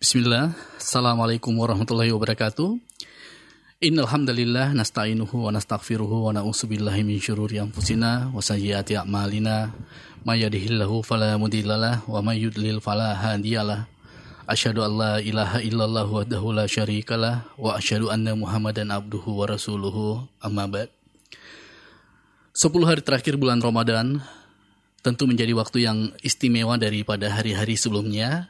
Bismillah, 0.00 0.56
Assalamualaikum 0.80 1.52
warahmatullahi 1.60 2.08
wabarakatuh. 2.08 2.72
Innal 3.84 4.08
hamdalillah 4.08 4.72
nasta'inuhu 4.72 5.44
wa 5.44 5.52
nastaghfiruhu 5.52 6.24
wa 6.24 6.32
na'udzu 6.32 6.72
billahi 6.72 7.04
min 7.04 7.20
syururi 7.20 7.60
anfusina 7.60 8.32
wa 8.32 8.40
sayyiati 8.40 8.96
a'malina. 8.96 9.76
May 10.24 10.40
yahdihillahu 10.40 11.04
fala 11.04 11.36
mudhillalah 11.36 12.08
wa 12.08 12.16
may 12.24 12.40
yudlil 12.40 12.80
fala 12.80 13.12
hadiyalah. 13.12 13.92
Asyhadu 14.48 14.88
an 14.88 14.92
la 14.96 15.14
ilaha 15.20 15.60
illallah 15.60 16.08
wahdahu 16.08 16.56
la 16.56 16.64
syarikalah 16.64 17.44
wa 17.60 17.76
asyhadu 17.76 18.08
anna 18.08 18.32
Muhammadan 18.32 18.88
abduhu 18.88 19.36
wa 19.36 19.52
rasuluhu. 19.52 20.24
Amma 20.40 20.64
ba'd. 20.64 20.88
10 22.56 22.72
hari 22.88 23.04
terakhir 23.04 23.36
bulan 23.36 23.60
Ramadan 23.60 24.24
tentu 25.04 25.28
menjadi 25.28 25.52
waktu 25.52 25.84
yang 25.84 26.08
istimewa 26.24 26.80
daripada 26.80 27.28
hari-hari 27.28 27.76
sebelumnya 27.76 28.48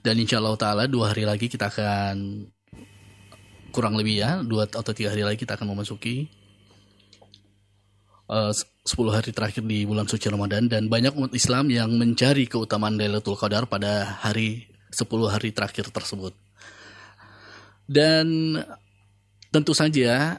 dan 0.00 0.14
insya 0.16 0.40
Allah 0.40 0.56
Ta'ala 0.56 0.84
dua 0.88 1.12
hari 1.12 1.28
lagi 1.28 1.46
kita 1.48 1.68
akan 1.68 2.46
kurang 3.70 3.94
lebih 3.94 4.20
ya 4.20 4.40
dua 4.42 4.66
atau 4.66 4.92
tiga 4.96 5.14
hari 5.14 5.22
lagi 5.22 5.38
kita 5.40 5.54
akan 5.54 5.76
memasuki 5.76 6.26
uh, 8.30 8.52
10 8.54 8.96
hari 9.12 9.30
terakhir 9.34 9.62
di 9.66 9.84
bulan 9.84 10.06
suci 10.06 10.30
Ramadan 10.30 10.70
dan 10.70 10.86
banyak 10.86 11.12
umat 11.18 11.32
Islam 11.34 11.68
yang 11.68 11.90
mencari 11.94 12.46
keutamaan 12.46 12.96
Lailatul 12.96 13.36
Qadar 13.36 13.66
pada 13.68 14.18
hari 14.22 14.70
10 14.90 15.06
hari 15.28 15.50
terakhir 15.52 15.90
tersebut. 15.92 16.32
Dan 17.90 18.56
tentu 19.50 19.74
saja 19.74 20.38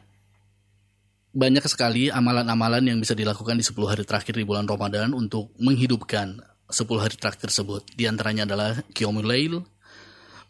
banyak 1.32 1.64
sekali 1.68 2.12
amalan-amalan 2.12 2.84
yang 2.92 2.98
bisa 3.00 3.16
dilakukan 3.16 3.56
di 3.56 3.64
10 3.64 3.76
hari 3.88 4.04
terakhir 4.04 4.36
di 4.36 4.44
bulan 4.44 4.68
Ramadan 4.68 5.16
untuk 5.16 5.52
menghidupkan 5.60 6.40
10 6.72 7.04
hari 7.04 7.16
terakhir 7.20 7.52
tersebut. 7.52 7.86
Di 7.94 8.08
antaranya 8.08 8.48
adalah 8.48 8.80
Qiyamul 8.96 9.28
Lail, 9.28 9.62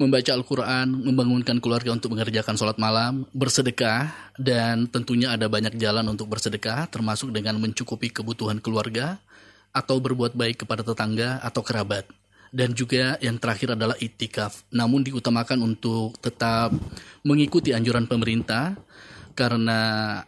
membaca 0.02 0.32
Al-Quran, 0.34 0.88
membangunkan 1.06 1.62
keluarga 1.62 1.94
untuk 1.94 2.18
mengerjakan 2.18 2.58
sholat 2.58 2.82
malam, 2.82 3.30
bersedekah, 3.38 4.34
dan 4.42 4.90
tentunya 4.90 5.30
ada 5.34 5.46
banyak 5.46 5.78
jalan 5.78 6.10
untuk 6.10 6.26
bersedekah, 6.26 6.90
termasuk 6.90 7.30
dengan 7.30 7.62
mencukupi 7.62 8.10
kebutuhan 8.10 8.58
keluarga, 8.58 9.22
atau 9.70 10.02
berbuat 10.02 10.34
baik 10.34 10.66
kepada 10.66 10.82
tetangga 10.82 11.38
atau 11.46 11.62
kerabat. 11.62 12.10
Dan 12.52 12.76
juga 12.76 13.16
yang 13.24 13.40
terakhir 13.40 13.80
adalah 13.80 13.96
itikaf, 13.96 14.68
namun 14.76 15.06
diutamakan 15.08 15.62
untuk 15.64 16.20
tetap 16.20 16.76
mengikuti 17.24 17.72
anjuran 17.72 18.10
pemerintah, 18.10 18.76
karena 19.32 20.20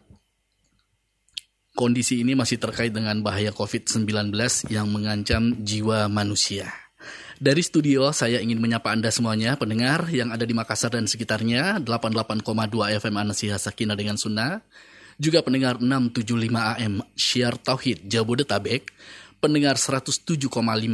kondisi 1.73 2.21
ini 2.21 2.38
masih 2.38 2.61
terkait 2.61 2.93
dengan 2.93 3.17
bahaya 3.25 3.49
COVID-19 3.49 4.33
yang 4.69 4.88
mengancam 4.89 5.57
jiwa 5.61 6.05
manusia. 6.05 6.69
Dari 7.43 7.59
studio, 7.59 8.16
saya 8.16 8.39
ingin 8.39 8.61
menyapa 8.61 8.93
Anda 8.93 9.11
semuanya, 9.11 9.59
pendengar 9.59 10.07
yang 10.07 10.31
ada 10.31 10.47
di 10.47 10.55
Makassar 10.55 10.95
dan 10.95 11.09
sekitarnya, 11.09 11.81
88,2 11.83 13.03
FM 13.03 13.16
Anasihah 13.19 13.59
Sakina 13.59 13.99
dengan 13.99 14.16
Sunnah, 14.16 14.63
juga 15.19 15.44
pendengar 15.44 15.81
675 15.83 16.79
AM 16.79 17.03
Syiar 17.19 17.59
Tauhid 17.59 18.07
Jabodetabek, 18.07 18.95
pendengar 19.44 19.75
107,5 19.75 20.47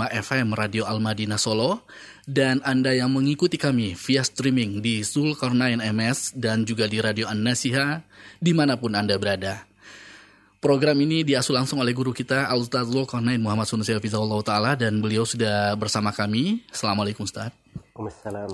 FM 0.09 0.47
Radio 0.57 0.89
Al-Madinah 0.89 1.37
Solo, 1.37 1.85
dan 2.25 2.65
Anda 2.65 2.97
yang 2.97 3.13
mengikuti 3.13 3.61
kami 3.61 3.93
via 3.93 4.25
streaming 4.25 4.81
di 4.81 5.05
Zulkarnain 5.05 5.77
MS 5.77 6.33
dan 6.33 6.65
juga 6.65 6.89
di 6.89 6.97
Radio 6.97 7.29
An-Nasiha, 7.29 8.01
di 8.41 8.57
mana 8.57 8.73
pun 8.81 8.97
Anda 8.97 9.21
berada. 9.21 9.68
Program 10.59 10.99
ini 10.99 11.23
diasuh 11.23 11.55
langsung 11.55 11.79
oleh 11.79 11.95
guru 11.95 12.11
kita 12.11 12.51
Al-Ustaz 12.51 12.91
Zulkarnain 12.91 13.39
Muhammad 13.39 13.63
Sunusi 13.63 13.95
Hafizahullah 13.95 14.43
Ta'ala 14.43 14.75
dan 14.75 14.99
beliau 14.99 15.23
sudah 15.23 15.71
bersama 15.79 16.11
kami. 16.11 16.67
Assalamualaikum 16.67 17.23
Ustaz. 17.23 17.55
Waalaikumsalam 17.95 18.51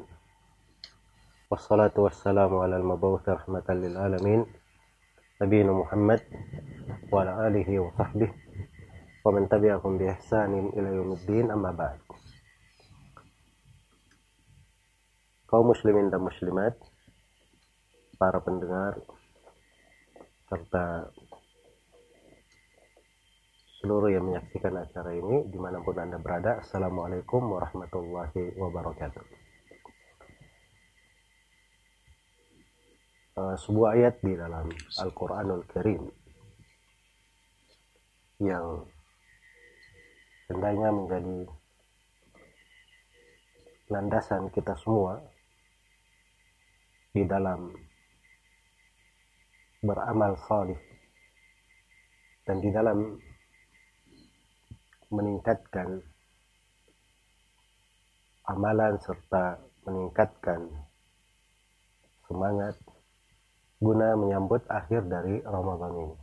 Wassalatu 1.51 2.07
wassalamu 2.07 2.63
ala 2.63 2.79
al-mabawuth 2.79 3.27
rahmatan 3.27 3.83
lil 3.83 3.99
alamin. 3.99 4.47
Nabiyina 5.43 5.75
Muhammad 5.75 6.23
wa 7.11 7.27
ala 7.27 7.51
alihi 7.51 7.83
wa 7.83 7.91
sahbihi 7.99 8.31
wa 9.27 9.35
man 9.35 9.51
tabi'ahum 9.51 9.99
bi 9.99 10.07
ihsanin 10.07 10.71
ila 10.79 10.89
yaumiddin 10.95 11.51
amma 11.51 11.75
ba'd. 11.75 12.20
Kaum 15.51 15.75
muslimin 15.75 16.15
dan 16.15 16.23
muslimat, 16.23 16.79
para 18.15 18.39
pendengar, 18.39 19.03
serta 20.47 21.11
seluruh 23.83 24.15
yang 24.15 24.31
menyaksikan 24.31 24.79
acara 24.79 25.11
ini 25.11 25.51
di 25.51 25.59
mana 25.59 25.83
pun 25.83 25.99
Anda 25.99 26.23
berada. 26.23 26.63
Assalamualaikum 26.63 27.43
warahmatullahi 27.51 28.55
wabarakatuh. 28.63 29.25
Uh, 33.35 33.57
sebuah 33.59 33.99
ayat 33.99 34.23
di 34.23 34.39
dalam 34.39 34.71
Al-Quranul 35.03 35.67
Karim 35.67 36.07
yang 38.39 38.87
hendaknya 40.47 40.95
menjadi 40.95 41.39
landasan 43.91 44.47
kita 44.55 44.79
semua 44.79 45.40
di 47.11 47.27
dalam 47.27 47.75
beramal 49.83 50.39
salih 50.47 50.79
dan 52.47 52.63
di 52.63 52.71
dalam 52.71 53.19
meningkatkan 55.11 55.99
amalan 58.47 58.95
serta 59.03 59.59
meningkatkan 59.87 60.71
semangat 62.31 62.79
guna 63.83 64.15
menyambut 64.15 64.63
akhir 64.71 65.09
dari 65.11 65.43
Ramadan 65.43 65.93
ini. 65.97 66.19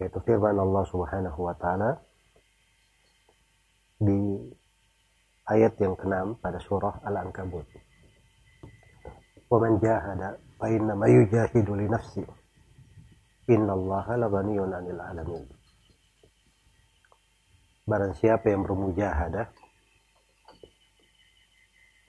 Yaitu 0.00 0.18
firman 0.24 0.56
Allah 0.56 0.84
Subhanahu 0.88 1.40
wa 1.42 1.54
taala 1.58 2.00
di 4.00 4.40
ayat 5.52 5.76
yang 5.82 5.98
keenam 6.00 6.38
pada 6.40 6.56
surah 6.62 7.02
Al-Ankabut 7.04 7.81
ومن 9.51 9.79
جاهد 9.79 10.39
فإنما 10.59 11.07
يجاهد 11.07 11.69
لنفسه 11.69 12.27
إن 13.49 13.69
الله 13.69 14.15
لغني 14.15 14.59
عن 14.59 14.85
العالمين 14.91 15.47
Barang 17.87 18.11
siapa 18.19 18.51
yang 18.51 18.67
bermujahadah 18.67 19.47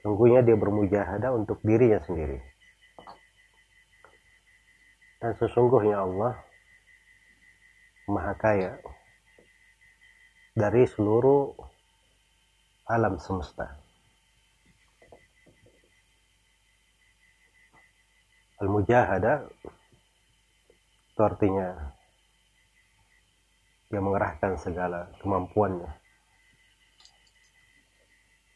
Sungguhnya 0.03 0.43
dia 0.43 0.59
bermujahadah 0.59 1.31
untuk 1.39 1.63
dirinya 1.63 2.03
sendiri 2.03 2.43
Dan 5.23 5.39
sesungguhnya 5.39 6.03
Allah 6.03 6.35
Maha 8.11 8.35
kaya 8.43 8.75
Dari 10.59 10.83
seluruh 10.91 11.55
alam 12.91 13.15
semesta 13.23 13.82
Al-Mujahada 18.64 19.44
itu 21.12 21.20
artinya 21.20 21.92
dia 23.92 24.00
mengerahkan 24.00 24.56
segala 24.56 25.12
kemampuannya. 25.20 25.92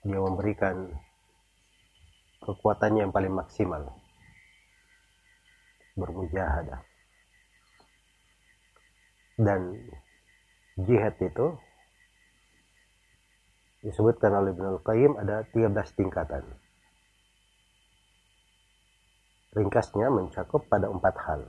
Dia 0.08 0.20
memberikan 0.24 0.96
kekuatannya 2.40 3.04
yang 3.04 3.12
paling 3.12 3.36
maksimal. 3.36 3.84
Bermujahadah. 6.00 6.88
Dan 9.36 9.92
jihad 10.80 11.20
itu 11.20 11.52
disebutkan 13.84 14.32
oleh 14.40 14.56
Ibnu 14.56 14.80
Qayyim 14.88 15.20
ada 15.20 15.44
13 15.52 16.00
tingkatan. 16.00 16.48
Ringkasnya 19.58 20.14
mencakup 20.14 20.70
pada 20.70 20.86
empat 20.86 21.18
hal. 21.26 21.42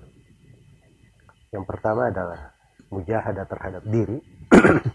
Yang 1.52 1.64
pertama 1.68 2.08
adalah 2.08 2.56
mujahadah 2.88 3.44
terhadap 3.44 3.84
diri. 3.84 4.16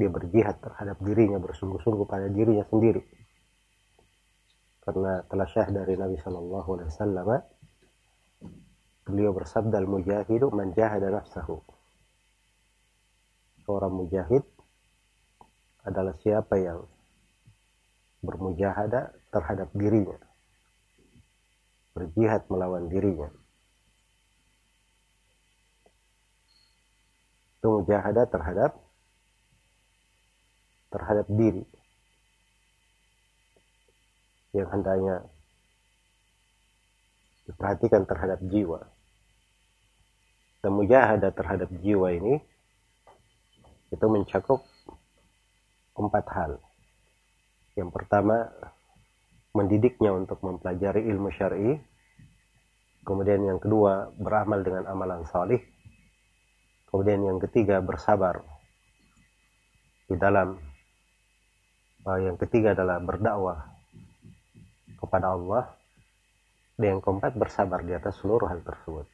Dia 0.00 0.08
berjihad 0.08 0.56
terhadap 0.64 0.96
dirinya 1.04 1.36
bersungguh-sungguh 1.36 2.08
pada 2.08 2.32
dirinya 2.32 2.64
sendiri. 2.64 3.04
Karena 4.80 5.20
telah 5.28 5.44
syah 5.52 5.68
dari 5.68 6.00
Nabi 6.00 6.16
Shallallahu 6.16 6.68
Alaihi 6.80 6.88
Wasallam 6.88 7.28
beliau 9.04 9.36
bersabda 9.36 9.84
mujahidu 9.84 10.48
man 10.48 10.72
nafsahu. 10.72 11.60
Seorang 13.68 13.92
mujahid 13.92 14.48
adalah 15.84 16.16
siapa 16.24 16.56
yang 16.56 16.88
bermujahadah 18.24 19.12
terhadap 19.28 19.68
dirinya 19.76 20.29
berjihad 22.00 22.48
melawan 22.48 22.88
dirinya 22.88 23.28
itu 27.60 27.68
mujahadah 27.68 28.24
terhadap 28.24 28.72
terhadap 30.88 31.26
diri 31.28 31.68
yang 34.56 34.66
hendaknya 34.72 35.28
diperhatikan 37.50 38.06
terhadap 38.06 38.38
jiwa. 38.46 38.80
Dan 40.60 40.76
mujahadah 40.76 41.32
terhadap 41.32 41.68
jiwa 41.80 42.14
ini 42.14 42.38
itu 43.90 44.06
mencakup 44.06 44.62
empat 45.98 46.24
hal. 46.30 46.52
Yang 47.74 47.90
pertama, 47.96 48.48
mendidiknya 49.56 50.14
untuk 50.14 50.38
mempelajari 50.44 51.08
ilmu 51.10 51.28
syar'i. 51.32 51.80
Kemudian 53.02 53.40
yang 53.42 53.58
kedua, 53.58 54.12
beramal 54.16 54.60
dengan 54.60 54.84
amalan 54.88 55.24
salih. 55.26 55.60
Kemudian 56.90 57.22
yang 57.24 57.38
ketiga, 57.38 57.80
bersabar 57.80 58.42
di 60.10 60.18
dalam 60.18 60.58
uh, 62.02 62.18
yang 62.18 62.34
ketiga 62.34 62.74
adalah 62.74 62.98
berdakwah 62.98 63.62
kepada 64.98 65.38
Allah 65.38 65.64
dan 66.80 66.96
yang 66.96 67.00
keempat 67.04 67.38
bersabar 67.38 67.84
di 67.86 67.92
atas 67.94 68.18
seluruh 68.18 68.50
hal 68.50 68.58
tersebut 68.64 69.06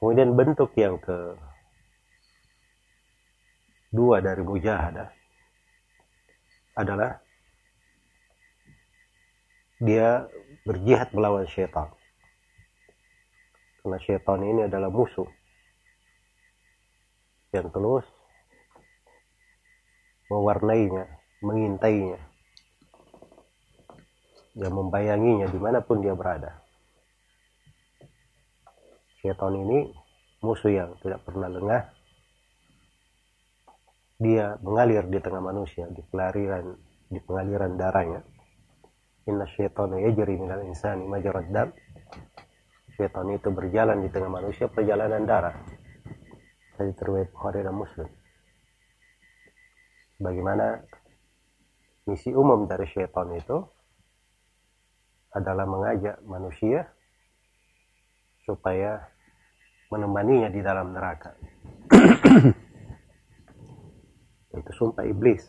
kemudian 0.00 0.32
bentuk 0.32 0.72
yang 0.78 0.96
ke 0.98 1.36
dua 3.92 4.24
dari 4.24 4.40
mujahadah 4.40 5.10
adalah 6.78 7.20
dia 9.82 10.30
berjihad 10.62 11.10
melawan 11.10 11.44
syaitan 11.50 11.90
karena 13.82 13.98
syaitan 13.98 14.38
ini 14.38 14.70
adalah 14.70 14.94
musuh 14.94 15.26
yang 17.50 17.66
terus 17.74 18.06
mewarnainya, 20.32 21.04
mengintainya, 21.44 22.16
dan 24.56 24.70
membayanginya 24.72 25.50
di 25.50 25.58
mana 25.60 25.84
pun 25.84 26.00
dia 26.00 26.16
berada. 26.16 26.62
Syaitan 29.20 29.52
ini 29.58 29.92
musuh 30.40 30.72
yang 30.72 30.96
tidak 31.04 31.26
pernah 31.26 31.50
lengah. 31.52 31.82
Dia 34.22 34.54
mengalir 34.62 35.02
di 35.10 35.18
tengah 35.18 35.42
manusia, 35.42 35.90
di 35.90 35.98
pengaliran, 36.06 36.78
di 37.10 37.18
pengaliran 37.18 37.74
darahnya. 37.74 38.22
Inna 39.30 39.46
syaitana 39.46 40.02
yajri 40.02 40.34
minal 40.34 40.66
insani 40.66 41.06
majarad 41.06 41.46
dam. 41.52 41.68
Syaitan 42.98 43.28
itu 43.32 43.48
berjalan 43.48 44.04
di 44.04 44.08
tengah 44.12 44.28
manusia 44.28 44.68
perjalanan 44.68 45.24
darah. 45.24 45.56
Tadi 46.76 46.92
terwet 46.98 47.32
Bukhari 47.32 47.64
dan 47.64 47.76
Muslim 47.76 48.08
bagaimana 50.22 50.78
misi 52.06 52.30
umum 52.30 52.70
dari 52.70 52.86
syaitan 52.86 53.26
itu 53.34 53.58
adalah 55.34 55.66
mengajak 55.66 56.22
manusia 56.22 56.86
supaya 58.46 59.02
menemaninya 59.90 60.48
di 60.48 60.62
dalam 60.62 60.94
neraka. 60.94 61.34
itu 64.58 64.72
sumpah 64.76 65.04
iblis. 65.08 65.48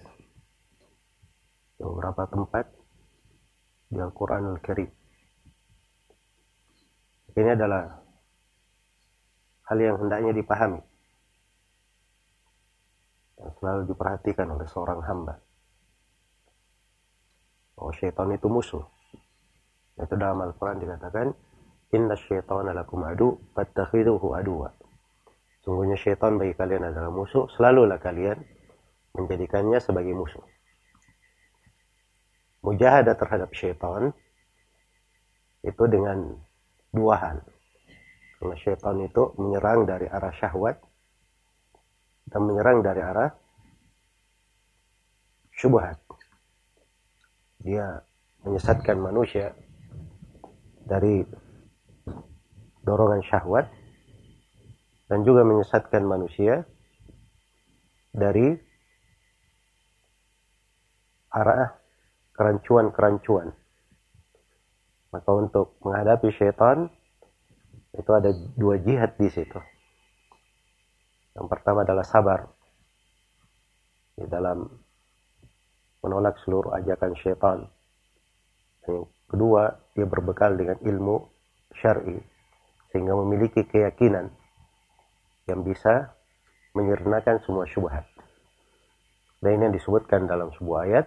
Beberapa 1.77 2.25
tempat 2.31 2.65
di 3.93 3.99
Al-Quran 4.01 4.57
Al-Karim. 4.57 4.89
Ini 7.33 7.49
adalah 7.53 7.85
hal 9.69 9.77
yang 9.77 9.97
hendaknya 10.01 10.33
dipahami 10.33 10.81
yang 13.41 13.51
selalu 13.57 13.81
diperhatikan 13.89 14.47
oleh 14.53 14.67
seorang 14.69 15.01
hamba. 15.05 15.37
Oh 17.81 17.91
syaitan 17.93 18.29
itu 18.33 18.47
musuh. 18.49 18.85
Itu 19.97 20.13
dalam 20.17 20.41
Al-Quran 20.41 20.81
dikatakan, 20.81 21.27
Inna 21.93 22.17
syaitan 22.17 22.65
lakum 22.69 23.05
adu, 23.05 23.37
fattakhiduhu 23.53 24.33
aduwa. 24.33 24.73
Sungguhnya 25.61 25.95
syaitan 25.95 26.35
bagi 26.37 26.57
kalian 26.57 26.89
adalah 26.89 27.13
musuh, 27.13 27.47
selalulah 27.53 28.01
kalian 28.01 28.41
menjadikannya 29.13 29.77
sebagai 29.77 30.11
musuh. 30.17 30.41
Mujahadah 32.63 33.15
terhadap 33.19 33.51
syaitan 33.51 34.15
itu 35.63 35.83
dengan 35.91 36.39
dua 36.95 37.15
hal. 37.19 37.37
Karena 38.39 38.55
syaitan 38.59 38.97
itu 39.03 39.35
menyerang 39.35 39.83
dari 39.83 40.07
arah 40.07 40.31
syahwat 40.31 40.79
dan 42.27 42.41
menyerang 42.47 42.79
dari 42.79 43.01
arah 43.03 43.29
syubhat. 45.55 45.99
Dia 47.63 47.99
menyesatkan 48.43 48.99
manusia 48.99 49.55
dari 50.83 51.23
dorongan 52.83 53.23
syahwat 53.23 53.71
dan 55.07 55.23
juga 55.23 55.47
menyesatkan 55.47 56.03
manusia 56.03 56.67
dari 58.11 58.55
arah 61.31 61.82
kerancuan-kerancuan. 62.33 63.53
Maka 65.13 65.29
untuk 65.29 65.77
menghadapi 65.85 66.33
syaitan 66.33 66.89
itu 67.93 68.09
ada 68.09 68.33
dua 68.57 68.81
jihad 68.81 69.13
di 69.21 69.29
situ. 69.29 69.59
Yang 71.37 71.47
pertama 71.49 71.85
adalah 71.85 72.05
sabar 72.05 72.49
di 74.17 74.25
dalam 74.25 74.65
menolak 76.01 76.37
seluruh 76.41 76.73
ajakan 76.77 77.13
syaitan. 77.17 77.59
Yang 78.85 79.09
kedua, 79.29 79.77
dia 79.93 80.05
berbekal 80.09 80.57
dengan 80.57 80.77
ilmu 80.81 81.15
syar'i 81.77 82.17
sehingga 82.93 83.17
memiliki 83.17 83.65
keyakinan 83.65 84.29
yang 85.49 85.65
bisa 85.65 86.13
menyernakan 86.77 87.41
semua 87.41 87.65
syubhat. 87.65 88.05
Dan 89.41 89.59
ini 89.59 89.63
yang 89.69 89.75
disebutkan 89.75 90.29
dalam 90.29 90.53
sebuah 90.55 90.79
ayat 90.89 91.05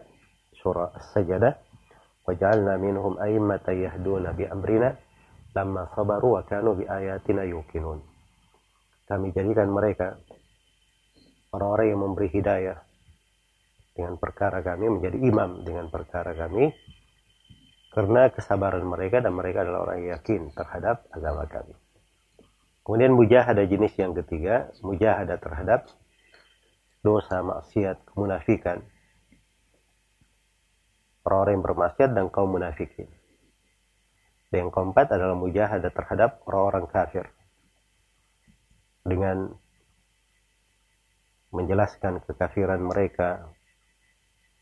surah 0.63 0.93
As-Sajdah, 0.95 1.55
"Waja'alna 2.25 2.77
minhum 2.81 3.17
a'immatan 3.21 3.87
yahduna 3.87 4.33
bi 4.33 4.45
amrina 4.49 4.95
lamma 5.53 5.89
sabaru 5.93 6.39
wa 6.39 6.43
kanu 6.45 6.81
bi 6.81 6.85
ayatina 6.85 7.45
yuqinun." 7.45 8.17
kami 9.07 9.31
jadikan 9.31 9.71
mereka 9.71 10.19
orang-orang 11.55 11.95
yang 11.95 12.01
memberi 12.03 12.29
hidayah 12.35 12.79
dengan 13.95 14.19
perkara 14.19 14.61
kami 14.61 14.99
menjadi 14.99 15.17
imam 15.23 15.63
dengan 15.63 15.87
perkara 15.89 16.35
kami 16.35 16.75
karena 17.95 18.29
kesabaran 18.29 18.85
mereka 18.85 19.25
dan 19.25 19.33
mereka 19.33 19.65
adalah 19.65 19.89
orang 19.89 20.05
yang 20.05 20.21
yakin 20.21 20.53
terhadap 20.53 21.09
agama 21.17 21.49
kami. 21.49 21.73
Kemudian 22.85 23.17
mujahadah 23.17 23.65
jenis 23.65 23.97
yang 23.97 24.13
ketiga, 24.13 24.69
mujahadah 24.85 25.41
terhadap 25.41 25.89
dosa, 27.01 27.41
maksiat, 27.41 28.05
kemunafikan. 28.13 28.85
Orang-orang 31.27 31.59
yang 31.59 31.67
bermaksiat 31.67 32.11
dan 32.15 32.31
kaum 32.31 32.55
munafikin. 32.55 33.11
Dan 34.47 34.71
yang 34.71 34.71
keempat 34.71 35.11
adalah 35.11 35.35
mujahadah 35.35 35.91
terhadap 35.91 36.39
orang-orang 36.47 36.87
kafir 36.87 37.27
dengan 39.03 39.51
menjelaskan 41.51 42.23
kekafiran 42.23 42.79
mereka, 42.79 43.43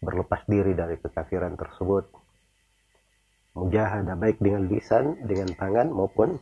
berlepas 0.00 0.40
diri 0.49 0.73
dari 0.73 0.97
kekafiran 0.97 1.52
tersebut, 1.52 2.09
mujahadah 3.61 4.16
baik 4.16 4.40
dengan 4.40 4.64
lisan, 4.64 5.21
dengan 5.21 5.52
tangan 5.52 5.92
maupun 5.92 6.40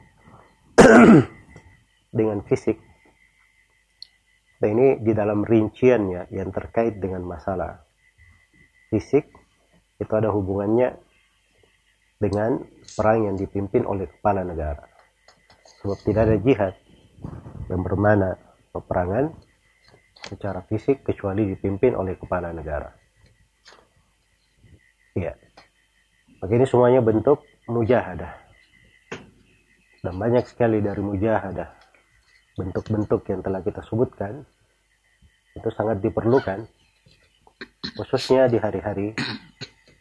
dengan 2.22 2.46
fisik. 2.46 2.78
Dan 4.62 4.78
ini 4.78 4.88
di 5.02 5.10
dalam 5.10 5.42
rinciannya 5.42 6.30
yang 6.30 6.54
terkait 6.54 7.02
dengan 7.02 7.26
masalah 7.26 7.82
fisik 8.94 9.41
itu 10.02 10.12
ada 10.18 10.34
hubungannya 10.34 10.98
dengan 12.18 12.62
perang 12.94 13.30
yang 13.30 13.36
dipimpin 13.38 13.86
oleh 13.86 14.10
kepala 14.10 14.42
negara. 14.42 14.82
Sebab 15.82 15.98
tidak 16.06 16.22
ada 16.26 16.36
jihad 16.38 16.74
yang 17.70 17.82
bermana 17.82 18.38
peperangan 18.70 19.34
secara 20.22 20.62
fisik 20.66 21.02
kecuali 21.02 21.50
dipimpin 21.50 21.98
oleh 21.98 22.14
kepala 22.14 22.54
negara. 22.54 22.90
Iya. 25.18 25.34
Maka 26.38 26.52
ini 26.54 26.66
semuanya 26.66 27.02
bentuk 27.02 27.42
mujahadah. 27.66 28.32
Dan 30.02 30.14
banyak 30.18 30.46
sekali 30.50 30.82
dari 30.82 30.98
mujahadah 30.98 31.70
bentuk-bentuk 32.58 33.22
yang 33.30 33.40
telah 33.40 33.62
kita 33.62 33.80
sebutkan 33.86 34.42
itu 35.52 35.68
sangat 35.72 36.00
diperlukan 36.00 36.64
khususnya 37.96 38.48
di 38.48 38.56
hari-hari 38.56 39.12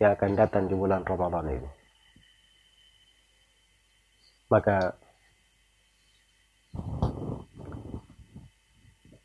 yang 0.01 0.17
akan 0.17 0.33
datang 0.33 0.65
di 0.65 0.73
bulan 0.73 1.05
Ramadan 1.05 1.61
ini. 1.61 1.69
Maka 4.49 4.97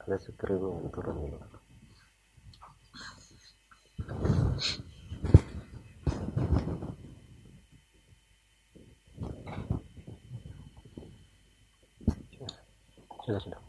ada 0.04 0.16
screen 0.20 0.60
yang 0.60 0.92
turun 0.92 1.16
dulu. 1.16 1.38
Sudah, 13.24 13.40
sudah. 13.42 13.60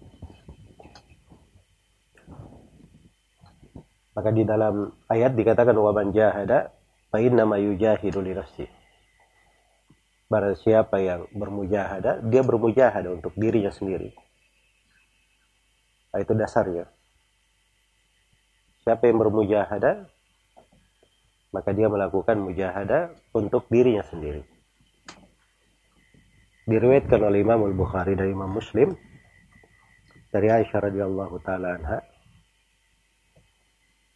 Maka 4.11 4.29
di 4.35 4.43
dalam 4.43 4.91
ayat 5.07 5.33
dikatakan 5.33 5.73
wa 5.79 5.95
man 5.95 6.11
jahada 6.11 6.76
fa 7.17 7.25
inna 7.25 7.49
ma 7.49 7.57
yujahidu 7.57 8.21
li 8.21 8.37
nafsi. 8.37 8.69
Barang 10.29 10.53
siapa 10.53 11.01
yang 11.01 11.25
bermujahada, 11.33 12.21
dia 12.21 12.45
bermujahada 12.45 13.09
untuk 13.09 13.33
dirinya 13.33 13.73
sendiri. 13.73 14.13
Nah, 16.13 16.19
itu 16.21 16.37
dasarnya. 16.37 16.85
Siapa 18.85 19.09
yang 19.09 19.17
bermujahada, 19.17 20.05
maka 21.49 21.73
dia 21.73 21.89
melakukan 21.89 22.37
mujahada 22.37 23.17
untuk 23.33 23.65
dirinya 23.65 24.05
sendiri. 24.05 24.45
Diriwayatkan 26.69 27.17
oleh 27.17 27.41
Imam 27.41 27.65
Al-Bukhari 27.65 28.13
dan 28.13 28.29
Imam 28.29 28.53
Muslim 28.53 28.93
dari 30.29 30.53
Aisyah 30.53 30.85
radhiyallahu 30.85 31.41
taala 31.41 31.81
anha 31.81 31.97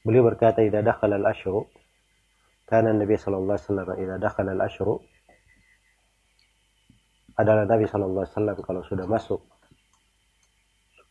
beliau 0.03 0.27
berkata 0.27 0.60
idza 0.60 0.84
dakhala 0.84 1.15
al-ashru 1.15 1.72
kana 2.72 2.96
Nabi 2.96 3.20
sallallahu 3.20 3.51
alaihi 3.51 3.68
wasallam 3.68 3.90
idza 4.00 4.16
dakhala 4.16 4.56
al-ashru 4.56 4.96
adalah 7.36 7.68
Nabi 7.68 7.84
sallallahu 7.84 8.24
alaihi 8.24 8.32
wasallam 8.32 8.58
kalau 8.63 8.82
sudah 8.88 9.06
masuk 9.12 9.44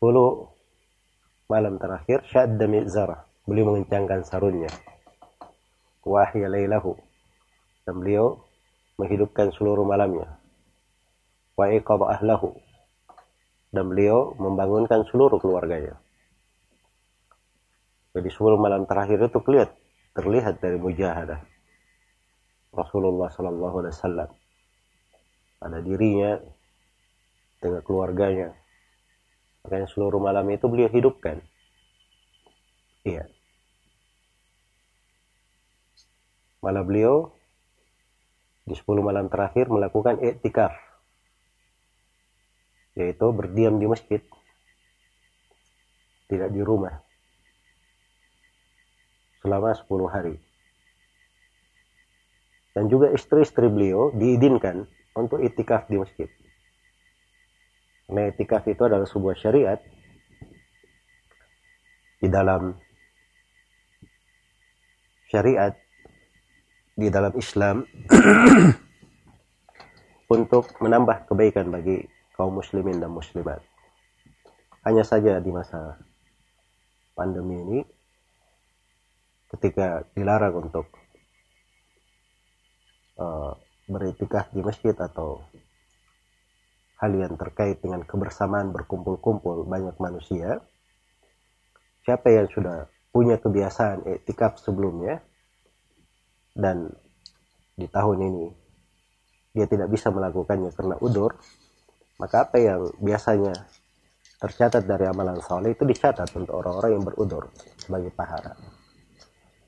10 0.01 1.53
malam 1.53 1.77
terakhir 1.77 2.25
syadda 2.25 2.65
mizara 2.65 3.29
beliau 3.45 3.77
mengencangkan 3.77 4.25
sarunnya 4.25 4.73
wahya 6.01 6.49
lailahu 6.49 6.97
dan 7.85 8.01
beliau 8.01 8.41
menghidupkan 8.97 9.53
seluruh 9.53 9.85
malamnya. 9.85 10.41
wa 11.53 11.69
iqadha 11.69 12.17
ahlahu 12.17 12.57
dan 13.69 13.85
beliau 13.85 14.33
membangunkan 14.39 15.05
seluruh 15.05 15.37
keluarganya. 15.37 15.99
Jadi 18.17 18.27
sebelum 18.33 18.57
malam 18.57 18.89
terakhir 18.89 19.29
itu 19.29 19.37
terlihat 19.37 19.69
terlihat 20.17 20.55
dari 20.57 20.75
mujahadah 20.81 21.50
Rasulullah 22.71 23.27
Sallallahu 23.27 23.75
Alaihi 23.83 23.95
Wasallam 23.95 24.29
pada 25.59 25.77
dirinya 25.83 26.39
dengan 27.59 27.81
keluarganya. 27.83 28.49
Makanya 29.61 29.87
seluruh 29.91 30.17
malam 30.17 30.47
itu 30.49 30.65
beliau 30.65 30.89
hidupkan. 30.89 31.37
Iya. 33.05 33.29
Malah 36.65 36.85
beliau 36.85 37.29
di 38.65 38.73
10 38.77 38.87
malam 39.01 39.27
terakhir 39.27 39.67
melakukan 39.67 40.21
iktikaf 40.21 40.71
yaitu 42.93 43.25
berdiam 43.33 43.79
di 43.81 43.87
masjid 43.89 44.21
tidak 46.29 46.53
di 46.53 46.61
rumah 46.61 47.01
selama 49.41 49.73
10 49.73 49.89
hari 50.13 50.35
dan 52.71 52.87
juga 52.87 53.11
istri-istri 53.11 53.67
beliau 53.67 54.15
diizinkan 54.15 54.87
untuk 55.15 55.43
itikaf 55.43 55.91
di 55.91 55.99
masjid 55.99 56.31
karena 58.11 58.27
itikaf 58.27 58.67
itu 58.67 58.83
adalah 58.83 59.07
sebuah 59.07 59.39
syariat 59.39 59.79
di 62.19 62.27
dalam 62.27 62.75
syariat 65.31 65.71
di 66.99 67.07
dalam 67.07 67.31
Islam 67.39 67.87
untuk 70.35 70.75
menambah 70.83 71.31
kebaikan 71.31 71.71
bagi 71.71 72.03
kaum 72.35 72.59
muslimin 72.59 72.99
dan 72.99 73.15
muslimat. 73.15 73.63
Hanya 74.83 75.07
saja 75.07 75.39
di 75.39 75.47
masa 75.47 75.95
pandemi 77.15 77.63
ini 77.63 77.79
ketika 79.55 80.03
dilarang 80.11 80.67
untuk 80.67 80.91
uh, 83.21 83.53
beritikaf 83.85 84.49
di 84.49 84.65
masjid 84.65 84.97
atau 84.97 85.45
hal 86.97 87.11
yang 87.13 87.37
terkait 87.37 87.77
dengan 87.77 88.01
kebersamaan 88.01 88.73
berkumpul-kumpul 88.73 89.69
banyak 89.69 89.93
manusia 90.01 90.61
siapa 92.01 92.33
yang 92.33 92.49
sudah 92.49 92.89
punya 93.13 93.37
kebiasaan 93.37 94.09
etikaf 94.09 94.57
sebelumnya 94.57 95.21
dan 96.57 96.89
di 97.77 97.85
tahun 97.85 98.17
ini 98.25 98.45
dia 99.53 99.69
tidak 99.69 99.93
bisa 99.93 100.09
melakukannya 100.09 100.73
karena 100.73 100.95
udur 100.97 101.37
maka 102.21 102.45
apa 102.45 102.57
yang 102.61 102.85
biasanya 103.01 103.53
tercatat 104.41 104.89
dari 104.89 105.05
amalan 105.05 105.37
soleh 105.37 105.77
itu 105.77 105.85
dicatat 105.85 106.29
untuk 106.33 106.57
orang-orang 106.57 106.97
yang 106.97 107.05
berudur 107.05 107.53
sebagai 107.77 108.09
pahala. 108.09 108.57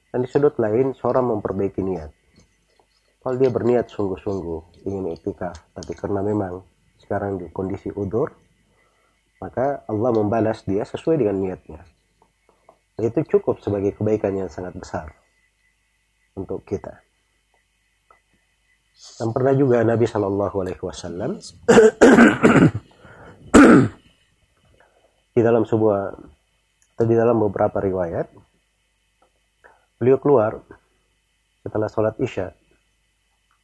Dan 0.09 0.25
di 0.25 0.29
sudut 0.29 0.57
lain, 0.57 0.97
seorang 0.97 1.29
memperbaiki 1.29 1.81
niat. 1.85 2.09
Kalau 3.23 3.39
dia 3.39 3.47
berniat 3.47 3.87
sungguh-sungguh 3.87 4.83
ingin 4.83 5.15
etika, 5.15 5.55
tapi 5.71 5.95
karena 5.95 6.19
memang 6.19 6.59
sekarang 6.99 7.39
di 7.39 7.47
kondisi 7.55 7.87
udur, 7.95 8.27
maka 9.39 9.87
Allah 9.87 10.11
membalas 10.11 10.67
dia 10.67 10.83
sesuai 10.83 11.23
dengan 11.23 11.39
niatnya. 11.39 11.87
Dan 12.99 13.03
itu 13.07 13.39
cukup 13.39 13.63
sebagai 13.63 13.95
kebaikan 13.95 14.35
yang 14.35 14.51
sangat 14.51 14.75
besar 14.75 15.07
untuk 16.35 16.67
kita. 16.67 16.99
Dan 18.91 19.31
pernah 19.31 19.55
juga 19.55 19.79
Nabi 19.87 20.03
Shallallahu 20.03 20.55
Alaihi 20.59 20.83
Wasallam 20.83 21.39
di 25.33 25.41
dalam 25.41 25.63
sebuah 25.63 26.01
atau 26.93 27.05
di 27.07 27.15
dalam 27.17 27.39
beberapa 27.39 27.79
riwayat 27.81 28.29
beliau 29.97 30.19
keluar 30.21 30.61
setelah 31.65 31.89
sholat 31.89 32.13
isya 32.21 32.53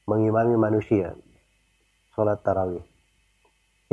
mengimami 0.09 0.57
manusia 0.57 1.13
sholat 2.17 2.41
tarawih 2.41 2.81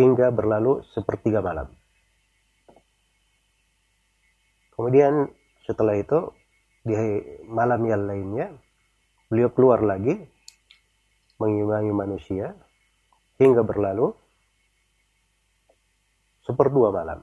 hingga 0.00 0.32
berlalu 0.32 0.80
sepertiga 0.96 1.44
malam. 1.44 1.68
Kemudian 4.72 5.28
setelah 5.68 5.96
itu 5.96 6.32
di 6.84 6.96
malam 7.48 7.80
yang 7.84 8.08
lainnya 8.08 8.52
beliau 9.28 9.52
keluar 9.52 9.84
lagi 9.84 10.16
mengimami 11.36 11.92
manusia 11.92 12.56
hingga 13.36 13.60
berlalu 13.64 14.12
seperdua 16.44 16.92
malam. 16.92 17.20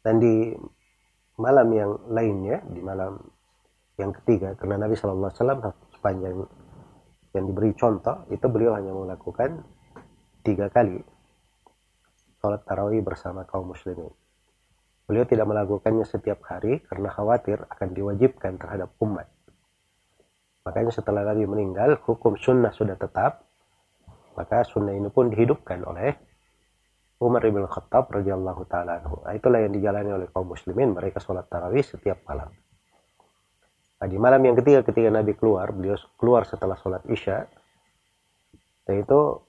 Dan 0.00 0.16
di 0.16 0.56
malam 1.36 1.68
yang 1.72 1.92
lainnya, 2.08 2.64
di 2.64 2.80
malam 2.80 3.20
yang 4.00 4.16
ketiga, 4.16 4.56
karena 4.56 4.80
Nabi 4.80 4.96
Shallallahu 4.96 5.28
Alaihi 5.28 5.40
Wasallam 5.44 5.60
sepanjang 6.00 6.48
yang 7.36 7.44
diberi 7.44 7.76
contoh 7.76 8.24
itu 8.32 8.48
beliau 8.48 8.72
hanya 8.72 8.96
melakukan 8.96 9.60
tiga 10.40 10.72
kali 10.72 10.96
sholat 12.40 12.64
tarawih 12.64 13.04
bersama 13.04 13.44
kaum 13.44 13.68
muslimin. 13.68 14.08
Beliau 15.04 15.28
tidak 15.28 15.44
melakukannya 15.44 16.08
setiap 16.08 16.40
hari 16.48 16.80
karena 16.88 17.12
khawatir 17.12 17.60
akan 17.68 17.88
diwajibkan 17.92 18.56
terhadap 18.56 18.96
umat. 19.04 19.28
Makanya 20.64 20.92
setelah 20.94 21.26
Nabi 21.26 21.44
meninggal, 21.44 22.00
hukum 22.06 22.40
sunnah 22.40 22.72
sudah 22.72 22.96
tetap. 22.96 23.44
Maka 24.38 24.64
sunnah 24.64 24.94
ini 24.96 25.12
pun 25.12 25.28
dihidupkan 25.28 25.84
oleh 25.84 26.16
Umar 27.20 27.44
ibn 27.44 27.66
Khattab 27.68 28.08
radhiyallahu 28.08 28.64
taala. 28.70 29.04
Nah, 29.04 29.34
itulah 29.36 29.60
yang 29.60 29.76
dijalani 29.76 30.14
oleh 30.14 30.28
kaum 30.32 30.48
muslimin. 30.48 30.96
Mereka 30.96 31.20
sholat 31.20 31.50
tarawih 31.52 31.84
setiap 31.84 32.24
malam. 32.24 32.48
Nah, 34.00 34.08
di 34.08 34.16
malam 34.16 34.40
yang 34.40 34.56
ketiga 34.56 34.80
ketika 34.80 35.12
Nabi 35.12 35.36
keluar, 35.36 35.70
beliau 35.76 36.00
keluar 36.16 36.48
setelah 36.48 36.76
sholat 36.80 37.04
isya. 37.04 37.44
Dan 38.88 39.04
itu 39.04 39.44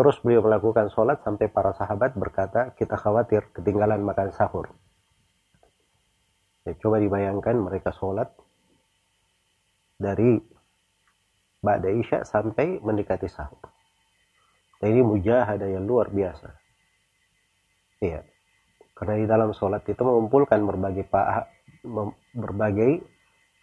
Terus 0.00 0.16
beliau 0.24 0.40
melakukan 0.40 0.88
sholat 0.88 1.20
sampai 1.20 1.52
para 1.52 1.76
sahabat 1.76 2.16
berkata, 2.16 2.72
kita 2.72 2.96
khawatir 2.96 3.52
ketinggalan 3.52 4.00
makan 4.00 4.32
sahur. 4.32 4.72
Ya, 6.64 6.72
coba 6.80 7.04
dibayangkan 7.04 7.60
mereka 7.60 7.92
sholat 7.92 8.32
dari 10.00 10.40
Ba'da 11.60 11.92
Isya 11.92 12.24
sampai 12.24 12.80
mendekati 12.80 13.28
sahur. 13.28 13.60
Dan 14.80 14.96
ini 14.96 15.04
mujahadah 15.04 15.68
yang 15.68 15.84
luar 15.84 16.08
biasa. 16.08 16.48
Iya. 18.00 18.24
Karena 18.96 19.20
di 19.20 19.26
dalam 19.28 19.52
sholat 19.52 19.84
itu 19.84 20.00
mengumpulkan 20.00 20.64
berbagai 20.64 21.12
berbagai 22.34 23.00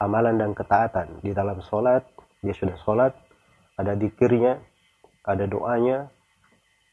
amalan 0.02 0.38
dan 0.38 0.52
ketaatan. 0.54 1.22
Di 1.22 1.34
dalam 1.34 1.62
sholat, 1.62 2.06
dia 2.42 2.54
sudah 2.54 2.78
sholat, 2.82 3.14
ada 3.78 3.94
dikirnya, 3.94 4.62
ada 5.26 5.46
doanya, 5.46 6.10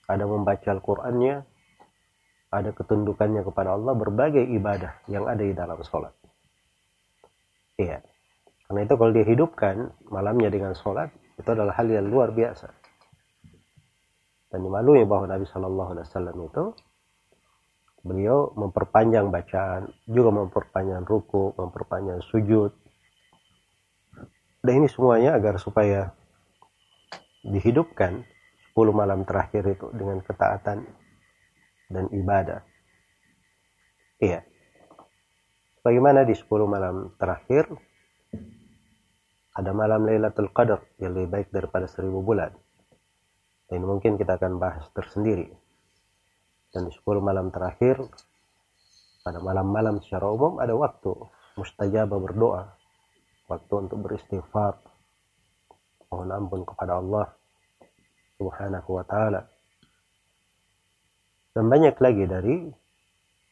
ada 0.09 0.25
membaca 0.25 0.69
Al-Qur'annya, 0.69 1.45
ada 2.52 2.71
ketundukannya 2.71 3.43
kepada 3.43 3.75
Allah, 3.75 3.93
berbagai 3.97 4.45
ibadah 4.45 5.00
yang 5.11 5.26
ada 5.26 5.43
di 5.43 5.54
dalam 5.57 5.81
sholat. 5.83 6.12
Iya. 7.81 7.99
Karena 8.64 8.81
itu 8.87 8.95
kalau 8.97 9.12
dia 9.12 9.26
hidupkan 9.26 9.93
malamnya 10.09 10.49
dengan 10.49 10.73
sholat, 10.73 11.12
itu 11.37 11.49
adalah 11.50 11.75
hal 11.76 11.90
yang 11.90 12.07
luar 12.07 12.31
biasa. 12.33 12.71
Dan 14.54 14.62
dimaklumi 14.62 15.02
bahwa 15.04 15.26
Nabi 15.26 15.45
Shallallahu 15.50 15.90
Alaihi 15.99 16.07
Wasallam 16.07 16.37
itu 16.47 16.64
beliau 18.04 18.52
memperpanjang 18.52 19.32
bacaan, 19.32 19.88
juga 20.04 20.30
memperpanjang 20.30 21.08
ruku, 21.08 21.56
memperpanjang 21.56 22.20
sujud. 22.20 22.70
Dan 24.61 24.84
ini 24.84 24.88
semuanya 24.92 25.40
agar 25.40 25.56
supaya 25.56 26.12
dihidupkan 27.44 28.25
10 28.76 28.92
malam 28.92 29.25
terakhir 29.25 29.64
itu 29.73 29.88
dengan 29.96 30.20
ketaatan 30.20 30.84
dan 31.88 32.04
ibadah. 32.12 32.61
Iya. 34.20 34.44
Bagaimana 35.84 36.25
di 36.25 36.32
10 36.32 36.49
malam 36.64 37.12
terakhir 37.20 37.68
ada 39.54 39.70
malam 39.70 40.08
Lailatul 40.08 40.50
Qadar 40.50 40.82
yang 40.99 41.14
lebih 41.14 41.28
baik 41.30 41.49
daripada 41.52 41.87
seribu 41.87 42.25
bulan. 42.25 42.50
Dan 43.68 43.87
mungkin 43.87 44.18
kita 44.20 44.37
akan 44.37 44.58
bahas 44.61 44.88
tersendiri. 44.92 45.63
Dan 46.75 46.90
di 46.90 46.93
10 46.93 47.23
malam 47.23 47.54
terakhir 47.54 48.02
pada 49.23 49.38
malam-malam 49.38 50.02
secara 50.02 50.26
umum 50.26 50.59
ada 50.59 50.75
waktu 50.75 51.14
mustajabah 51.54 52.19
berdoa, 52.19 52.66
waktu 53.47 53.73
untuk 53.78 54.02
beristighfar, 54.02 54.83
mohon 56.11 56.35
ampun 56.35 56.66
kepada 56.66 56.99
Allah 56.99 57.31
subhanahu 58.37 58.90
wa 58.90 59.04
ta'ala. 59.07 59.47
Dan 61.54 61.71
banyak 61.71 61.95
lagi 62.02 62.25
dari 62.26 62.57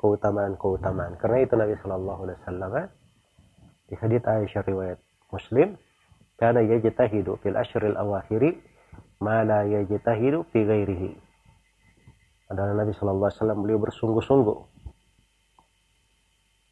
keutamaan-keutamaan. 0.02 1.14
Karena 1.22 1.46
itu 1.46 1.54
Nabi 1.54 1.74
Shallallahu 1.78 2.20
Alaihi 2.26 2.38
Wasallam 2.42 2.72
di 3.86 3.94
hadits 3.94 4.26
Aisyah 4.26 4.62
riwayat 4.66 4.98
Muslim, 5.30 5.78
karena 6.34 6.66
yajtahidu 6.66 7.38
fil 7.38 7.54
ashril 7.54 7.94
awakhiri 7.94 8.58
ma 9.22 9.46
la 9.46 9.62
yajtahidu 9.62 10.42
fi 10.50 10.58
ghairihi. 10.66 11.31
Adalah 12.52 12.84
Nabi 12.84 12.92
Shallallahu 12.92 13.28
Alaihi 13.32 13.38
Wasallam 13.40 13.60
beliau 13.64 13.78
bersungguh-sungguh 13.80 14.58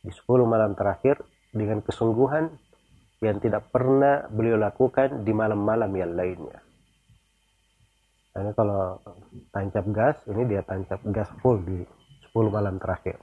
di 0.05 0.13
10 0.13 0.45
malam 0.45 0.77
terakhir 0.77 1.21
dengan 1.53 1.81
kesungguhan 1.81 2.53
yang 3.21 3.37
tidak 3.41 3.69
pernah 3.69 4.29
beliau 4.33 4.57
lakukan 4.57 5.25
di 5.25 5.33
malam-malam 5.33 5.93
yang 5.93 6.13
lainnya. 6.17 6.61
Karena 8.31 8.53
kalau 8.57 8.97
tancap 9.53 9.85
gas, 9.93 10.17
ini 10.31 10.49
dia 10.49 10.65
tancap 10.65 11.01
gas 11.13 11.29
full 11.45 11.61
di 11.65 11.85
10 12.33 12.49
malam 12.49 12.81
terakhir. 12.81 13.21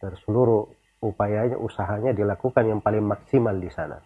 Dan 0.00 0.12
seluruh 0.24 0.68
upayanya, 1.00 1.56
usahanya 1.56 2.12
dilakukan 2.12 2.64
yang 2.68 2.80
paling 2.84 3.04
maksimal 3.04 3.56
di 3.56 3.70
sana. 3.72 3.96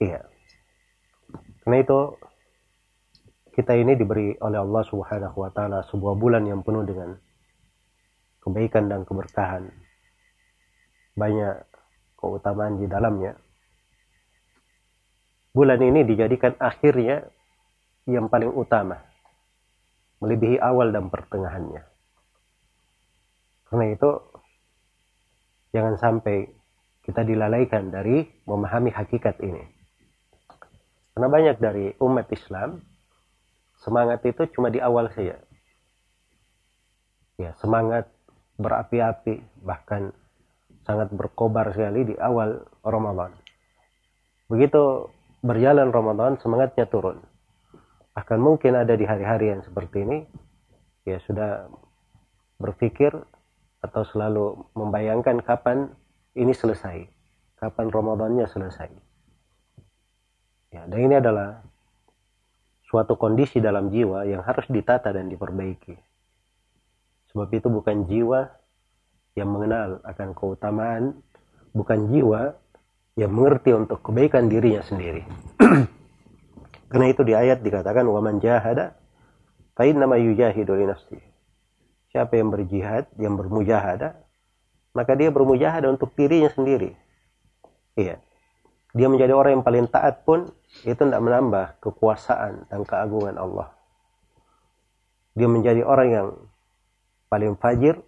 Iya. 0.00 0.20
Karena 1.64 1.76
itu 1.80 1.98
kita 3.52 3.74
ini 3.74 3.98
diberi 3.98 4.34
oleh 4.40 4.58
Allah 4.58 4.82
Subhanahu 4.86 5.36
wa 5.36 5.50
taala 5.50 5.82
sebuah 5.90 6.14
bulan 6.18 6.46
yang 6.46 6.62
penuh 6.62 6.86
dengan 6.86 7.14
kebaikan 8.40 8.88
dan 8.88 9.02
keberkahan. 9.04 9.70
Banyak 11.18 11.54
keutamaan 12.16 12.78
di 12.78 12.86
dalamnya. 12.86 13.34
Bulan 15.50 15.82
ini 15.82 16.06
dijadikan 16.06 16.54
akhirnya 16.62 17.26
yang 18.08 18.30
paling 18.30 18.50
utama 18.54 19.10
melebihi 20.20 20.60
awal 20.60 20.92
dan 20.92 21.08
pertengahannya 21.08 21.82
karena 23.70 23.86
itu 23.94 24.10
jangan 25.72 25.94
sampai 25.96 26.50
kita 27.06 27.24
dilalaikan 27.24 27.88
dari 27.88 28.26
memahami 28.44 28.92
hakikat 28.92 29.40
ini 29.40 29.64
karena 31.16 31.28
banyak 31.30 31.56
dari 31.56 31.86
umat 32.02 32.28
Islam 32.34 32.82
semangat 33.80 34.22
itu 34.28 34.46
cuma 34.52 34.68
di 34.68 34.78
awal 34.78 35.08
saja. 35.12 35.40
Ya 37.40 37.56
semangat 37.58 38.06
berapi-api 38.60 39.64
bahkan 39.64 40.12
sangat 40.84 41.08
berkobar 41.10 41.72
sekali 41.72 42.12
di 42.12 42.14
awal 42.20 42.60
Ramadan. 42.84 43.32
Begitu 44.52 45.08
berjalan 45.40 45.88
Ramadan 45.88 46.36
semangatnya 46.38 46.84
turun. 46.84 47.24
Akan 48.12 48.44
mungkin 48.44 48.76
ada 48.76 48.92
di 48.92 49.08
hari-hari 49.08 49.56
yang 49.56 49.64
seperti 49.64 50.04
ini 50.04 50.18
ya 51.08 51.16
sudah 51.24 51.72
berpikir 52.60 53.16
atau 53.80 54.02
selalu 54.04 54.68
membayangkan 54.76 55.40
kapan 55.40 55.88
ini 56.36 56.52
selesai 56.52 57.08
kapan 57.60 57.92
Ramadannya 57.92 58.48
selesai. 58.48 58.90
Ya 60.72 60.88
dan 60.88 60.98
ini 60.98 61.14
adalah 61.20 61.60
suatu 62.90 63.14
kondisi 63.14 63.62
dalam 63.62 63.88
jiwa 63.88 64.26
yang 64.26 64.42
harus 64.42 64.66
ditata 64.66 65.14
dan 65.14 65.30
diperbaiki 65.30 65.94
sebab 67.30 67.48
itu 67.54 67.70
bukan 67.70 68.10
jiwa 68.10 68.50
yang 69.38 69.48
mengenal 69.48 70.02
akan 70.02 70.34
keutamaan 70.34 71.22
bukan 71.70 72.10
jiwa 72.10 72.58
yang 73.14 73.30
mengerti 73.30 73.70
untuk 73.70 74.02
kebaikan 74.02 74.50
dirinya 74.50 74.82
sendiri 74.82 75.22
Karena 76.90 77.06
itu 77.06 77.22
di 77.22 77.38
ayat 77.38 77.62
dikatakan 77.62 78.02
waman 78.02 78.42
jahada 78.42 78.98
fa 79.78 79.86
nama 79.86 80.18
yujahidu 80.18 80.74
li 80.74 80.84
nafsi. 80.90 81.18
Siapa 82.10 82.34
yang 82.34 82.50
berjihad, 82.50 83.06
yang 83.22 83.38
bermujahadah, 83.38 84.18
maka 84.98 85.12
dia 85.14 85.30
bermujahadah 85.30 85.94
untuk 85.94 86.10
dirinya 86.18 86.50
sendiri. 86.50 86.98
Iya. 87.94 88.18
Dia 88.90 89.06
menjadi 89.06 89.30
orang 89.38 89.62
yang 89.62 89.64
paling 89.64 89.86
taat 89.86 90.26
pun 90.26 90.50
itu 90.86 90.96
tidak 90.96 91.20
menambah 91.20 91.82
kekuasaan 91.82 92.70
dan 92.70 92.80
keagungan 92.86 93.36
Allah. 93.36 93.68
Dia 95.34 95.46
menjadi 95.46 95.82
orang 95.84 96.08
yang 96.08 96.28
paling 97.30 97.54
fajir 97.58 97.98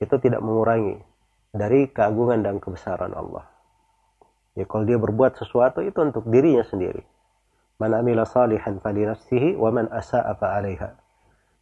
itu 0.00 0.14
tidak 0.20 0.40
mengurangi 0.44 1.00
dari 1.56 1.88
keagungan 1.88 2.44
dan 2.44 2.60
kebesaran 2.60 3.16
Allah. 3.16 3.48
Ya 4.56 4.64
kalau 4.64 4.88
dia 4.88 4.96
berbuat 4.96 5.36
sesuatu 5.36 5.84
itu 5.84 5.96
untuk 6.00 6.24
dirinya 6.28 6.64
sendiri. 6.64 7.04
Man 7.76 7.92
amila 7.92 8.24
salihan 8.24 8.80
fali 8.80 9.04
nafsihi 9.04 9.52
wa 9.52 9.68
man 9.68 9.92
asa'a 9.92 10.32
fa 10.40 10.56
'alaiha. 10.56 10.96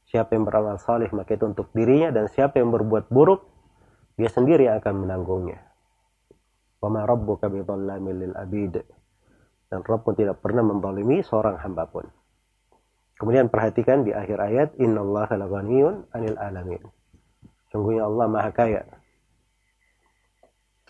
Siapa 0.07 0.39
yang 0.39 0.47
beramal 0.47 0.79
salih 0.79 1.11
maka 1.11 1.35
itu 1.35 1.43
untuk 1.43 1.75
dirinya 1.75 2.15
dan 2.15 2.31
siapa 2.31 2.63
yang 2.63 2.71
berbuat 2.71 3.11
buruk 3.11 3.43
dia 4.15 4.31
sendiri 4.31 4.71
akan 4.71 5.07
menanggungnya. 5.07 5.59
Wa 6.79 6.87
ma 6.87 7.03
rabbuka 7.03 7.51
bidhallamin 7.51 8.31
lil 8.31 8.35
abid. 8.39 8.79
Dan 9.75 9.83
Rabb 9.83 10.07
pun 10.07 10.15
tidak 10.15 10.39
pernah 10.39 10.63
membalimi 10.63 11.19
seorang 11.27 11.59
hamba 11.59 11.91
pun. 11.91 12.07
Kemudian 13.19 13.51
perhatikan 13.51 14.07
di 14.07 14.15
akhir 14.15 14.39
ayat 14.39 14.69
innallaha 14.79 15.35
laghaniyun 15.35 16.15
'anil 16.15 16.39
alamin. 16.39 16.83
Sungguhnya 17.75 18.07
Allah 18.07 18.31
Maha 18.31 18.51
Kaya. 18.55 18.87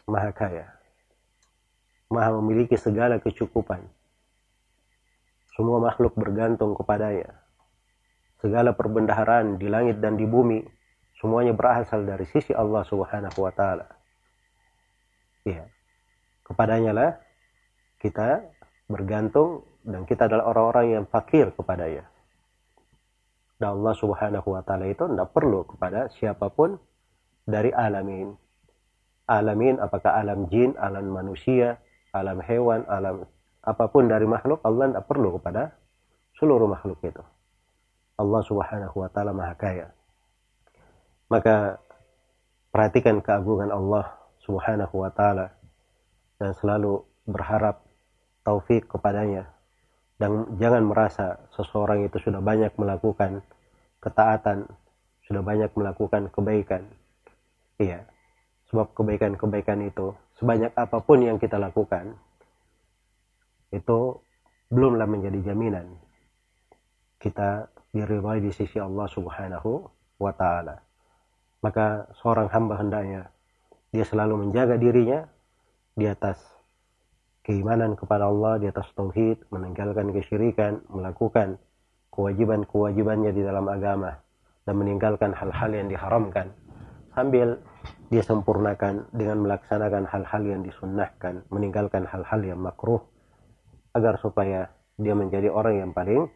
Maha 0.05 0.31
Kaya. 0.37 0.69
Maha 2.13 2.37
memiliki 2.37 2.77
segala 2.77 3.17
kecukupan 3.17 3.89
semua 5.55 5.79
makhluk 5.79 6.19
bergantung 6.19 6.75
kepadanya. 6.75 7.31
Segala 8.43 8.75
perbendaharaan 8.75 9.57
di 9.57 9.71
langit 9.71 10.03
dan 10.03 10.19
di 10.19 10.27
bumi 10.27 10.61
semuanya 11.17 11.55
berasal 11.55 12.03
dari 12.03 12.27
sisi 12.27 12.51
Allah 12.51 12.83
Subhanahu 12.83 13.39
wa 13.39 13.53
taala. 13.55 13.87
Iya. 15.47 15.71
Kepadanya 16.45 16.93
lah 16.93 17.11
kita 18.03 18.43
bergantung 18.89 19.65
dan 19.85 20.09
kita 20.09 20.29
adalah 20.29 20.51
orang-orang 20.53 20.87
yang 21.01 21.05
fakir 21.09 21.53
kepadanya. 21.53 22.05
Dan 23.61 23.81
Allah 23.81 23.95
Subhanahu 23.97 24.49
wa 24.51 24.63
taala 24.67 24.91
itu 24.91 25.05
tidak 25.07 25.31
perlu 25.31 25.65
kepada 25.69 26.11
siapa 26.13 26.51
pun 26.51 26.77
dari 27.45 27.71
alamin. 27.71 28.35
Alamin 29.25 29.81
apakah 29.81 30.21
alam 30.21 30.49
jin, 30.53 30.77
alam 30.77 31.09
manusia, 31.09 31.81
alam 32.13 32.41
hewan, 32.45 32.85
alam 32.89 33.25
apa 33.65 33.85
pun 33.89 34.05
dari 34.05 34.29
makhluk 34.29 34.61
Allah 34.61 34.93
tidak 34.93 35.07
perlu 35.09 35.41
kepada 35.41 35.73
seluruh 36.37 36.69
makhluk 36.69 37.01
itu 37.01 37.25
Allah 38.21 38.43
Subhanahu 38.45 38.97
wa 39.01 39.09
taala 39.09 39.33
Maha 39.33 39.55
Kaya. 39.57 39.89
Maka 41.33 41.81
perhatikan 42.69 43.25
keagungan 43.25 43.73
Allah 43.73 44.13
Subhanahu 44.45 44.95
wa 45.01 45.11
taala 45.11 45.57
dan 46.37 46.53
selalu 46.53 47.01
berharap 47.25 47.84
taufik 48.45 48.87
kepadanya 48.87 49.51
dan 50.21 50.47
jangan 50.63 50.87
merasa 50.87 51.43
seseorang 51.59 52.07
itu 52.07 52.23
sudah 52.23 52.39
banyak 52.39 52.71
melakukan 52.79 53.43
ketaatan, 53.99 54.69
sudah 55.27 55.43
banyak 55.43 55.73
melakukan 55.75 56.31
kebaikan. 56.31 56.87
Iya. 57.81 58.07
Sebab 58.71 58.95
kebaikan-kebaikan 58.95 59.83
itu 59.89 60.15
sebanyak 60.39 60.71
apa 60.77 61.03
pun 61.03 61.19
yang 61.23 61.39
kita 61.41 61.59
lakukan 61.59 62.15
itu 63.75 64.23
belumlah 64.71 65.07
menjadi 65.07 65.51
jaminan 65.51 65.99
kita 67.19 67.67
diridhai 67.91 68.43
di 68.43 68.51
sisi 68.55 68.79
Allah 68.79 69.07
Subhanahu 69.11 69.71
wa 70.21 70.33
taala. 70.35 70.79
Maka 71.65 72.07
seorang 72.21 72.53
hamba 72.53 72.79
hendaknya 72.79 73.33
dia 73.91 74.05
selalu 74.05 74.47
menjaga 74.47 74.77
dirinya 74.79 75.27
di 75.95 76.05
atas 76.07 76.54
keimanan 77.45 77.93
kepada 77.95 78.27
Allah, 78.27 78.57
di 78.57 78.67
atas 78.67 78.89
tauhid, 78.97 79.53
meninggalkan 79.53 80.11
kesyirikan, 80.11 80.81
melakukan 80.89 81.61
kewajiban-kewajibannya 82.09 83.31
di 83.37 83.43
dalam 83.45 83.69
agama 83.69 84.17
dan 84.65 84.75
meninggalkan 84.81 85.37
hal-hal 85.37 85.71
yang 85.77 85.93
diharamkan 85.93 86.49
sambil 87.13 87.61
dia 88.09 88.25
sempurnakan 88.25 89.07
dengan 89.13 89.45
melaksanakan 89.45 90.09
hal-hal 90.09 90.43
yang 90.43 90.61
disunnahkan, 90.65 91.45
meninggalkan 91.53 92.09
hal-hal 92.09 92.41
yang 92.41 92.59
makruh 92.59 93.03
agar 93.93 94.17
supaya 94.19 94.73
dia 94.97 95.13
menjadi 95.13 95.51
orang 95.53 95.85
yang 95.85 95.91
paling 95.93 96.27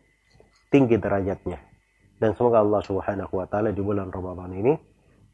tinggi 0.69 1.01
derajatnya. 1.01 1.59
Dan 2.19 2.35
semoga 2.35 2.61
Allah 2.61 2.83
Subhanahu 2.83 3.31
wa 3.31 3.47
taala 3.47 3.71
di 3.71 3.79
bulan 3.79 4.11
Ramadan 4.11 4.51
ini 4.53 4.75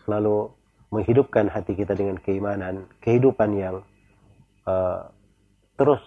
selalu 0.05 0.53
menghidupkan 0.93 1.49
hati 1.49 1.75
kita 1.75 1.97
dengan 1.97 2.21
keimanan, 2.21 2.87
kehidupan 3.01 3.51
yang 3.57 3.77
uh, 4.69 5.09
terus 5.75 6.03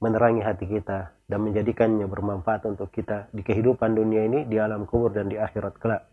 menerangi 0.00 0.44
hati 0.44 0.68
kita 0.68 1.16
dan 1.24 1.38
menjadikannya 1.42 2.04
bermanfaat 2.04 2.68
untuk 2.68 2.92
kita 2.92 3.32
di 3.32 3.40
kehidupan 3.40 3.96
dunia 3.96 4.28
ini, 4.28 4.44
di 4.44 4.60
alam 4.60 4.84
kubur 4.84 5.10
dan 5.10 5.32
di 5.32 5.40
akhirat 5.40 5.80
kelak. 5.80 6.04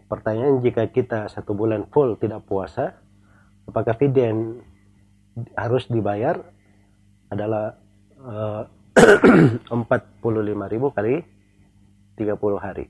pertanyaan 0.08 0.64
jika 0.64 0.88
kita 0.88 1.28
satu 1.28 1.52
bulan 1.52 1.86
full 1.92 2.16
tidak 2.16 2.48
puasa 2.48 2.98
apakah 3.68 3.94
yang 4.16 4.64
harus 5.54 5.86
dibayar 5.86 6.40
adalah 7.28 7.76
uh, 8.24 8.64
eh, 8.96 9.60
45 9.70 10.72
ribu 10.72 10.88
kali 10.90 11.22
30 12.16 12.34
hari 12.58 12.88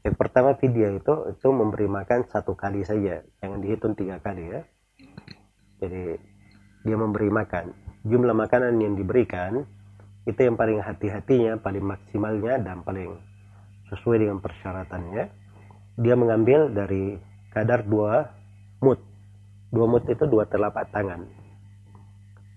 yang 0.00 0.16
pertama 0.16 0.56
video 0.56 0.96
itu 0.96 1.14
itu 1.28 1.48
memberi 1.52 1.84
makan 1.84 2.24
satu 2.24 2.56
kali 2.56 2.80
saja, 2.88 3.20
jangan 3.36 3.60
dihitung 3.60 3.92
tiga 3.92 4.16
kali 4.16 4.48
ya. 4.48 4.60
Jadi 5.80 6.16
dia 6.88 6.96
memberi 6.96 7.28
makan. 7.28 7.76
Jumlah 8.08 8.32
makanan 8.32 8.80
yang 8.80 8.96
diberikan 8.96 9.60
itu 10.24 10.40
yang 10.40 10.56
paling 10.56 10.80
hati-hatinya, 10.80 11.60
paling 11.60 11.84
maksimalnya 11.84 12.56
dan 12.64 12.80
paling 12.80 13.12
sesuai 13.92 14.24
dengan 14.24 14.40
persyaratannya. 14.40 15.39
Dia 16.00 16.16
mengambil 16.16 16.72
dari 16.72 17.20
kadar 17.52 17.84
dua 17.84 18.32
mut. 18.80 19.00
Dua 19.68 19.86
mut 19.86 20.08
itu 20.08 20.24
dua 20.24 20.48
telapak 20.48 20.88
tangan. 20.88 21.28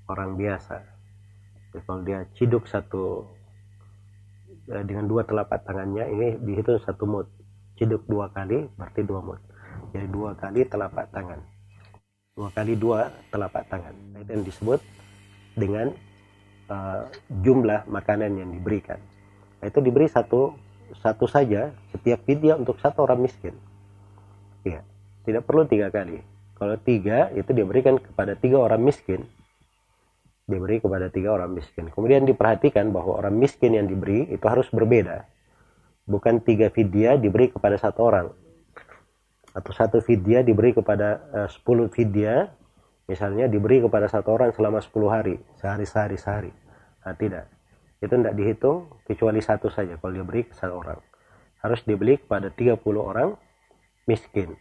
Orang 0.08 0.39
biasa. 0.39 0.79
Jadi 1.75 1.84
kalau 1.84 2.01
dia 2.08 2.23
ciduk 2.34 2.63
satu 2.69 3.27
Eh, 4.63 4.84
dengan 4.88 5.03
dua 5.12 5.27
telapak 5.27 5.67
tangannya 5.67 6.08
ini 6.08 6.27
dihitung 6.39 6.79
satu 6.79 7.03
mut. 7.03 7.27
Ciduk 7.75 8.08
dua 8.08 8.32
kali 8.32 8.63
berarti 8.79 9.03
dua 9.03 9.19
mut. 9.19 9.41
Jadi 9.91 10.08
dua 10.08 10.32
kali 10.39 10.63
telapak 10.63 11.12
tangan. 11.12 11.39
Dua 12.32 12.49
kali 12.56 12.73
dua 12.79 13.12
telapak 13.27 13.67
tangan. 13.67 13.91
Nah, 14.15 14.23
itu 14.23 14.32
yang 14.32 14.45
disebut 14.47 14.79
dengan 15.60 15.88
uh, 16.71 17.12
jumlah 17.43 17.84
makanan 17.91 18.39
yang 18.39 18.49
diberikan. 18.56 19.03
Nah, 19.60 19.67
itu 19.67 19.84
diberi 19.84 20.08
satu 20.08 20.56
satu 20.99 21.25
saja 21.25 21.73
setiap 21.93 22.21
video 22.25 22.58
untuk 22.58 22.77
satu 22.77 23.06
orang 23.06 23.25
miskin 23.25 23.53
ya 24.65 24.86
tidak 25.25 25.45
perlu 25.45 25.65
tiga 25.65 25.89
kali 25.89 26.21
kalau 26.58 26.75
tiga 26.79 27.34
itu 27.34 27.49
diberikan 27.51 27.97
kepada 27.97 28.38
tiga 28.38 28.62
orang 28.62 28.82
miskin 28.82 29.25
diberi 30.43 30.84
kepada 30.84 31.08
tiga 31.08 31.32
orang 31.32 31.56
miskin. 31.56 31.88
Kemudian 31.88 32.27
diperhatikan 32.27 32.91
bahwa 32.91 33.19
orang 33.23 33.36
miskin 33.36 33.79
yang 33.79 33.88
diberi 33.88 34.27
itu 34.27 34.43
harus 34.43 34.67
berbeda. 34.69 35.23
Bukan 36.03 36.43
tiga 36.43 36.67
vidya 36.67 37.15
diberi 37.15 37.47
kepada 37.47 37.79
satu 37.79 37.99
orang. 38.03 38.27
Atau 39.56 39.71
satu 39.71 40.03
vidya 40.03 40.43
diberi 40.43 40.75
kepada 40.75 41.23
eh, 41.32 41.49
sepuluh 41.49 41.88
vidya, 41.88 42.51
misalnya 43.08 43.47
diberi 43.47 43.79
kepada 43.79 44.12
satu 44.12 44.36
orang 44.36 44.51
selama 44.51 44.84
sepuluh 44.84 45.08
hari, 45.08 45.39
sehari, 45.62 45.86
sehari, 45.88 46.17
sehari. 46.19 46.51
Nah, 47.03 47.15
tidak. 47.15 47.47
Itu 48.04 48.20
tidak 48.20 48.36
dihitung 48.36 48.92
kecuali 49.08 49.39
satu 49.39 49.72
saja 49.72 49.96
kalau 49.96 50.12
diberi 50.12 50.44
ke 50.44 50.52
satu 50.52 50.76
orang. 50.76 51.00
Harus 51.63 51.80
dibeli 51.88 52.20
kepada 52.20 52.52
30 52.52 52.84
orang 53.00 53.32
miskin. 54.04 54.60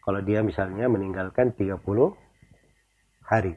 Kalau 0.00 0.24
dia 0.24 0.40
misalnya 0.40 0.88
meninggalkan 0.88 1.52
30 1.52 1.84
hari. 3.28 3.52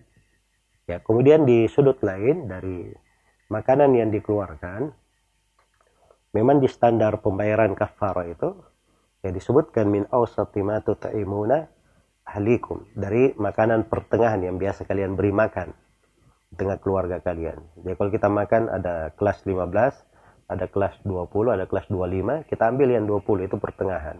Ya, 0.84 1.00
kemudian 1.00 1.48
di 1.48 1.72
sudut 1.72 2.04
lain 2.04 2.52
dari 2.52 2.92
makanan 3.48 3.96
yang 3.96 4.12
dikeluarkan, 4.12 4.92
memang 6.36 6.60
di 6.60 6.68
standar 6.68 7.24
pembayaran 7.24 7.72
kafarah 7.72 8.28
itu 8.28 8.52
yang 9.24 9.32
disebutkan 9.32 9.88
min 9.88 10.04
ma 10.12 10.78
tut'imuna 10.84 11.72
ahlikum 12.28 12.84
dari 12.92 13.32
makanan 13.40 13.88
pertengahan 13.88 14.44
yang 14.44 14.60
biasa 14.60 14.84
kalian 14.84 15.16
beri 15.16 15.32
makan 15.32 15.72
di 16.52 16.56
tengah 16.60 16.78
keluarga 16.84 17.24
kalian. 17.24 17.64
Jadi 17.80 17.96
kalau 17.96 18.12
kita 18.12 18.28
makan 18.28 18.68
ada 18.68 19.16
kelas 19.16 19.48
15, 19.48 20.52
ada 20.52 20.66
kelas 20.68 21.00
20, 21.08 21.56
ada 21.56 21.66
kelas 21.66 21.88
25, 21.88 22.44
kita 22.52 22.64
ambil 22.68 22.88
yang 22.92 23.08
20 23.08 23.48
itu 23.48 23.56
pertengahan. 23.56 24.20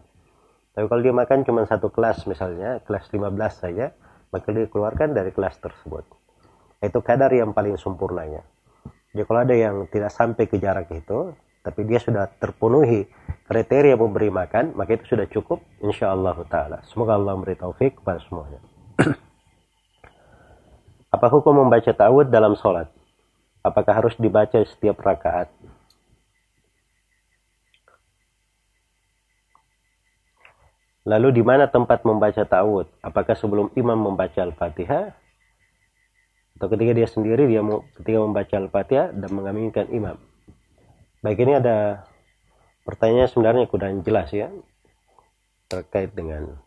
Tapi 0.72 0.86
kalau 0.88 1.02
dia 1.04 1.12
makan 1.12 1.44
cuma 1.44 1.68
satu 1.68 1.92
kelas 1.92 2.24
misalnya, 2.32 2.80
kelas 2.88 3.12
15 3.12 3.36
saja, 3.52 3.92
maka 4.32 4.48
dia 4.56 4.66
keluarkan 4.72 5.12
dari 5.12 5.36
kelas 5.36 5.60
tersebut 5.60 6.08
itu 6.82 7.00
kadar 7.04 7.30
yang 7.30 7.54
paling 7.54 7.78
sempurnanya 7.78 8.42
jadi 9.14 9.24
kalau 9.28 9.40
ada 9.44 9.56
yang 9.56 9.76
tidak 9.92 10.10
sampai 10.10 10.48
ke 10.48 10.58
jarak 10.58 10.90
itu 10.90 11.36
tapi 11.62 11.86
dia 11.86 12.02
sudah 12.02 12.26
terpenuhi 12.42 13.06
kriteria 13.46 13.94
memberi 14.00 14.34
makan 14.34 14.74
maka 14.74 14.98
itu 14.98 15.14
sudah 15.14 15.30
cukup 15.30 15.62
insya 15.84 16.10
Allah 16.10 16.34
taala 16.50 16.82
semoga 16.90 17.20
Allah 17.20 17.38
memberi 17.38 17.60
taufik 17.60 18.02
kepada 18.02 18.18
semuanya 18.24 18.60
apa 21.12 21.28
hukum 21.28 21.68
membaca 21.68 21.92
ta'awud 21.92 22.32
dalam 22.32 22.56
sholat 22.56 22.88
apakah 23.62 23.94
harus 23.94 24.16
dibaca 24.18 24.64
setiap 24.64 24.98
rakaat 25.04 25.52
Lalu 31.02 31.42
di 31.42 31.44
mana 31.44 31.66
tempat 31.66 32.06
membaca 32.06 32.46
ta'awud? 32.46 32.86
Apakah 33.02 33.34
sebelum 33.34 33.74
imam 33.74 33.98
membaca 33.98 34.38
Al-Fatihah? 34.38 35.18
Atau 36.58 36.68
ketika 36.70 36.94
dia 36.94 37.10
sendiri 37.10 37.50
dia 37.50 37.66
mau 37.66 37.82
ketika 37.98 38.22
membaca 38.22 38.54
Al-Fatihah 38.54 39.10
dan 39.10 39.30
mengaminkan 39.34 39.90
imam? 39.90 40.22
Baik 41.26 41.42
ini 41.42 41.58
ada 41.58 42.06
pertanyaan 42.86 43.30
sebenarnya 43.30 43.66
kurang 43.66 44.06
jelas 44.06 44.30
ya 44.30 44.50
terkait 45.70 46.14
dengan 46.14 46.58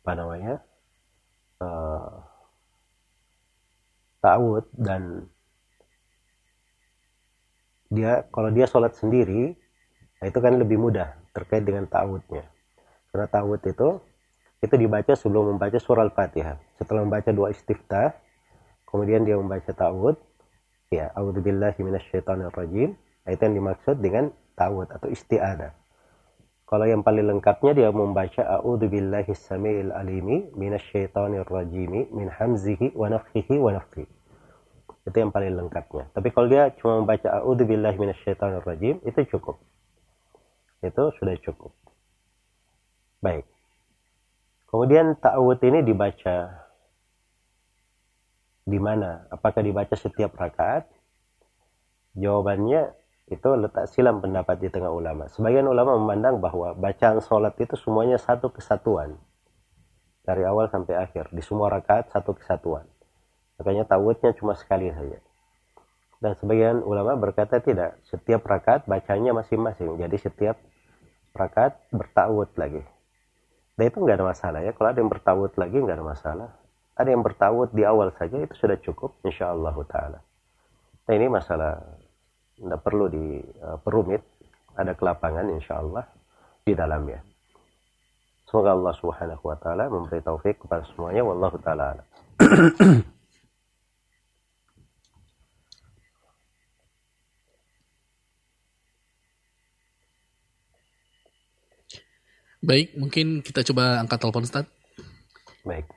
apa 0.00 0.12
namanya 0.16 0.54
uh, 1.60 2.24
ta'awud 4.20 4.64
dan 4.76 5.26
dia 7.90 8.22
kalau 8.30 8.54
dia 8.54 8.70
sholat 8.70 8.94
sendiri 8.94 9.58
itu 10.20 10.38
kan 10.38 10.54
lebih 10.60 10.78
mudah 10.78 11.16
terkait 11.32 11.64
dengan 11.64 11.88
ta'awudnya. 11.88 12.44
Karena 13.10 13.26
ta'awud 13.26 13.60
itu 13.66 13.88
itu 14.60 14.74
dibaca 14.76 15.12
sebelum 15.16 15.56
membaca 15.56 15.80
surah 15.80 16.04
Al-Fatihah. 16.04 16.60
Setelah 16.76 17.08
membaca 17.08 17.32
dua 17.32 17.48
istiftah, 17.48 18.12
kemudian 18.84 19.24
dia 19.24 19.40
membaca 19.40 19.72
ta'awud, 19.72 20.20
ya, 20.92 21.08
a'udzubillahi 21.16 21.80
minasyaitonirrajim. 21.80 22.92
Itu 23.24 23.40
yang 23.40 23.56
dimaksud 23.56 23.96
dengan 24.04 24.28
ta'awud 24.60 24.92
atau 24.92 25.08
isti'adah. 25.08 25.79
Kalau 26.70 26.86
yang 26.86 27.02
paling 27.02 27.26
lengkapnya 27.26 27.74
dia 27.74 27.90
membaca 27.90 28.46
a'udzubillahi 28.46 29.34
samiil 29.34 29.90
alimi 29.90 30.54
minasyaitonirrajim 30.54 32.14
min 32.14 32.30
hamzihi 32.30 32.94
wa 32.94 33.10
nafthihi 33.10 33.58
wa 33.58 33.74
nafthihi. 33.74 34.06
Itu 35.10 35.16
yang 35.18 35.34
paling 35.34 35.58
lengkapnya. 35.58 36.14
Tapi 36.14 36.30
kalau 36.30 36.46
dia 36.46 36.70
cuma 36.78 37.02
membaca 37.02 37.26
a'udzubillahi 37.42 37.98
minasyaitonirrajim 37.98 39.02
itu 39.02 39.20
cukup 39.34 39.58
itu 40.80 41.04
sudah 41.20 41.36
cukup. 41.44 41.72
Baik. 43.20 43.44
Kemudian 44.72 45.18
ta'awud 45.18 45.60
ini 45.60 45.84
dibaca 45.84 46.36
di 48.64 48.78
mana? 48.80 49.28
Apakah 49.28 49.60
dibaca 49.60 49.92
setiap 49.92 50.32
rakaat? 50.38 50.88
Jawabannya 52.16 52.94
itu 53.30 53.48
letak 53.54 53.86
silam 53.86 54.18
pendapat 54.18 54.58
di 54.58 54.66
tengah 54.66 54.90
ulama. 54.90 55.30
Sebagian 55.30 55.70
ulama 55.70 55.94
memandang 55.94 56.42
bahwa 56.42 56.74
bacaan 56.74 57.22
sholat 57.22 57.54
itu 57.62 57.78
semuanya 57.78 58.18
satu 58.18 58.50
kesatuan. 58.50 59.14
Dari 60.26 60.42
awal 60.42 60.66
sampai 60.66 60.98
akhir. 60.98 61.30
Di 61.30 61.38
semua 61.38 61.70
rakaat 61.70 62.10
satu 62.10 62.34
kesatuan. 62.34 62.90
Makanya 63.62 63.86
ta'awudnya 63.86 64.34
cuma 64.34 64.58
sekali 64.58 64.90
saja. 64.90 65.22
Dan 66.18 66.34
sebagian 66.42 66.82
ulama 66.82 67.14
berkata 67.14 67.62
tidak. 67.62 68.02
Setiap 68.02 68.42
rakaat 68.42 68.90
bacanya 68.90 69.30
masing-masing. 69.30 69.94
Jadi 69.94 70.16
setiap 70.18 70.58
rakaat 71.30 71.78
bertawud 71.94 72.50
lagi. 72.58 72.82
Dan 73.78 73.94
itu 73.94 74.02
nggak 74.02 74.18
ada 74.18 74.26
masalah 74.26 74.60
ya. 74.66 74.74
Kalau 74.74 74.90
ada 74.90 74.98
yang 74.98 75.08
bertawud 75.08 75.52
lagi 75.54 75.76
nggak 75.78 75.96
ada 76.02 76.06
masalah. 76.06 76.50
Ada 76.98 77.14
yang 77.14 77.22
bertawud 77.22 77.70
di 77.70 77.86
awal 77.86 78.10
saja 78.18 78.42
itu 78.42 78.58
sudah 78.58 78.76
cukup 78.82 79.22
insya 79.22 79.54
Allah 79.54 79.72
taala. 79.86 80.18
Nah 81.06 81.14
ini 81.14 81.30
masalah 81.30 81.78
tidak 82.60 82.80
perlu 82.84 83.08
diperumit. 83.08 84.20
Uh, 84.20 84.28
ada 84.76 84.94
kelapangan 84.94 85.50
insya 85.50 85.80
Allah 85.82 86.04
di 86.62 86.72
dalamnya. 86.76 87.20
Semoga 88.48 88.74
Allah 88.74 88.94
Subhanahu 88.98 89.46
wa 89.46 89.56
taala 89.58 89.86
memberi 89.86 90.22
taufik 90.22 90.58
kepada 90.62 90.82
semuanya 90.90 91.22
wallahu 91.22 91.58
taala. 91.62 92.02
Baik, 102.60 102.92
mungkin 102.92 103.40
kita 103.40 103.64
coba 103.72 104.04
angkat 104.04 104.20
telepon 104.20 104.44
Ustaz. 104.44 104.68
Baik. 105.64 105.88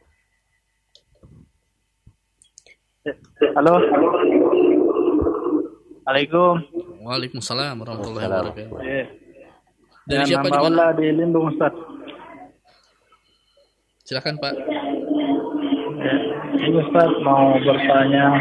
Halo. 3.59 3.83
Assalamualaikum. 6.03 6.55
Waalaikumsalam 6.99 7.79
warahmatullahi 7.79 8.27
wabarakatuh. 8.27 8.75
Eh, 8.83 9.05
Dari 10.03 10.27
siapa 10.27 10.51
di 10.51 10.59
mana? 10.59 10.91
di 10.99 11.07
Lindung 11.15 11.47
Ustaz. 11.47 11.71
Silakan 14.03 14.35
Pak. 14.35 14.51
Ya, 16.03 16.15
ini 16.59 16.75
Ustaz 16.83 17.07
mau 17.23 17.55
bertanya 17.55 18.35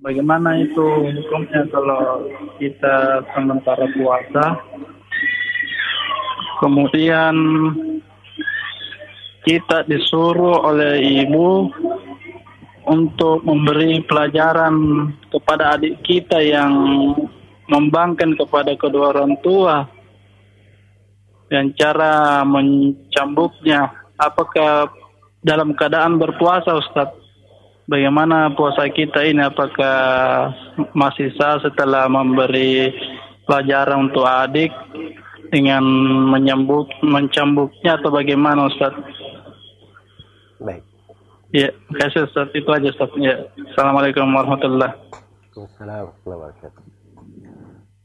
bagaimana 0.00 0.56
itu 0.56 0.88
hukumnya 1.04 1.68
kalau 1.68 2.24
kita 2.64 3.20
sementara 3.36 3.84
puasa 3.92 4.56
Kemudian 6.64 7.36
kita 9.44 9.84
disuruh 9.84 10.64
oleh 10.64 11.28
ibu 11.28 11.68
untuk 12.86 13.42
memberi 13.42 13.98
pelajaran 14.06 14.74
kepada 15.34 15.74
adik 15.74 15.98
kita 16.06 16.38
yang 16.38 16.72
membangkan 17.66 18.38
kepada 18.38 18.78
kedua 18.78 19.10
orang 19.10 19.34
tua 19.42 19.90
dan 21.50 21.74
cara 21.74 22.46
mencambuknya 22.46 23.90
apakah 24.14 24.90
dalam 25.42 25.74
keadaan 25.74 26.18
berpuasa 26.18 26.78
Ustaz 26.78 27.10
bagaimana 27.90 28.54
puasa 28.54 28.86
kita 28.86 29.26
ini 29.26 29.42
apakah 29.42 29.98
masih 30.94 31.34
sah 31.34 31.58
setelah 31.58 32.06
memberi 32.06 32.94
pelajaran 33.46 34.10
untuk 34.10 34.26
adik 34.26 34.70
dengan 35.50 35.82
menyambut 36.30 36.90
mencambuknya 37.02 37.98
atau 37.98 38.10
bagaimana 38.14 38.70
Ustaz? 38.70 38.94
Baik. 40.62 40.85
Ya, 41.56 41.72
kasih 41.88 42.28
Ustaz. 42.28 42.52
Itu 42.52 42.68
aja 42.68 42.92
Ustaz. 42.92 43.08
Ya. 43.16 43.48
Assalamualaikum 43.72 44.28
warahmatullahi 44.28 44.92
wabarakatuh. 46.28 46.84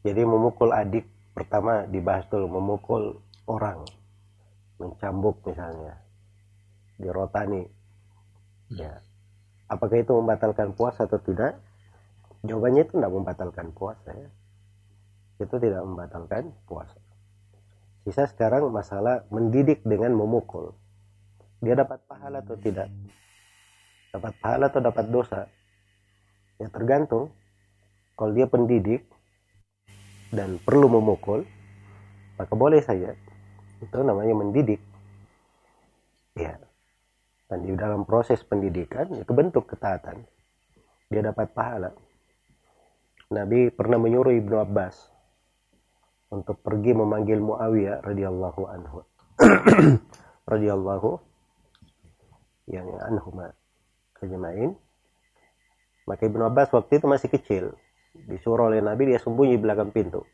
Jadi 0.08 0.22
memukul 0.24 0.72
adik 0.72 1.04
pertama 1.36 1.84
dibahas 1.84 2.24
dulu 2.32 2.48
memukul 2.48 3.20
orang 3.52 3.84
mencambuk 4.80 5.44
misalnya 5.44 6.00
dirotani 6.96 7.68
ya 8.72 9.04
apakah 9.68 10.00
itu 10.00 10.16
membatalkan 10.16 10.74
puasa 10.74 11.06
atau 11.06 11.20
tidak 11.22 11.60
jawabannya 12.48 12.88
itu 12.88 12.94
tidak 12.98 13.14
membatalkan 13.14 13.68
puasa 13.76 14.10
ya 14.12 14.30
itu 15.44 15.56
tidak 15.62 15.82
membatalkan 15.86 16.50
puasa 16.66 16.98
Sisa 18.02 18.26
sekarang 18.26 18.74
masalah 18.74 19.30
mendidik 19.30 19.86
dengan 19.86 20.18
memukul. 20.18 20.74
Dia 21.62 21.78
dapat 21.78 22.02
pahala 22.10 22.42
atau 22.42 22.58
tidak? 22.58 22.90
Dapat 24.12 24.34
pahala 24.43 24.67
atau 24.67 24.84
dapat 24.84 25.06
dosa? 25.08 25.47
Ya 26.60 26.67
tergantung. 26.67 27.32
Kalau 28.19 28.32
dia 28.36 28.45
pendidik 28.45 29.08
dan 30.36 30.60
perlu 30.62 30.91
memukul, 30.91 31.47
maka 32.36 32.54
boleh 32.54 32.84
saja. 32.84 33.15
Itu 33.80 34.04
namanya 34.04 34.36
mendidik. 34.36 34.84
Ya. 36.36 36.60
Dan 37.47 37.67
di 37.67 37.74
dalam 37.76 38.04
proses 38.04 38.43
pendidikan 38.43 39.10
itu 39.15 39.32
bentuk 39.32 39.67
ketaatan. 39.71 40.24
Dia 41.12 41.24
dapat 41.24 41.52
pahala. 41.52 41.91
Nabi 43.32 43.71
pernah 43.71 43.95
menyuruh 43.95 44.36
Ibnu 44.36 44.60
Abbas 44.60 45.12
untuk 46.32 46.60
pergi 46.63 46.95
memanggil 46.95 47.39
Muawiyah 47.39 48.04
radhiyallahu 48.04 48.62
anhu 48.67 49.04
radhiyallahu 50.52 51.19
yang 52.71 52.88
anhuma 53.04 53.52
ajmain 54.22 54.78
maka 56.06 56.26
Ibnu 56.26 56.42
Abbas 56.46 56.74
waktu 56.74 56.98
itu 56.98 57.06
masih 57.06 57.30
kecil. 57.30 57.64
Disuruh 58.12 58.74
oleh 58.74 58.82
Nabi 58.84 59.14
dia 59.14 59.22
sembunyi 59.22 59.56
belakang 59.56 59.94
pintu. 59.94 60.26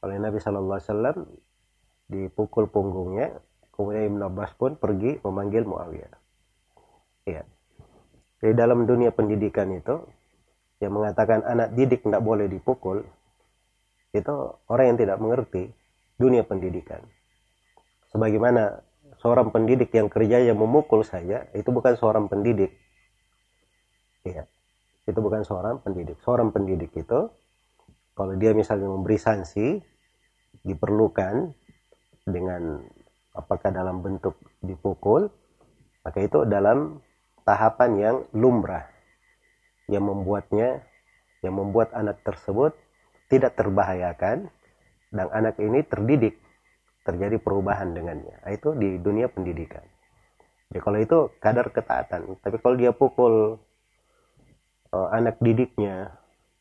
Oleh 0.00 0.16
Nabi 0.16 0.40
Shallallahu 0.40 0.80
Alaihi 0.80 0.88
Wasallam 0.88 1.16
dipukul 2.10 2.66
punggungnya. 2.72 3.38
Kemudian 3.76 4.10
Ibnu 4.10 4.22
Abbas 4.26 4.56
pun 4.56 4.74
pergi 4.80 5.20
memanggil 5.22 5.62
Muawiyah. 5.68 6.12
Ya 7.28 7.44
di 8.40 8.56
dalam 8.56 8.88
dunia 8.88 9.12
pendidikan 9.12 9.68
itu 9.68 10.00
yang 10.80 10.96
mengatakan 10.96 11.44
anak 11.44 11.76
didik 11.76 12.00
tidak 12.00 12.24
boleh 12.24 12.48
dipukul 12.48 13.04
itu 14.16 14.34
orang 14.66 14.96
yang 14.96 14.98
tidak 14.98 15.20
mengerti 15.20 15.68
dunia 16.16 16.42
pendidikan. 16.42 17.04
Sebagaimana 18.10 18.80
seorang 19.20 19.52
pendidik 19.52 19.92
yang 19.92 20.08
kerjanya 20.08 20.56
memukul 20.56 21.04
saja, 21.04 21.46
itu 21.52 21.68
bukan 21.68 21.94
seorang 21.94 22.26
pendidik. 22.26 22.72
Ya, 24.24 24.48
itu 25.04 25.18
bukan 25.20 25.44
seorang 25.44 25.80
pendidik. 25.84 26.16
Seorang 26.24 26.52
pendidik 26.52 26.92
itu, 26.96 27.28
kalau 28.16 28.32
dia 28.40 28.56
misalnya 28.56 28.88
memberi 28.88 29.20
sanksi, 29.20 29.80
diperlukan 30.64 31.52
dengan 32.28 32.84
apakah 33.36 33.70
dalam 33.72 34.00
bentuk 34.00 34.36
dipukul, 34.60 35.28
maka 36.04 36.18
itu 36.20 36.44
dalam 36.48 37.00
tahapan 37.44 37.90
yang 37.96 38.16
lumrah. 38.32 38.88
yang 39.90 40.06
membuatnya 40.06 40.86
yang 41.42 41.58
membuat 41.58 41.90
anak 41.98 42.22
tersebut 42.22 42.78
tidak 43.26 43.58
terbahayakan 43.58 44.54
dan 45.10 45.26
anak 45.34 45.58
ini 45.58 45.82
terdidik 45.82 46.38
terjadi 47.06 47.36
perubahan 47.40 47.92
dengannya 47.96 48.36
nah, 48.44 48.50
itu 48.52 48.76
di 48.76 49.00
dunia 49.00 49.28
pendidikan 49.30 49.84
jadi 50.70 50.80
kalau 50.80 50.98
itu 51.00 51.18
kadar 51.42 51.72
ketaatan 51.72 52.38
tapi 52.40 52.56
kalau 52.60 52.76
dia 52.76 52.92
pukul 52.92 53.58
uh, 54.92 55.08
anak 55.10 55.40
didiknya 55.40 56.14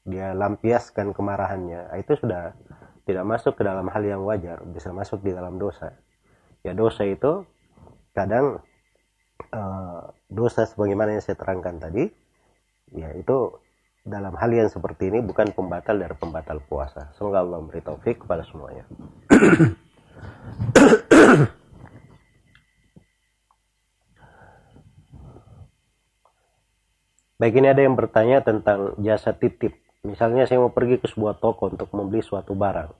dia 0.07 0.33
lampiaskan 0.33 1.11
kemarahannya 1.13 1.91
nah, 1.91 1.97
itu 1.99 2.15
sudah 2.17 2.55
tidak 3.03 3.25
masuk 3.25 3.57
ke 3.57 3.63
dalam 3.65 3.89
hal 3.89 4.03
yang 4.05 4.21
wajar 4.23 4.61
bisa 4.69 4.93
masuk 4.95 5.21
di 5.21 5.33
dalam 5.33 5.57
dosa 5.57 5.93
ya 6.63 6.71
dosa 6.75 7.03
itu 7.05 7.45
kadang 8.13 8.59
uh, 9.53 10.01
dosa 10.29 10.65
sebagaimana 10.65 11.17
yang 11.17 11.23
saya 11.23 11.37
terangkan 11.37 11.79
tadi 11.79 12.09
ya 12.93 13.13
itu 13.13 13.53
dalam 14.09 14.33
hal 14.39 14.49
yang 14.49 14.69
seperti 14.71 15.11
ini 15.11 15.19
bukan 15.21 15.53
pembatal 15.53 15.99
dari 15.99 16.15
pembatal 16.15 16.57
puasa. 16.65 17.13
Semoga 17.13 17.43
Allah 17.43 17.61
memberi 17.61 17.83
taufik 17.83 18.25
kepada 18.25 18.41
semuanya. 18.47 18.87
Baik 27.39 27.55
ini 27.55 27.71
ada 27.71 27.79
yang 27.79 27.95
bertanya 27.95 28.43
tentang 28.43 28.99
jasa 28.99 29.31
titip. 29.31 29.79
Misalnya 30.03 30.43
saya 30.47 30.59
mau 30.59 30.75
pergi 30.75 30.99
ke 30.99 31.07
sebuah 31.07 31.39
toko 31.39 31.71
untuk 31.71 31.87
membeli 31.95 32.19
suatu 32.19 32.51
barang. 32.55 32.91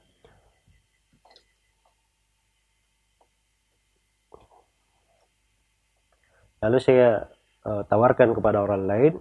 Lalu 6.59 6.79
saya 6.83 7.23
uh, 7.63 7.87
tawarkan 7.87 8.35
kepada 8.35 8.59
orang 8.63 8.83
lain 8.83 9.15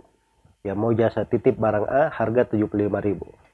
yang 0.66 0.78
mau 0.78 0.90
jasa 0.90 1.22
titip 1.22 1.54
barang 1.54 1.87
A 1.87 2.11
harga 2.11 2.50
75.000 2.50 3.48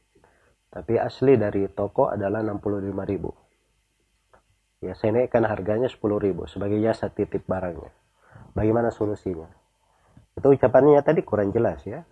tapi 0.75 0.99
asli 0.99 1.39
dari 1.39 1.71
toko 1.71 2.11
adalah 2.11 2.43
65.000 2.43 3.44
ya 4.85 4.93
saya 4.93 5.17
naikkan 5.17 5.49
harganya 5.49 5.89
10.000 5.89 5.97
sebagai 6.45 6.77
jasa 6.85 7.09
titip 7.09 7.49
barangnya. 7.49 7.89
Bagaimana 8.53 8.93
solusinya? 8.93 9.49
Itu 10.37 10.53
ucapannya 10.53 11.01
tadi 11.01 11.25
kurang 11.25 11.51
jelas 11.57 11.81
ya. 11.89 12.05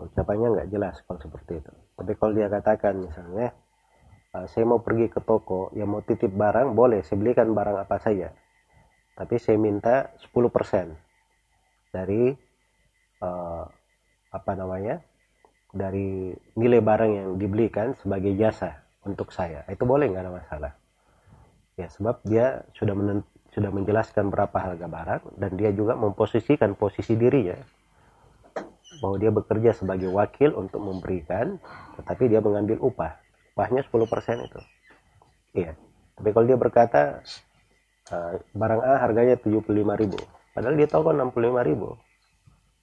Ucapannya 0.00 0.56
nggak 0.56 0.68
jelas 0.72 0.96
kalau 1.04 1.20
seperti 1.20 1.60
itu. 1.60 1.72
Tapi 1.98 2.12
kalau 2.16 2.32
dia 2.32 2.48
katakan 2.48 2.96
misalnya 2.96 3.52
ah, 4.32 4.48
saya 4.48 4.64
mau 4.64 4.80
pergi 4.80 5.12
ke 5.12 5.20
toko 5.20 5.68
yang 5.76 5.92
mau 5.92 6.00
titip 6.00 6.32
barang 6.32 6.72
boleh 6.72 7.04
saya 7.04 7.20
belikan 7.20 7.52
barang 7.52 7.76
apa 7.76 7.96
saja. 8.00 8.32
Tapi 9.18 9.34
saya 9.36 9.58
minta 9.58 10.14
10% 10.22 11.90
dari 11.90 12.30
uh, 13.18 13.64
apa 14.30 14.52
namanya 14.54 15.02
dari 15.74 16.30
nilai 16.54 16.78
barang 16.78 17.10
yang 17.10 17.28
dibelikan 17.34 17.98
sebagai 17.98 18.30
jasa 18.38 18.86
untuk 19.02 19.34
saya. 19.34 19.66
Itu 19.66 19.82
boleh 19.82 20.06
nggak 20.06 20.22
ada 20.22 20.30
masalah 20.30 20.72
ya 21.78 21.86
sebab 21.88 22.20
dia 22.26 22.66
sudah 22.74 22.92
menent, 22.92 23.24
sudah 23.54 23.70
menjelaskan 23.70 24.34
berapa 24.34 24.52
harga 24.58 24.86
barang 24.90 25.22
dan 25.38 25.50
dia 25.54 25.70
juga 25.70 25.94
memposisikan 25.94 26.74
posisi 26.74 27.14
dirinya. 27.14 27.56
Bahwa 28.98 29.16
dia 29.22 29.30
bekerja 29.30 29.70
sebagai 29.78 30.10
wakil 30.10 30.58
untuk 30.58 30.82
memberikan 30.82 31.62
tetapi 32.02 32.26
dia 32.26 32.42
mengambil 32.42 32.82
upah. 32.82 33.14
Upahnya 33.54 33.86
10% 33.86 33.94
itu. 34.42 34.60
Iya. 35.54 35.78
Tapi 36.18 36.28
kalau 36.34 36.46
dia 36.50 36.58
berkata 36.58 37.22
uh, 38.12 38.32
barang 38.52 38.80
A 38.82 38.94
harganya 39.00 39.36
75.000 39.38 40.18
padahal 40.56 40.74
dia 40.74 40.88
tahu 40.90 41.02
kan 41.06 41.16
65.000 41.30 41.94